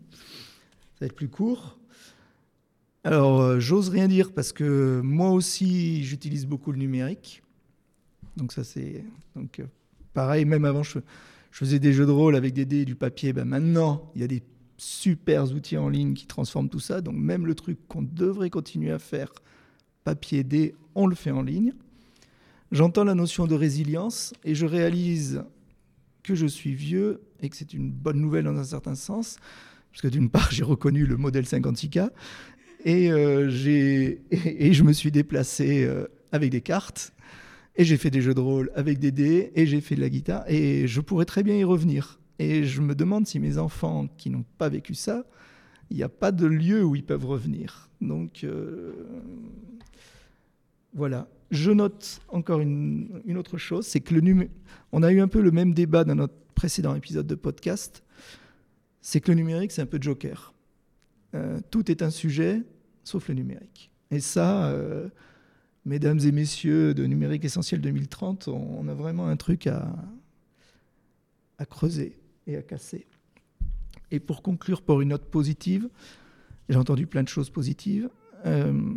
ça 0.95 1.01
va 1.01 1.07
être 1.07 1.17
plus 1.17 1.29
court. 1.29 1.79
Alors, 3.03 3.41
euh, 3.41 3.61
j'ose 3.61 3.89
rien 3.89 4.09
dire 4.09 4.33
parce 4.33 4.53
que 4.53 5.01
moi 5.03 5.31
aussi, 5.31 6.05
j'utilise 6.05 6.47
beaucoup 6.47 6.71
le 6.71 6.79
numérique. 6.79 7.43
Donc 8.37 8.53
ça, 8.53 8.65
c'est 8.65 9.05
donc 9.35 9.61
euh, 9.61 9.67
pareil. 10.13 10.45
Même 10.45 10.65
avant, 10.65 10.83
je, 10.83 10.99
faisais 11.51 11.79
des 11.79 11.93
jeux 11.93 12.07
de 12.07 12.11
rôle 12.11 12.37
avec 12.37 12.55
des 12.55 12.65
dés 12.65 12.81
et 12.81 12.85
du 12.85 12.95
papier. 12.95 13.33
Ben 13.33 13.45
maintenant, 13.45 14.11
il 14.15 14.21
y 14.21 14.25
a 14.25 14.29
des 14.29 14.43
super 14.77 15.53
outils 15.53 15.77
en 15.77 15.89
ligne 15.89 16.15
qui 16.15 16.27
transforment 16.27 16.69
tout 16.69 16.81
ça. 16.81 17.01
Donc 17.01 17.17
même 17.17 17.47
le 17.47 17.55
truc 17.55 17.79
qu'on 17.89 18.03
devrait 18.03 18.51
continuer 18.51 18.93
à 18.93 18.99
faire 18.99 19.31
papier 20.05 20.45
dés, 20.45 20.75
on 20.95 21.07
le 21.07 21.15
fait 21.15 21.31
en 21.31 21.43
ligne. 21.43 21.75
J'entends 22.73 23.05
la 23.05 23.15
notion 23.15 23.47
de 23.47 23.55
résilience 23.55 24.33
et 24.45 24.55
je 24.55 24.65
réalise 24.65 25.43
que 26.23 26.35
je 26.35 26.47
suis 26.47 26.75
vieux 26.75 27.21
et 27.41 27.49
que 27.49 27.57
c'est 27.57 27.75
une 27.75 27.91
bonne 27.91 28.21
nouvelle 28.21 28.45
dans 28.45 28.57
un 28.57 28.65
certain 28.65 28.95
sens, 28.95 29.39
parce 29.91 30.03
que 30.03 30.09
d'une 30.09 30.31
part, 30.31 30.51
j'ai 30.53 30.63
reconnu 30.63 31.05
le 31.05 31.17
modèle 31.17 31.45
56K 31.45 32.11
et, 32.85 33.11
euh, 33.11 33.51
et, 33.67 34.21
et 34.31 34.73
je 34.73 34.85
me 34.85 34.93
suis 34.93 35.11
déplacé 35.11 35.85
euh, 35.85 36.07
avec 36.33 36.51
des 36.51 36.61
cartes 36.61 37.13
et 37.77 37.85
j'ai 37.85 37.97
fait 37.97 38.11
des 38.11 38.21
jeux 38.21 38.35
de 38.35 38.41
rôle 38.41 38.71
avec 38.75 38.99
des 38.99 39.11
dés 39.13 39.53
et 39.55 39.67
j'ai 39.67 39.81
fait 39.81 39.95
de 39.95 40.01
la 40.01 40.11
guitare 40.11 40.45
et 40.49 40.87
je 40.87 41.01
pourrais 41.01 41.25
très 41.25 41.43
bien 41.43 41.57
y 41.57 41.65
revenir. 41.65 42.21
Et 42.39 42.65
je 42.65 42.81
me 42.81 42.95
demande 42.95 43.27
si 43.27 43.39
mes 43.39 43.59
enfants 43.59 44.09
qui 44.17 44.31
n'ont 44.31 44.45
pas 44.59 44.69
vécu 44.69 44.95
ça, 44.95 45.25
il 45.91 45.97
n'y 45.97 46.03
a 46.03 46.09
pas 46.09 46.33
de 46.33 46.47
lieu 46.47 46.83
où 46.85 46.97
ils 46.97 47.05
peuvent 47.05 47.27
revenir. 47.27 47.91
Donc 48.01 48.45
euh, 48.45 48.93
voilà. 50.95 51.29
Je 51.51 51.71
note 51.73 52.21
encore 52.29 52.61
une, 52.61 53.23
autre 53.37 53.59
chose, 53.59 53.87
c'est 53.87 54.01
que 54.01 54.15
le 54.15 54.21
numé- 54.21 54.51
on 54.93 55.03
a 55.03 55.13
eu 55.13 55.21
un 55.21 55.27
peu 55.29 55.41
le 55.41 55.51
même 55.51 55.75
débat 55.75 56.05
dans 56.05 56.15
notre 56.15 56.35
précédent 56.55 56.95
épisode 56.95 57.27
de 57.27 57.35
podcast, 57.35 58.05
c'est 59.01 59.21
que 59.21 59.33
le 59.33 59.37
numérique, 59.37 59.73
c'est 59.73 59.83
un 59.83 59.87
peu 59.87 59.99
joker. 60.01 60.55
Euh, 61.35 61.59
tout 61.71 61.91
est 61.91 62.03
un 62.03 62.11
sujet, 62.11 62.63
sauf 63.03 63.29
le 63.29 63.35
numérique. 63.35 63.91
Et 64.13 64.21
ça, 64.21 64.67
euh, 64.71 65.09
mesdames 65.85 66.21
et 66.21 66.33
messieurs 66.33 66.95
de 66.95 67.07
Numérique 67.07 67.45
Essentiel 67.45 67.81
2030, 67.81 68.49
on, 68.49 68.87
a 68.89 68.95
vraiment 68.95 69.27
un 69.27 69.37
truc 69.37 69.67
à, 69.67 69.93
creuser 71.69 72.19
et 72.47 72.57
à 72.57 72.63
casser. 72.63 73.07
Et 74.11 74.21
pour 74.21 74.43
conclure 74.43 74.83
par 74.83 75.01
une 75.01 75.11
note 75.11 75.27
positive, 75.27 75.89
j'ai 76.69 76.77
entendu 76.77 77.07
plein 77.07 77.23
de 77.23 77.29
choses 77.29 77.51
positives. 77.51 78.09
euh, 78.47 78.95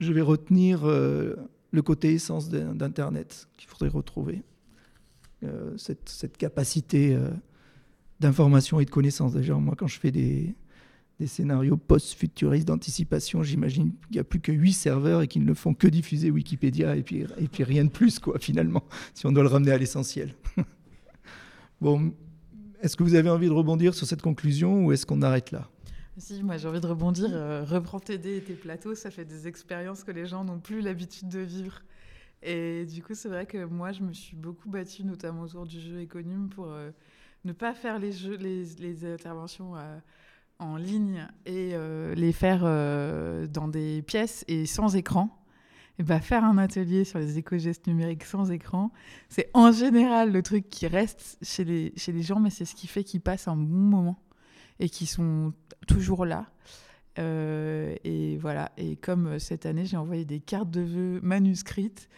je 0.00 0.12
vais 0.12 0.20
retenir 0.20 0.84
euh, 0.84 1.36
le 1.70 1.80
côté 1.80 2.12
essence 2.12 2.48
d'in- 2.48 2.74
d'Internet 2.74 3.46
qu'il 3.56 3.68
faudrait 3.68 3.88
retrouver. 3.88 4.42
Euh, 5.44 5.76
cette, 5.76 6.08
cette 6.08 6.36
capacité 6.36 7.16
d'information 8.18 8.80
et 8.80 8.84
de 8.84 8.90
connaissance. 8.90 9.32
Déjà, 9.32 9.54
moi, 9.54 9.74
quand 9.76 9.86
je 9.86 10.00
fais 10.00 10.10
des, 10.10 10.54
des 11.22 11.28
scénarios 11.28 11.76
post-futuristes 11.76 12.66
d'anticipation, 12.66 13.44
j'imagine 13.44 13.92
qu'il 13.92 14.14
n'y 14.14 14.18
a 14.18 14.24
plus 14.24 14.40
que 14.40 14.50
8 14.50 14.72
serveurs 14.72 15.22
et 15.22 15.28
qu'ils 15.28 15.44
ne 15.44 15.54
font 15.54 15.72
que 15.72 15.86
diffuser 15.86 16.32
Wikipédia 16.32 16.96
et 16.96 17.04
puis, 17.04 17.24
et 17.38 17.46
puis 17.46 17.62
rien 17.62 17.84
de 17.84 17.90
plus, 17.90 18.18
quoi, 18.18 18.40
finalement, 18.40 18.82
si 19.14 19.24
on 19.26 19.30
doit 19.30 19.44
le 19.44 19.48
ramener 19.48 19.70
à 19.70 19.78
l'essentiel. 19.78 20.34
bon, 21.80 22.12
est-ce 22.80 22.96
que 22.96 23.04
vous 23.04 23.14
avez 23.14 23.30
envie 23.30 23.46
de 23.46 23.52
rebondir 23.52 23.94
sur 23.94 24.04
cette 24.04 24.20
conclusion 24.20 24.84
ou 24.84 24.90
est-ce 24.90 25.06
qu'on 25.06 25.22
arrête 25.22 25.52
là? 25.52 25.68
Si, 26.18 26.42
moi 26.42 26.56
j'ai 26.56 26.66
envie 26.66 26.80
de 26.80 26.86
rebondir. 26.88 27.28
euh, 27.30 27.64
reprends 27.64 28.00
tes 28.00 28.18
dés 28.18 28.38
et 28.38 28.42
tes 28.42 28.54
plateaux, 28.54 28.96
ça 28.96 29.12
fait 29.12 29.24
des 29.24 29.46
expériences 29.46 30.02
que 30.02 30.10
les 30.10 30.26
gens 30.26 30.42
n'ont 30.42 30.58
plus 30.58 30.80
l'habitude 30.80 31.28
de 31.28 31.38
vivre. 31.38 31.82
Et 32.42 32.84
du 32.84 33.00
coup, 33.00 33.14
c'est 33.14 33.28
vrai 33.28 33.46
que 33.46 33.64
moi, 33.64 33.92
je 33.92 34.02
me 34.02 34.12
suis 34.12 34.36
beaucoup 34.36 34.68
battue, 34.68 35.04
notamment 35.04 35.42
autour 35.42 35.64
du 35.66 35.80
jeu 35.80 36.02
Econum, 36.02 36.48
pour 36.48 36.66
euh, 36.66 36.90
ne 37.44 37.52
pas 37.52 37.72
faire 37.72 38.00
les, 38.00 38.10
jeux, 38.10 38.36
les, 38.36 38.64
les 38.80 39.04
interventions 39.04 39.76
euh, 39.76 39.98
en 40.62 40.76
ligne 40.76 41.26
et 41.46 41.74
les 42.14 42.32
faire 42.32 42.62
dans 43.48 43.68
des 43.68 44.02
pièces 44.02 44.44
et 44.48 44.66
sans 44.66 44.96
écran, 44.96 45.42
et 45.98 46.02
bah, 46.02 46.20
faire 46.20 46.44
un 46.44 46.58
atelier 46.58 47.04
sur 47.04 47.18
les 47.18 47.38
éco-gestes 47.38 47.86
numériques 47.86 48.24
sans 48.24 48.50
écran, 48.50 48.92
c'est 49.28 49.50
en 49.52 49.72
général 49.72 50.32
le 50.32 50.42
truc 50.42 50.68
qui 50.68 50.86
reste 50.86 51.38
chez 51.42 51.64
les, 51.64 51.92
chez 51.96 52.12
les 52.12 52.22
gens, 52.22 52.40
mais 52.40 52.50
c'est 52.50 52.64
ce 52.64 52.74
qui 52.74 52.86
fait 52.86 53.04
qu'ils 53.04 53.20
passent 53.20 53.48
un 53.48 53.56
bon 53.56 53.76
moment 53.76 54.18
et 54.80 54.88
qu'ils 54.88 55.06
sont 55.06 55.52
toujours 55.86 56.24
là. 56.24 56.46
Euh, 57.18 57.94
et 58.04 58.38
voilà. 58.38 58.72
Et 58.76 58.96
comme 58.96 59.26
euh, 59.26 59.38
cette 59.38 59.66
année, 59.66 59.84
j'ai 59.84 59.96
envoyé 59.96 60.24
des 60.24 60.40
cartes 60.40 60.70
de 60.70 60.80
vœux 60.80 61.20
manuscrites 61.22 62.08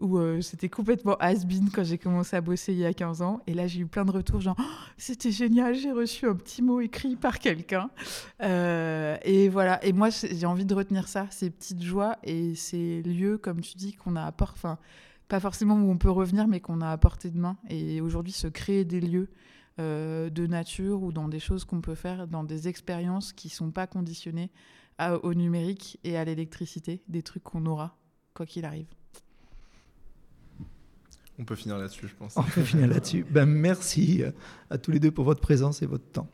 où 0.00 0.18
euh, 0.18 0.40
c'était 0.40 0.68
complètement 0.68 1.16
has-been 1.20 1.70
quand 1.70 1.84
j'ai 1.84 1.98
commencé 1.98 2.36
à 2.36 2.40
bosser 2.40 2.72
il 2.72 2.78
y 2.78 2.86
a 2.86 2.92
15 2.92 3.22
ans. 3.22 3.40
Et 3.46 3.54
là, 3.54 3.66
j'ai 3.66 3.80
eu 3.80 3.86
plein 3.86 4.04
de 4.04 4.10
retours, 4.10 4.40
genre, 4.40 4.56
oh, 4.58 4.62
c'était 4.96 5.30
génial, 5.30 5.74
j'ai 5.74 5.92
reçu 5.92 6.26
un 6.26 6.34
petit 6.34 6.62
mot 6.62 6.80
écrit 6.80 7.16
par 7.16 7.38
quelqu'un. 7.38 7.90
et 8.40 9.48
voilà. 9.48 9.82
Et 9.84 9.92
moi, 9.92 10.08
j'ai 10.10 10.46
envie 10.46 10.66
de 10.66 10.74
retenir 10.74 11.08
ça, 11.08 11.26
ces 11.30 11.50
petites 11.50 11.82
joies 11.82 12.16
et 12.22 12.54
ces 12.54 13.02
lieux, 13.02 13.38
comme 13.38 13.60
tu 13.60 13.76
dis, 13.76 13.94
qu'on 13.94 14.16
a 14.16 14.24
apporté, 14.24 14.54
enfin, 14.58 14.78
pas 15.28 15.40
forcément 15.40 15.74
où 15.74 15.90
on 15.90 15.98
peut 15.98 16.10
revenir, 16.10 16.46
mais 16.46 16.60
qu'on 16.60 16.80
a 16.80 16.90
à 16.90 16.98
portée 16.98 17.30
de 17.30 17.38
main. 17.38 17.56
Et 17.68 18.00
aujourd'hui, 18.00 18.32
se 18.32 18.46
créer 18.46 18.84
des 18.84 19.00
lieux 19.00 19.28
euh, 19.78 20.30
de 20.30 20.46
nature 20.46 21.02
ou 21.02 21.12
dans 21.12 21.28
des 21.28 21.40
choses 21.40 21.64
qu'on 21.64 21.80
peut 21.80 21.94
faire, 21.94 22.26
dans 22.26 22.44
des 22.44 22.68
expériences 22.68 23.32
qui 23.32 23.48
ne 23.48 23.52
sont 23.52 23.70
pas 23.70 23.86
conditionnées 23.86 24.50
au 25.22 25.34
numérique 25.34 26.00
et 26.04 26.16
à 26.16 26.24
l'électricité, 26.24 27.02
des 27.08 27.22
trucs 27.22 27.42
qu'on 27.42 27.66
aura, 27.66 27.98
quoi 28.32 28.46
qu'il 28.46 28.64
arrive. 28.64 28.86
On 31.38 31.44
peut 31.44 31.54
finir 31.54 31.78
là-dessus, 31.78 32.08
je 32.08 32.14
pense. 32.14 32.36
On 32.36 32.42
peut 32.42 32.62
finir 32.62 32.88
là-dessus. 32.88 33.24
Ben, 33.30 33.46
merci 33.46 34.24
à 34.70 34.78
tous 34.78 34.90
les 34.90 35.00
deux 35.00 35.10
pour 35.10 35.24
votre 35.24 35.40
présence 35.40 35.82
et 35.82 35.86
votre 35.86 36.10
temps. 36.10 36.28